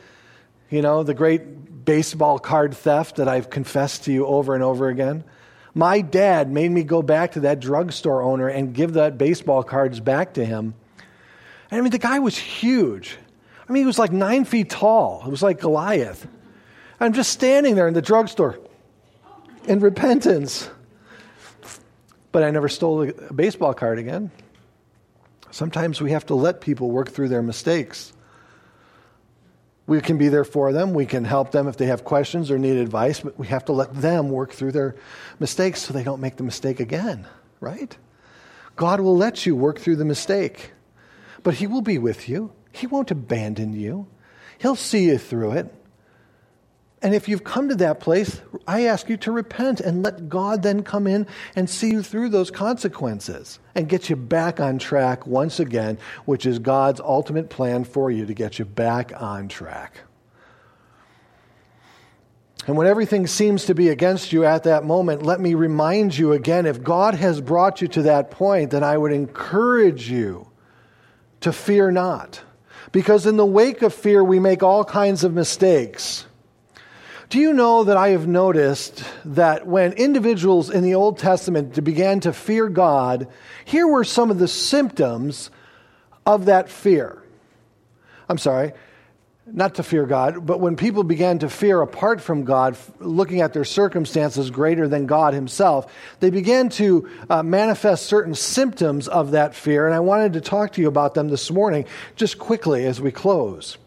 You 0.71 0.81
know, 0.81 1.03
the 1.03 1.13
great 1.13 1.85
baseball 1.85 2.39
card 2.39 2.73
theft 2.73 3.17
that 3.17 3.29
I've 3.29 3.51
confessed 3.51 4.05
to 4.05 4.13
you 4.13 4.25
over 4.25 4.55
and 4.55 4.65
over 4.65 4.89
again. 4.89 5.23
My 5.75 6.01
dad 6.01 6.51
made 6.51 6.71
me 6.71 6.83
go 6.83 7.03
back 7.03 7.33
to 7.33 7.41
that 7.41 7.61
drugstore 7.61 8.23
owner 8.23 8.49
and 8.49 8.73
give 8.73 8.95
that 8.95 9.19
baseball 9.19 9.63
cards 9.63 10.01
back 10.01 10.33
to 10.35 10.45
him. 10.47 10.73
And 11.71 11.79
I 11.79 11.83
mean, 11.83 11.93
the 11.93 11.99
guy 11.99 12.21
was 12.21 12.39
huge. 12.39 13.19
I 13.69 13.73
mean, 13.73 13.83
he 13.83 13.87
was 13.87 13.99
like 13.99 14.11
nine 14.11 14.47
feet 14.47 14.71
tall. 14.71 15.23
It 15.27 15.31
was 15.31 15.43
like 15.43 15.61
Goliath. 15.61 16.27
I'm 17.01 17.13
just 17.13 17.33
standing 17.33 17.75
there 17.75 17.87
in 17.87 17.93
the 17.93 18.01
drugstore 18.01 18.59
in 19.65 19.81
repentance. 19.81 20.71
But 22.33 22.45
I 22.45 22.51
never 22.51 22.71
stole 22.71 23.11
a 23.11 23.31
baseball 23.31 23.75
card 23.75 23.99
again. 23.99 24.31
Sometimes 25.51 26.01
we 26.01 26.13
have 26.13 26.27
to 26.27 26.35
let 26.35 26.61
people 26.61 26.91
work 26.91 27.11
through 27.11 27.29
their 27.29 27.43
mistakes. 27.43 28.13
We 29.87 30.01
can 30.01 30.19
be 30.19 30.29
there 30.29 30.45
for 30.45 30.73
them. 30.73 30.95
We 30.95 31.07
can 31.07 31.25
help 31.25 31.51
them 31.51 31.67
if 31.67 31.77
they 31.77 31.87
have 31.87 32.05
questions 32.05 32.51
or 32.51 32.59
need 32.59 32.77
advice, 32.77 33.21
but 33.21 33.39
we 33.39 33.49
have 33.49 33.65
to 33.65 33.73
let 33.73 33.93
them 33.93 34.31
work 34.31 34.53
through 34.53 34.73
their 34.73 34.95
mistakes 35.41 35.83
so 35.83 35.93
they 35.93 36.05
don't 36.05 36.21
make 36.21 36.37
the 36.37 36.45
mistake 36.45 36.79
again, 36.79 37.27
right? 37.59 37.97
God 38.77 39.01
will 39.01 39.17
let 39.17 39.45
you 39.47 39.57
work 39.57 39.81
through 39.81 39.97
the 39.97 40.05
mistake, 40.05 40.73
but 41.43 41.55
He 41.55 41.67
will 41.67 41.83
be 41.83 41.99
with 41.99 42.29
you. 42.29 42.53
He 42.71 42.87
won't 42.87 43.11
abandon 43.11 43.73
you. 43.73 44.07
He'll 44.59 44.77
see 44.77 45.07
you 45.07 45.19
through 45.19 45.53
it. 45.53 45.75
And 47.03 47.15
if 47.15 47.29
you've 47.29 47.45
come 47.45 47.71
to 47.71 47.75
that 47.77 48.01
place, 48.01 48.43
I 48.67 48.87
ask 48.87 49.09
you 49.09 49.17
to 49.19 49.33
repent 49.33 49.81
and 49.81 50.03
let 50.03 50.29
God 50.29 50.63
then 50.63 50.83
come 50.83 51.07
in 51.07 51.27
and 51.57 51.69
see 51.69 51.91
you 51.91 52.03
through 52.03 52.29
those 52.29 52.51
consequences 52.51 53.59
and 53.75 53.89
get 53.89 54.11
you 54.11 54.17
back 54.17 54.61
on 54.61 54.79
track 54.79 55.27
once 55.27 55.61
again, 55.61 55.99
which 56.27 56.45
is 56.45 56.59
God's 56.59 57.01
ultimate 57.01 57.49
plan 57.49 57.85
for 57.85 58.11
you 58.11 58.27
to 58.27 58.35
get 58.35 58.59
you 58.59 58.67
back 58.67 59.13
on 59.17 59.49
track. 59.49 60.01
And 62.67 62.77
when 62.77 62.87
everything 62.87 63.27
seems 63.27 63.65
to 63.65 63.75
be 63.75 63.89
against 63.89 64.33
you 64.33 64.45
at 64.45 64.65
that 64.65 64.85
moment, 64.85 65.23
let 65.23 65.41
me 65.41 65.55
remind 65.55 66.17
you 66.17 66.33
again 66.33 66.67
if 66.67 66.83
God 66.83 67.15
has 67.15 67.41
brought 67.41 67.81
you 67.81 67.89
to 67.89 68.03
that 68.03 68.31
point, 68.31 68.71
then 68.73 68.85
I 68.85 68.99
would 68.99 69.13
encourage 69.13 70.11
you 70.11 70.47
to 71.41 71.53
fear 71.53 71.91
not. 71.91 72.43
Because 72.93 73.25
in 73.25 73.39
the 73.39 73.47
wake 73.47 73.81
of 73.81 73.95
fear, 73.95 74.23
we 74.23 74.39
make 74.39 74.63
all 74.63 74.85
kinds 74.85 75.25
of 75.25 75.33
mistakes. 75.33 76.27
Do 77.31 77.39
you 77.39 77.53
know 77.53 77.85
that 77.85 77.97
I 77.97 78.09
have 78.09 78.27
noticed 78.27 79.05
that 79.25 79.65
when 79.65 79.93
individuals 79.93 80.69
in 80.69 80.83
the 80.83 80.97
Old 80.97 81.17
Testament 81.17 81.85
began 81.85 82.19
to 82.21 82.33
fear 82.33 82.69
God, 82.69 83.29
here 83.65 83.87
were 83.87 84.03
some 84.03 84.33
of 84.33 84.41
the 84.41 84.49
symptoms 84.49 85.49
of 86.27 86.47
that 86.47 86.69
fear? 86.69 87.23
I'm 88.29 88.37
sorry, 88.37 88.73
not 89.47 89.77
to 89.77 89.85
fear 89.85 90.07
God, 90.07 90.45
but 90.45 90.59
when 90.59 90.75
people 90.75 91.05
began 91.05 91.39
to 91.39 91.49
fear 91.49 91.81
apart 91.81 92.21
from 92.21 92.43
God, 92.43 92.77
looking 92.99 93.43
at 93.43 93.53
their 93.53 93.65
circumstances 93.65 94.51
greater 94.51 94.89
than 94.89 95.07
God 95.07 95.33
Himself, 95.33 95.93
they 96.19 96.31
began 96.31 96.69
to 96.71 97.09
uh, 97.31 97.45
manifest 97.45 98.07
certain 98.07 98.35
symptoms 98.35 99.07
of 99.07 99.31
that 99.31 99.55
fear. 99.55 99.87
And 99.87 99.95
I 99.95 100.01
wanted 100.01 100.33
to 100.33 100.41
talk 100.41 100.73
to 100.73 100.81
you 100.81 100.89
about 100.89 101.15
them 101.15 101.29
this 101.29 101.49
morning, 101.49 101.85
just 102.17 102.41
quickly 102.41 102.87
as 102.87 103.01
we 103.01 103.13
close 103.13 103.79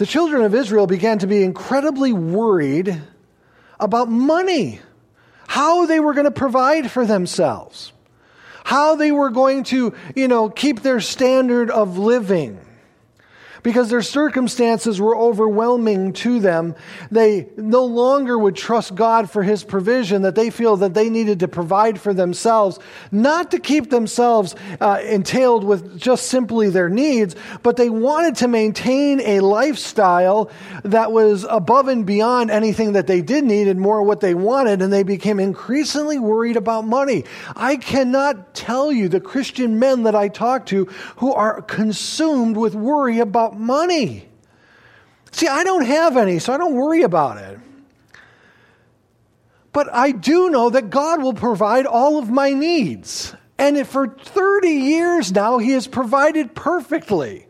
the 0.00 0.06
children 0.06 0.40
of 0.40 0.54
Israel 0.54 0.86
began 0.86 1.18
to 1.18 1.26
be 1.26 1.42
incredibly 1.42 2.10
worried 2.10 3.02
about 3.78 4.08
money, 4.08 4.80
how 5.46 5.84
they 5.84 6.00
were 6.00 6.14
going 6.14 6.24
to 6.24 6.30
provide 6.30 6.90
for 6.90 7.04
themselves, 7.04 7.92
how 8.64 8.94
they 8.94 9.12
were 9.12 9.28
going 9.28 9.62
to, 9.62 9.92
you 10.16 10.26
know, 10.26 10.48
keep 10.48 10.80
their 10.80 11.02
standard 11.02 11.70
of 11.70 11.98
living 11.98 12.58
because 13.62 13.90
their 13.90 14.02
circumstances 14.02 15.00
were 15.00 15.16
overwhelming 15.16 16.12
to 16.14 16.40
them. 16.40 16.74
They 17.10 17.48
no 17.56 17.84
longer 17.84 18.38
would 18.38 18.56
trust 18.56 18.94
God 18.94 19.30
for 19.30 19.42
His 19.42 19.64
provision, 19.64 20.22
that 20.22 20.34
they 20.34 20.50
feel 20.50 20.76
that 20.78 20.94
they 20.94 21.10
needed 21.10 21.40
to 21.40 21.48
provide 21.48 22.00
for 22.00 22.14
themselves, 22.14 22.78
not 23.10 23.50
to 23.50 23.58
keep 23.58 23.90
themselves 23.90 24.54
uh, 24.80 25.00
entailed 25.04 25.64
with 25.64 25.98
just 25.98 26.28
simply 26.28 26.70
their 26.70 26.88
needs, 26.88 27.36
but 27.62 27.76
they 27.76 27.90
wanted 27.90 28.36
to 28.36 28.48
maintain 28.48 29.20
a 29.20 29.40
lifestyle 29.40 30.50
that 30.84 31.12
was 31.12 31.44
above 31.48 31.88
and 31.88 32.06
beyond 32.06 32.50
anything 32.50 32.92
that 32.92 33.06
they 33.06 33.20
did 33.20 33.44
need 33.44 33.68
and 33.68 33.80
more 33.80 34.02
what 34.02 34.20
they 34.20 34.34
wanted, 34.34 34.82
and 34.82 34.92
they 34.92 35.02
became 35.02 35.40
increasingly 35.40 36.18
worried 36.18 36.56
about 36.56 36.86
money. 36.86 37.24
I 37.56 37.76
cannot 37.76 38.54
tell 38.54 38.92
you 38.92 39.08
the 39.08 39.20
Christian 39.20 39.78
men 39.78 40.04
that 40.04 40.14
I 40.14 40.28
talk 40.28 40.66
to 40.66 40.86
who 41.16 41.32
are 41.32 41.62
consumed 41.62 42.56
with 42.56 42.74
worry 42.74 43.18
about 43.18 43.49
about 43.50 43.60
money. 43.60 44.28
See, 45.32 45.46
I 45.46 45.64
don't 45.64 45.84
have 45.84 46.16
any, 46.16 46.38
so 46.38 46.52
I 46.52 46.58
don't 46.58 46.74
worry 46.74 47.02
about 47.02 47.38
it. 47.38 47.58
But 49.72 49.92
I 49.92 50.10
do 50.10 50.50
know 50.50 50.70
that 50.70 50.90
God 50.90 51.22
will 51.22 51.34
provide 51.34 51.86
all 51.86 52.18
of 52.18 52.28
my 52.28 52.52
needs. 52.52 53.34
And 53.58 53.86
for 53.86 54.08
30 54.08 54.68
years 54.68 55.32
now, 55.32 55.58
He 55.58 55.70
has 55.72 55.86
provided 55.86 56.54
perfectly. 56.54 57.46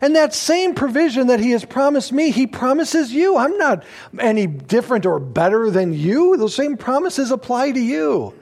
And 0.00 0.16
that 0.16 0.34
same 0.34 0.74
provision 0.74 1.28
that 1.28 1.40
he 1.40 1.52
has 1.52 1.64
promised 1.64 2.12
me, 2.12 2.30
he 2.30 2.46
promises 2.46 3.10
you. 3.10 3.38
I'm 3.38 3.56
not 3.56 3.84
any 4.18 4.46
different 4.46 5.06
or 5.06 5.18
better 5.18 5.70
than 5.70 5.94
you. 5.94 6.36
Those 6.36 6.54
same 6.54 6.76
promises 6.76 7.30
apply 7.30 7.70
to 7.70 7.80
you. 7.80 8.34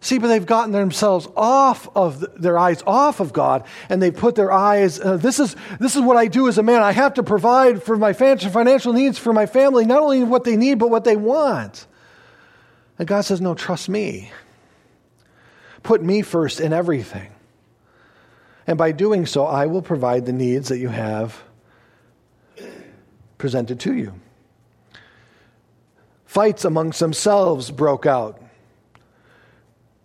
See, 0.00 0.18
but 0.18 0.28
they've 0.28 0.46
gotten 0.46 0.72
themselves 0.72 1.26
off 1.36 1.88
of 1.96 2.20
the, 2.20 2.28
their 2.36 2.56
eyes 2.56 2.82
off 2.86 3.18
of 3.18 3.32
God, 3.32 3.64
and 3.88 4.00
they 4.00 4.12
put 4.12 4.36
their 4.36 4.52
eyes. 4.52 5.00
Uh, 5.00 5.16
this 5.16 5.40
is 5.40 5.56
this 5.80 5.96
is 5.96 6.02
what 6.02 6.16
I 6.16 6.28
do 6.28 6.46
as 6.46 6.56
a 6.56 6.62
man. 6.62 6.82
I 6.82 6.92
have 6.92 7.14
to 7.14 7.24
provide 7.24 7.82
for 7.82 7.96
my 7.96 8.12
financial 8.12 8.92
needs 8.92 9.18
for 9.18 9.32
my 9.32 9.46
family, 9.46 9.84
not 9.84 10.00
only 10.00 10.22
what 10.22 10.44
they 10.44 10.56
need 10.56 10.78
but 10.78 10.90
what 10.90 11.02
they 11.02 11.16
want. 11.16 11.86
And 12.98 13.08
God 13.08 13.22
says, 13.22 13.40
"No, 13.40 13.54
trust 13.54 13.88
me. 13.88 14.30
Put 15.82 16.02
me 16.02 16.22
first 16.22 16.60
in 16.60 16.72
everything, 16.72 17.30
and 18.68 18.78
by 18.78 18.92
doing 18.92 19.26
so, 19.26 19.46
I 19.46 19.66
will 19.66 19.82
provide 19.82 20.26
the 20.26 20.32
needs 20.32 20.68
that 20.68 20.78
you 20.78 20.90
have 20.90 21.42
presented 23.36 23.80
to 23.80 23.94
you." 23.94 24.12
Fights 26.24 26.64
amongst 26.64 27.00
themselves 27.00 27.72
broke 27.72 28.06
out 28.06 28.40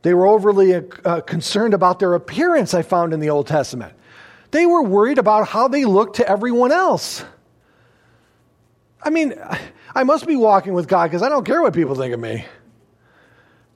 they 0.04 0.14
were 0.14 0.28
overly 0.28 0.76
uh, 0.76 1.22
concerned 1.22 1.74
about 1.74 2.00
their 2.00 2.14
appearance, 2.14 2.74
I 2.74 2.82
found 2.82 3.14
in 3.14 3.20
the 3.20 3.30
Old 3.30 3.48
Testament. 3.48 3.94
They 4.52 4.66
were 4.66 4.84
worried 4.84 5.18
about 5.18 5.48
how 5.48 5.68
they 5.68 5.86
looked 5.86 6.18
to 6.18 6.30
everyone 6.30 6.72
else. 6.72 7.26
I 9.02 9.10
mean, 9.10 9.34
I 9.96 10.04
must 10.04 10.28
be 10.28 10.36
walking 10.36 10.74
with 10.74 10.88
God 10.88 11.06
because 11.06 11.24
I 11.24 11.30
don't 11.30 11.46
care 11.46 11.62
what 11.62 11.74
people 11.74 11.96
think 11.96 12.14
of 12.14 12.20
me. 12.20 12.46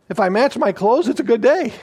If 0.09 0.19
I 0.19 0.29
match 0.29 0.57
my 0.57 0.71
clothes, 0.71 1.07
it's 1.07 1.19
a 1.19 1.23
good 1.23 1.41
day. 1.41 1.73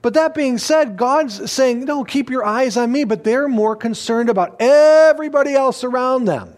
But 0.00 0.14
that 0.14 0.34
being 0.34 0.58
said, 0.58 0.96
God's 0.96 1.50
saying, 1.50 1.84
no, 1.84 2.04
keep 2.04 2.30
your 2.30 2.44
eyes 2.44 2.76
on 2.76 2.92
me, 2.92 3.04
but 3.04 3.24
they're 3.24 3.48
more 3.48 3.74
concerned 3.74 4.30
about 4.30 4.56
everybody 4.60 5.54
else 5.54 5.82
around 5.82 6.26
them. 6.26 6.54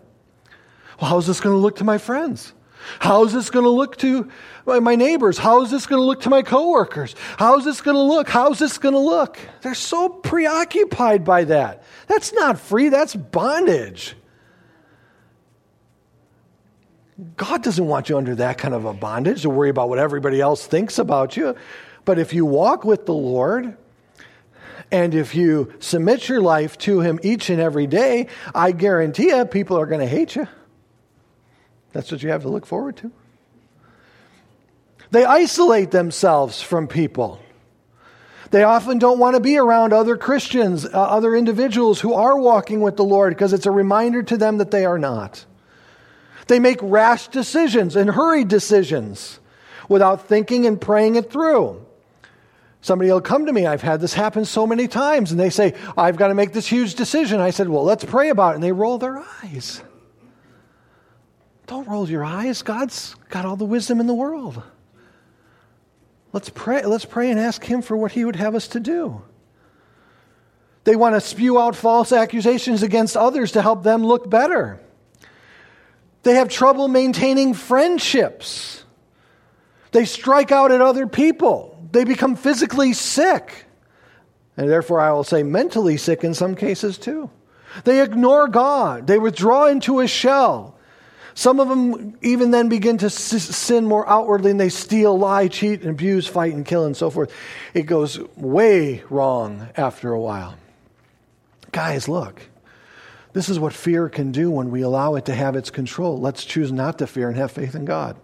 Well, 1.00 1.10
how's 1.10 1.26
this 1.26 1.40
going 1.40 1.54
to 1.54 1.60
look 1.60 1.76
to 1.76 1.84
my 1.84 1.98
friends? 1.98 2.52
How's 2.98 3.32
this 3.32 3.50
going 3.50 3.64
to 3.64 3.70
look 3.70 3.96
to 3.98 4.30
my 4.66 4.94
neighbors? 4.94 5.38
How 5.38 5.62
is 5.62 5.70
this 5.70 5.86
going 5.86 6.00
to 6.00 6.06
look 6.06 6.22
to 6.22 6.30
my 6.30 6.42
coworkers? 6.42 7.14
How 7.38 7.58
is 7.58 7.64
this 7.64 7.80
going 7.80 7.96
to 7.96 8.02
look? 8.02 8.28
How 8.28 8.50
is 8.52 8.58
this 8.58 8.78
going 8.78 8.94
to 8.94 8.98
look? 9.00 9.38
They're 9.62 9.74
so 9.74 10.08
preoccupied 10.08 11.24
by 11.24 11.44
that. 11.44 11.82
That's 12.06 12.32
not 12.32 12.58
free, 12.58 12.88
that's 12.88 13.14
bondage. 13.14 14.14
God 17.36 17.62
doesn't 17.62 17.86
want 17.86 18.08
you 18.08 18.18
under 18.18 18.34
that 18.36 18.58
kind 18.58 18.74
of 18.74 18.84
a 18.84 18.92
bondage 18.92 19.42
to 19.42 19.50
worry 19.50 19.70
about 19.70 19.88
what 19.88 19.98
everybody 19.98 20.40
else 20.40 20.66
thinks 20.66 20.98
about 20.98 21.36
you. 21.36 21.56
But 22.04 22.18
if 22.18 22.34
you 22.34 22.44
walk 22.44 22.84
with 22.84 23.06
the 23.06 23.14
Lord, 23.14 23.76
and 24.90 25.14
if 25.14 25.34
you 25.34 25.72
submit 25.80 26.28
your 26.28 26.40
life 26.40 26.78
to 26.78 27.00
Him 27.00 27.18
each 27.22 27.50
and 27.50 27.60
every 27.60 27.86
day, 27.86 28.28
I 28.54 28.72
guarantee 28.72 29.28
you, 29.28 29.44
people 29.44 29.78
are 29.78 29.86
going 29.86 30.00
to 30.00 30.06
hate 30.06 30.36
you. 30.36 30.46
That's 31.96 32.12
what 32.12 32.22
you 32.22 32.28
have 32.28 32.42
to 32.42 32.50
look 32.50 32.66
forward 32.66 32.98
to. 32.98 33.10
They 35.12 35.24
isolate 35.24 35.92
themselves 35.92 36.60
from 36.60 36.88
people. 36.88 37.40
They 38.50 38.64
often 38.64 38.98
don't 38.98 39.18
want 39.18 39.34
to 39.34 39.40
be 39.40 39.56
around 39.56 39.94
other 39.94 40.18
Christians, 40.18 40.84
uh, 40.84 40.90
other 40.90 41.34
individuals 41.34 41.98
who 41.98 42.12
are 42.12 42.38
walking 42.38 42.82
with 42.82 42.96
the 42.96 43.04
Lord 43.04 43.32
because 43.32 43.54
it's 43.54 43.64
a 43.64 43.70
reminder 43.70 44.22
to 44.24 44.36
them 44.36 44.58
that 44.58 44.70
they 44.70 44.84
are 44.84 44.98
not. 44.98 45.46
They 46.48 46.58
make 46.58 46.80
rash 46.82 47.28
decisions 47.28 47.96
and 47.96 48.10
hurried 48.10 48.48
decisions 48.48 49.40
without 49.88 50.28
thinking 50.28 50.66
and 50.66 50.78
praying 50.78 51.16
it 51.16 51.32
through. 51.32 51.82
Somebody 52.82 53.10
will 53.10 53.22
come 53.22 53.46
to 53.46 53.52
me, 53.54 53.66
I've 53.66 53.80
had 53.80 54.02
this 54.02 54.12
happen 54.12 54.44
so 54.44 54.66
many 54.66 54.86
times, 54.86 55.30
and 55.30 55.40
they 55.40 55.50
say, 55.50 55.72
I've 55.96 56.18
got 56.18 56.28
to 56.28 56.34
make 56.34 56.52
this 56.52 56.66
huge 56.66 56.94
decision. 56.94 57.40
I 57.40 57.50
said, 57.50 57.70
Well, 57.70 57.84
let's 57.84 58.04
pray 58.04 58.28
about 58.28 58.52
it. 58.52 58.54
And 58.56 58.62
they 58.62 58.72
roll 58.72 58.98
their 58.98 59.24
eyes. 59.42 59.82
Don't 61.66 61.88
roll 61.88 62.08
your 62.08 62.24
eyes. 62.24 62.62
God's 62.62 63.14
got 63.28 63.44
all 63.44 63.56
the 63.56 63.64
wisdom 63.64 64.00
in 64.00 64.06
the 64.06 64.14
world. 64.14 64.62
Let's 66.32 66.48
pray, 66.48 66.84
let's 66.84 67.04
pray 67.04 67.30
and 67.30 67.40
ask 67.40 67.64
Him 67.64 67.82
for 67.82 67.96
what 67.96 68.12
He 68.12 68.24
would 68.24 68.36
have 68.36 68.54
us 68.54 68.68
to 68.68 68.80
do. 68.80 69.22
They 70.84 70.94
want 70.94 71.16
to 71.16 71.20
spew 71.20 71.58
out 71.58 71.74
false 71.74 72.12
accusations 72.12 72.84
against 72.84 73.16
others 73.16 73.52
to 73.52 73.62
help 73.62 73.82
them 73.82 74.04
look 74.04 74.30
better. 74.30 74.78
They 76.22 76.34
have 76.34 76.48
trouble 76.48 76.86
maintaining 76.86 77.54
friendships. 77.54 78.84
They 79.90 80.04
strike 80.04 80.52
out 80.52 80.70
at 80.70 80.80
other 80.80 81.06
people. 81.06 81.88
They 81.90 82.04
become 82.04 82.36
physically 82.36 82.92
sick. 82.92 83.64
And 84.56 84.68
therefore, 84.68 85.00
I 85.00 85.12
will 85.12 85.24
say 85.24 85.42
mentally 85.42 85.96
sick 85.96 86.22
in 86.22 86.34
some 86.34 86.54
cases 86.54 86.98
too. 86.98 87.30
They 87.84 88.02
ignore 88.02 88.46
God. 88.48 89.06
They 89.06 89.18
withdraw 89.18 89.66
into 89.66 90.00
a 90.00 90.06
shell. 90.06 90.75
Some 91.36 91.60
of 91.60 91.68
them 91.68 92.16
even 92.22 92.50
then 92.50 92.70
begin 92.70 92.96
to 92.96 93.10
sin 93.10 93.84
more 93.84 94.08
outwardly 94.08 94.52
and 94.52 94.58
they 94.58 94.70
steal, 94.70 95.18
lie, 95.18 95.48
cheat, 95.48 95.82
and 95.82 95.90
abuse, 95.90 96.26
fight, 96.26 96.54
and 96.54 96.64
kill, 96.64 96.86
and 96.86 96.96
so 96.96 97.10
forth. 97.10 97.30
It 97.74 97.82
goes 97.82 98.18
way 98.36 99.02
wrong 99.10 99.68
after 99.76 100.12
a 100.12 100.18
while. 100.18 100.56
Guys, 101.72 102.08
look. 102.08 102.40
This 103.34 103.50
is 103.50 103.60
what 103.60 103.74
fear 103.74 104.08
can 104.08 104.32
do 104.32 104.50
when 104.50 104.70
we 104.70 104.80
allow 104.80 105.16
it 105.16 105.26
to 105.26 105.34
have 105.34 105.56
its 105.56 105.68
control. 105.68 106.18
Let's 106.18 106.42
choose 106.42 106.72
not 106.72 106.98
to 107.00 107.06
fear 107.06 107.28
and 107.28 107.36
have 107.36 107.52
faith 107.52 107.74
in 107.74 107.84
God. 107.84 108.16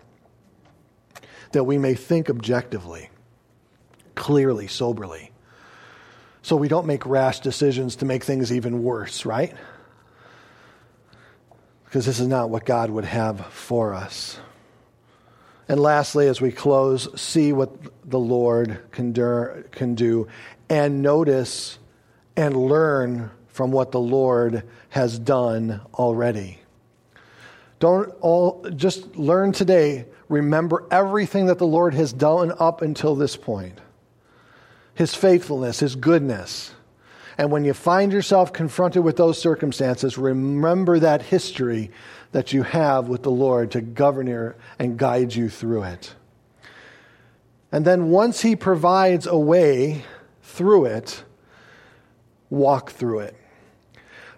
That 1.52 1.64
we 1.64 1.76
may 1.76 1.92
think 1.92 2.30
objectively, 2.30 3.10
clearly, 4.14 4.68
soberly. 4.68 5.32
So 6.40 6.56
we 6.56 6.68
don't 6.68 6.86
make 6.86 7.04
rash 7.04 7.40
decisions 7.40 7.96
to 7.96 8.06
make 8.06 8.24
things 8.24 8.50
even 8.50 8.82
worse, 8.82 9.26
right? 9.26 9.52
Because 11.92 12.06
this 12.06 12.20
is 12.20 12.26
not 12.26 12.48
what 12.48 12.64
God 12.64 12.88
would 12.88 13.04
have 13.04 13.44
for 13.48 13.92
us. 13.92 14.38
And 15.68 15.78
lastly, 15.78 16.26
as 16.26 16.40
we 16.40 16.50
close, 16.50 17.20
see 17.20 17.52
what 17.52 17.70
the 18.08 18.18
Lord 18.18 18.80
can 18.92 19.12
do, 19.12 19.62
can 19.72 19.94
do 19.94 20.26
and 20.70 21.02
notice 21.02 21.78
and 22.34 22.56
learn 22.56 23.30
from 23.48 23.72
what 23.72 23.92
the 23.92 24.00
Lord 24.00 24.62
has 24.88 25.18
done 25.18 25.82
already. 25.92 26.60
Don't 27.78 28.08
all 28.22 28.66
just 28.74 29.14
learn 29.14 29.52
today, 29.52 30.06
remember 30.30 30.86
everything 30.90 31.44
that 31.48 31.58
the 31.58 31.66
Lord 31.66 31.92
has 31.92 32.10
done 32.10 32.54
up 32.58 32.80
until 32.80 33.14
this 33.14 33.36
point. 33.36 33.78
His 34.94 35.14
faithfulness, 35.14 35.80
his 35.80 35.94
goodness, 35.94 36.72
and 37.38 37.50
when 37.50 37.64
you 37.64 37.74
find 37.74 38.12
yourself 38.12 38.52
confronted 38.52 39.04
with 39.04 39.16
those 39.16 39.40
circumstances, 39.40 40.18
remember 40.18 40.98
that 40.98 41.22
history 41.22 41.90
that 42.32 42.52
you 42.52 42.62
have 42.62 43.08
with 43.08 43.22
the 43.22 43.30
Lord 43.30 43.70
to 43.72 43.80
govern 43.80 44.26
you 44.26 44.54
and 44.78 44.98
guide 44.98 45.34
you 45.34 45.48
through 45.48 45.84
it. 45.84 46.14
And 47.70 47.84
then 47.84 48.10
once 48.10 48.42
He 48.42 48.56
provides 48.56 49.26
a 49.26 49.38
way 49.38 50.04
through 50.42 50.86
it, 50.86 51.24
walk 52.50 52.90
through 52.90 53.20
it. 53.20 53.36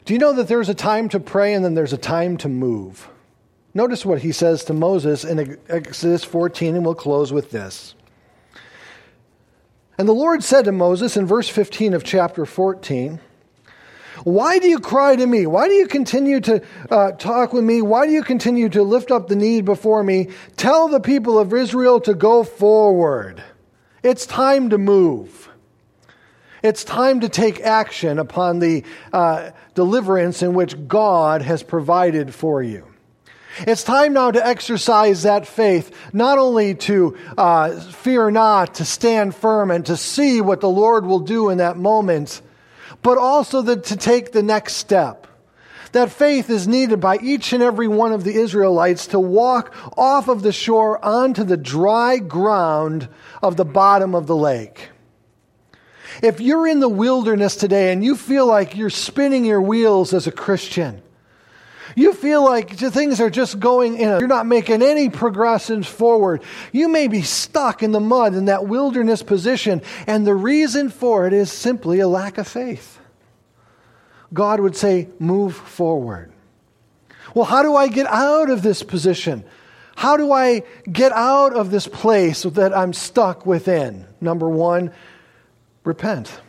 Do 0.04 0.12
you 0.12 0.18
know 0.18 0.34
that 0.34 0.48
there's 0.48 0.68
a 0.68 0.74
time 0.74 1.08
to 1.10 1.20
pray 1.20 1.54
and 1.54 1.64
then 1.64 1.74
there's 1.74 1.92
a 1.92 1.98
time 1.98 2.36
to 2.38 2.48
move? 2.48 3.08
Notice 3.72 4.06
what 4.06 4.20
he 4.20 4.30
says 4.30 4.62
to 4.64 4.72
Moses 4.72 5.24
in 5.24 5.58
Exodus 5.68 6.22
14, 6.22 6.76
and 6.76 6.84
we'll 6.84 6.94
close 6.94 7.32
with 7.32 7.50
this. 7.50 7.96
And 9.96 10.08
the 10.08 10.12
Lord 10.12 10.42
said 10.42 10.64
to 10.64 10.72
Moses 10.72 11.16
in 11.16 11.26
verse 11.26 11.48
15 11.48 11.94
of 11.94 12.02
chapter 12.02 12.44
14, 12.44 13.20
Why 14.24 14.58
do 14.58 14.68
you 14.68 14.80
cry 14.80 15.14
to 15.14 15.26
me? 15.26 15.46
Why 15.46 15.68
do 15.68 15.74
you 15.74 15.86
continue 15.86 16.40
to 16.40 16.62
uh, 16.90 17.12
talk 17.12 17.52
with 17.52 17.62
me? 17.62 17.80
Why 17.80 18.06
do 18.06 18.12
you 18.12 18.24
continue 18.24 18.68
to 18.70 18.82
lift 18.82 19.10
up 19.10 19.28
the 19.28 19.36
need 19.36 19.64
before 19.64 20.02
me? 20.02 20.30
Tell 20.56 20.88
the 20.88 21.00
people 21.00 21.38
of 21.38 21.52
Israel 21.52 22.00
to 22.00 22.14
go 22.14 22.42
forward. 22.42 23.42
It's 24.02 24.26
time 24.26 24.70
to 24.70 24.78
move. 24.78 25.48
It's 26.62 26.82
time 26.82 27.20
to 27.20 27.28
take 27.28 27.60
action 27.60 28.18
upon 28.18 28.58
the 28.58 28.84
uh, 29.12 29.50
deliverance 29.74 30.42
in 30.42 30.54
which 30.54 30.88
God 30.88 31.42
has 31.42 31.62
provided 31.62 32.34
for 32.34 32.62
you. 32.62 32.93
It's 33.60 33.84
time 33.84 34.14
now 34.14 34.30
to 34.30 34.44
exercise 34.44 35.22
that 35.22 35.46
faith, 35.46 35.96
not 36.12 36.38
only 36.38 36.74
to 36.74 37.16
uh, 37.38 37.78
fear 37.80 38.30
not, 38.30 38.76
to 38.76 38.84
stand 38.84 39.34
firm, 39.34 39.70
and 39.70 39.86
to 39.86 39.96
see 39.96 40.40
what 40.40 40.60
the 40.60 40.68
Lord 40.68 41.06
will 41.06 41.20
do 41.20 41.50
in 41.50 41.58
that 41.58 41.76
moment, 41.76 42.42
but 43.02 43.16
also 43.16 43.62
the, 43.62 43.76
to 43.76 43.96
take 43.96 44.32
the 44.32 44.42
next 44.42 44.74
step. 44.74 45.28
That 45.92 46.10
faith 46.10 46.50
is 46.50 46.66
needed 46.66 46.98
by 46.98 47.18
each 47.18 47.52
and 47.52 47.62
every 47.62 47.86
one 47.86 48.12
of 48.12 48.24
the 48.24 48.34
Israelites 48.34 49.06
to 49.08 49.20
walk 49.20 49.72
off 49.96 50.26
of 50.26 50.42
the 50.42 50.52
shore 50.52 51.02
onto 51.04 51.44
the 51.44 51.56
dry 51.56 52.18
ground 52.18 53.08
of 53.40 53.56
the 53.56 53.64
bottom 53.64 54.16
of 54.16 54.26
the 54.26 54.34
lake. 54.34 54.90
If 56.20 56.40
you're 56.40 56.66
in 56.66 56.80
the 56.80 56.88
wilderness 56.88 57.54
today 57.54 57.92
and 57.92 58.04
you 58.04 58.16
feel 58.16 58.46
like 58.46 58.76
you're 58.76 58.90
spinning 58.90 59.44
your 59.44 59.62
wheels 59.62 60.12
as 60.12 60.26
a 60.26 60.32
Christian, 60.32 61.03
you 61.96 62.12
feel 62.12 62.44
like 62.44 62.76
things 62.76 63.20
are 63.20 63.30
just 63.30 63.60
going 63.60 63.96
in, 63.96 64.18
you're 64.18 64.26
not 64.26 64.46
making 64.46 64.82
any 64.82 65.08
progressions 65.10 65.86
forward. 65.86 66.42
You 66.72 66.88
may 66.88 67.08
be 67.08 67.22
stuck 67.22 67.82
in 67.82 67.92
the 67.92 68.00
mud 68.00 68.34
in 68.34 68.46
that 68.46 68.66
wilderness 68.66 69.22
position, 69.22 69.82
and 70.06 70.26
the 70.26 70.34
reason 70.34 70.90
for 70.90 71.26
it 71.26 71.32
is 71.32 71.50
simply 71.50 72.00
a 72.00 72.08
lack 72.08 72.38
of 72.38 72.48
faith. 72.48 72.98
God 74.32 74.60
would 74.60 74.76
say, 74.76 75.08
Move 75.18 75.54
forward. 75.54 76.32
Well, 77.34 77.44
how 77.44 77.62
do 77.62 77.74
I 77.74 77.88
get 77.88 78.06
out 78.06 78.50
of 78.50 78.62
this 78.62 78.82
position? 78.82 79.44
How 79.96 80.16
do 80.16 80.32
I 80.32 80.62
get 80.90 81.12
out 81.12 81.54
of 81.54 81.70
this 81.70 81.86
place 81.86 82.42
that 82.42 82.76
I'm 82.76 82.92
stuck 82.92 83.46
within? 83.46 84.06
Number 84.20 84.48
one, 84.48 84.92
repent. 85.84 86.40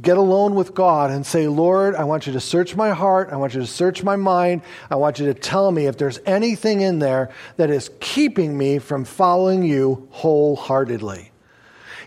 Get 0.00 0.16
alone 0.16 0.54
with 0.54 0.74
God 0.74 1.10
and 1.10 1.26
say, 1.26 1.48
Lord, 1.48 1.94
I 1.94 2.04
want 2.04 2.26
you 2.26 2.32
to 2.32 2.40
search 2.40 2.76
my 2.76 2.90
heart. 2.90 3.28
I 3.30 3.36
want 3.36 3.54
you 3.54 3.60
to 3.60 3.66
search 3.66 4.02
my 4.02 4.16
mind. 4.16 4.62
I 4.90 4.96
want 4.96 5.18
you 5.18 5.26
to 5.26 5.34
tell 5.34 5.70
me 5.70 5.86
if 5.86 5.98
there's 5.98 6.18
anything 6.24 6.80
in 6.80 6.98
there 6.98 7.30
that 7.56 7.68
is 7.68 7.90
keeping 8.00 8.56
me 8.56 8.78
from 8.78 9.04
following 9.04 9.62
you 9.62 10.08
wholeheartedly. 10.12 11.31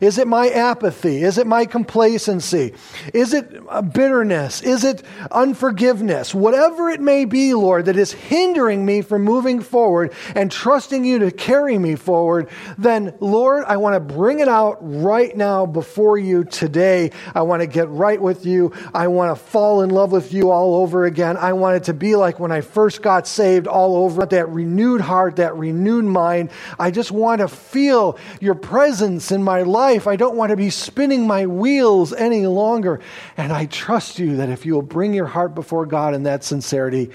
Is 0.02 0.18
it 0.18 0.28
my 0.28 0.50
apathy? 0.50 1.24
Is 1.24 1.38
it 1.38 1.48
my 1.48 1.66
complacency? 1.66 2.74
Is 3.14 3.34
it 3.34 3.50
uh, 3.70 3.82
bitterness? 3.82 4.62
Is 4.62 4.84
it 4.84 5.04
unforgiveness? 5.32 6.36
Whatever 6.36 6.90
it 6.90 7.02
may 7.02 7.26
be, 7.26 7.54
Lord, 7.54 7.86
that 7.86 7.98
is 7.98 8.12
hindering 8.12 8.86
me 8.86 9.02
from 9.02 9.24
moving 9.24 9.62
forward 9.62 10.14
and 10.36 10.52
trusting 10.52 11.06
you 11.06 11.20
to 11.20 11.32
carry 11.32 11.78
me 11.78 11.96
forward, 11.96 12.50
then, 12.78 13.14
Lord, 13.20 13.64
I 13.66 13.78
want 13.78 13.94
to 13.94 14.14
bring 14.14 14.40
it 14.40 14.48
out 14.48 14.78
right 14.82 15.36
now 15.36 15.66
before 15.66 16.18
you 16.18 16.44
today. 16.44 17.12
I 17.34 17.44
want 17.44 17.62
to 17.62 17.68
get 17.68 17.90
right 17.90 18.22
with 18.22 18.46
you. 18.46 18.74
I 18.94 19.08
want 19.08 19.38
to 19.38 19.44
fall 19.44 19.82
in 19.82 19.90
love 19.90 20.12
with 20.12 20.34
you 20.34 20.52
all 20.52 20.76
over 20.76 21.06
again. 21.06 21.38
I 21.38 21.54
want 21.54 21.78
it 21.78 21.84
to 21.86 21.94
be 21.94 22.16
like 22.16 22.40
when 22.40 22.52
I 22.52 22.62
first 22.62 23.02
got 23.02 23.28
saved 23.28 23.68
all 23.68 23.96
over, 23.96 24.26
that 24.26 24.50
renewed 24.50 25.02
heart, 25.02 25.38
that 25.38 25.56
renewed 25.56 26.06
mind. 26.06 26.52
I 26.78 26.92
just 26.92 27.12
want 27.12 27.40
to 27.40 27.48
feel 27.48 28.18
your 28.42 28.56
presence 28.56 29.32
in 29.32 29.44
my 29.44 29.62
life 29.62 29.85
life. 29.86 30.08
I 30.08 30.16
don't 30.16 30.36
want 30.36 30.50
to 30.50 30.56
be 30.56 30.72
spinning 30.72 31.28
my 31.28 31.46
wheels 31.46 32.12
any 32.12 32.48
longer. 32.48 33.02
And 33.38 33.54
I 33.54 33.68
trust 33.68 34.18
you 34.18 34.38
that 34.38 34.50
if 34.50 34.66
you 34.66 34.74
will 34.74 34.82
bring 34.82 35.14
your 35.14 35.28
heart 35.28 35.54
before 35.54 35.86
God 35.86 36.16
in 36.16 36.24
that 36.24 36.44
sincerity, 36.44 37.12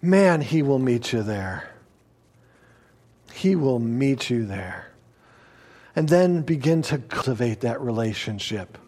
man, 0.00 0.40
He 0.40 0.62
will 0.62 0.78
meet 0.78 1.12
you 1.12 1.24
there. 1.24 1.68
He 3.32 3.56
will 3.56 3.80
meet 3.80 4.30
you 4.30 4.46
there. 4.46 4.92
And 5.96 6.08
then 6.08 6.42
begin 6.42 6.82
to 6.82 6.98
cultivate 6.98 7.60
that 7.60 7.80
relationship. 7.80 8.78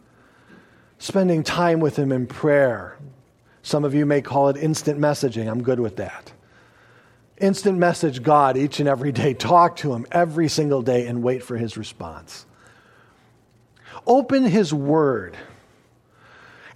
Spending 0.99 1.43
time 1.43 1.81
with 1.81 1.97
Him 1.97 2.13
in 2.13 2.27
prayer. 2.27 2.99
Some 3.63 3.85
of 3.85 3.95
you 3.95 4.07
may 4.07 4.23
call 4.23 4.49
it 4.49 4.57
instant 4.57 5.01
messaging. 5.01 5.51
I'm 5.51 5.63
good 5.63 5.81
with 5.81 5.97
that. 5.97 6.33
Instant 7.39 7.79
message 7.79 8.23
God 8.23 8.57
each 8.57 8.79
and 8.79 8.89
every 8.89 9.11
day. 9.11 9.35
Talk 9.35 9.77
to 9.79 9.93
Him 9.93 10.07
every 10.13 10.49
single 10.49 10.83
day 10.83 11.07
and 11.09 11.23
wait 11.23 11.43
for 11.43 11.57
His 11.57 11.77
response. 11.77 12.47
Open 14.07 14.45
His 14.45 14.73
Word 14.73 15.37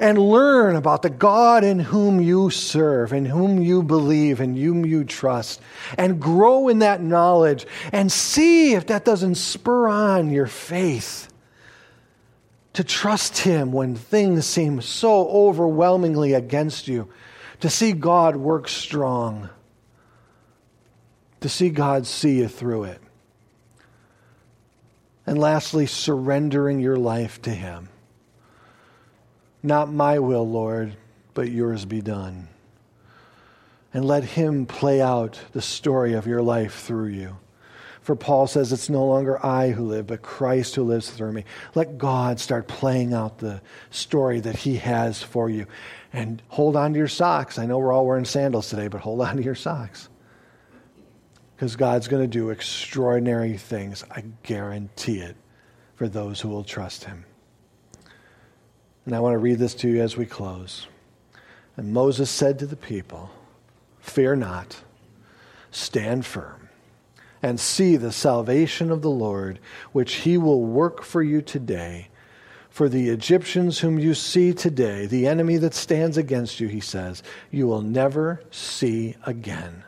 and 0.00 0.18
learn 0.18 0.74
about 0.74 1.02
the 1.02 1.10
God 1.10 1.62
in 1.62 1.78
whom 1.78 2.20
you 2.20 2.50
serve, 2.50 3.12
in 3.12 3.24
whom 3.24 3.62
you 3.62 3.82
believe, 3.82 4.40
in 4.40 4.56
whom 4.56 4.84
you 4.84 5.04
trust, 5.04 5.60
and 5.96 6.20
grow 6.20 6.68
in 6.68 6.80
that 6.80 7.00
knowledge 7.00 7.66
and 7.92 8.10
see 8.10 8.74
if 8.74 8.86
that 8.86 9.04
doesn't 9.04 9.36
spur 9.36 9.88
on 9.88 10.30
your 10.30 10.46
faith 10.46 11.32
to 12.72 12.82
trust 12.82 13.38
Him 13.38 13.72
when 13.72 13.94
things 13.94 14.46
seem 14.46 14.80
so 14.80 15.28
overwhelmingly 15.28 16.32
against 16.32 16.88
you, 16.88 17.08
to 17.60 17.68
see 17.68 17.92
God 17.92 18.34
work 18.34 18.68
strong, 18.68 19.50
to 21.40 21.48
see 21.48 21.70
God 21.70 22.06
see 22.06 22.38
you 22.38 22.48
through 22.48 22.84
it. 22.84 23.01
And 25.26 25.38
lastly, 25.38 25.86
surrendering 25.86 26.80
your 26.80 26.96
life 26.96 27.40
to 27.42 27.50
Him. 27.50 27.88
Not 29.62 29.92
my 29.92 30.18
will, 30.18 30.48
Lord, 30.48 30.96
but 31.34 31.50
yours 31.50 31.84
be 31.84 32.00
done. 32.00 32.48
And 33.94 34.04
let 34.04 34.24
Him 34.24 34.66
play 34.66 35.00
out 35.00 35.38
the 35.52 35.62
story 35.62 36.14
of 36.14 36.26
your 36.26 36.42
life 36.42 36.80
through 36.80 37.08
you. 37.08 37.36
For 38.00 38.16
Paul 38.16 38.48
says, 38.48 38.72
It's 38.72 38.90
no 38.90 39.04
longer 39.06 39.44
I 39.44 39.70
who 39.70 39.86
live, 39.86 40.08
but 40.08 40.22
Christ 40.22 40.74
who 40.74 40.82
lives 40.82 41.08
through 41.08 41.32
me. 41.32 41.44
Let 41.76 41.98
God 41.98 42.40
start 42.40 42.66
playing 42.66 43.14
out 43.14 43.38
the 43.38 43.62
story 43.90 44.40
that 44.40 44.56
He 44.56 44.76
has 44.78 45.22
for 45.22 45.48
you. 45.48 45.66
And 46.12 46.42
hold 46.48 46.74
on 46.74 46.94
to 46.94 46.98
your 46.98 47.06
socks. 47.06 47.58
I 47.58 47.66
know 47.66 47.78
we're 47.78 47.92
all 47.92 48.06
wearing 48.06 48.24
sandals 48.24 48.68
today, 48.68 48.88
but 48.88 49.02
hold 49.02 49.20
on 49.20 49.36
to 49.36 49.42
your 49.42 49.54
socks 49.54 50.08
because 51.62 51.76
God's 51.76 52.08
going 52.08 52.24
to 52.24 52.26
do 52.26 52.50
extraordinary 52.50 53.56
things. 53.56 54.02
I 54.10 54.24
guarantee 54.42 55.20
it 55.20 55.36
for 55.94 56.08
those 56.08 56.40
who 56.40 56.48
will 56.48 56.64
trust 56.64 57.04
Him. 57.04 57.24
And 59.06 59.14
I 59.14 59.20
want 59.20 59.34
to 59.34 59.38
read 59.38 59.60
this 59.60 59.74
to 59.74 59.88
you 59.88 60.02
as 60.02 60.16
we 60.16 60.26
close. 60.26 60.88
And 61.76 61.92
Moses 61.92 62.32
said 62.32 62.58
to 62.58 62.66
the 62.66 62.74
people, 62.74 63.30
Fear 64.00 64.34
not, 64.34 64.82
stand 65.70 66.26
firm, 66.26 66.68
and 67.44 67.60
see 67.60 67.94
the 67.94 68.10
salvation 68.10 68.90
of 68.90 69.02
the 69.02 69.10
Lord, 69.10 69.60
which 69.92 70.14
he 70.14 70.36
will 70.36 70.64
work 70.64 71.04
for 71.04 71.22
you 71.22 71.40
today. 71.40 72.08
For 72.70 72.88
the 72.88 73.08
Egyptians 73.08 73.78
whom 73.78 74.00
you 74.00 74.14
see 74.14 74.52
today, 74.52 75.06
the 75.06 75.28
enemy 75.28 75.58
that 75.58 75.74
stands 75.74 76.16
against 76.16 76.58
you, 76.58 76.66
he 76.66 76.80
says, 76.80 77.22
you 77.52 77.68
will 77.68 77.82
never 77.82 78.42
see 78.50 79.14
again. 79.24 79.84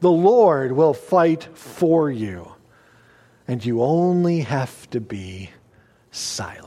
The 0.00 0.10
Lord 0.10 0.72
will 0.72 0.94
fight 0.94 1.44
for 1.54 2.10
you, 2.10 2.52
and 3.48 3.64
you 3.64 3.82
only 3.82 4.40
have 4.40 4.88
to 4.90 5.00
be 5.00 5.50
silent. 6.10 6.65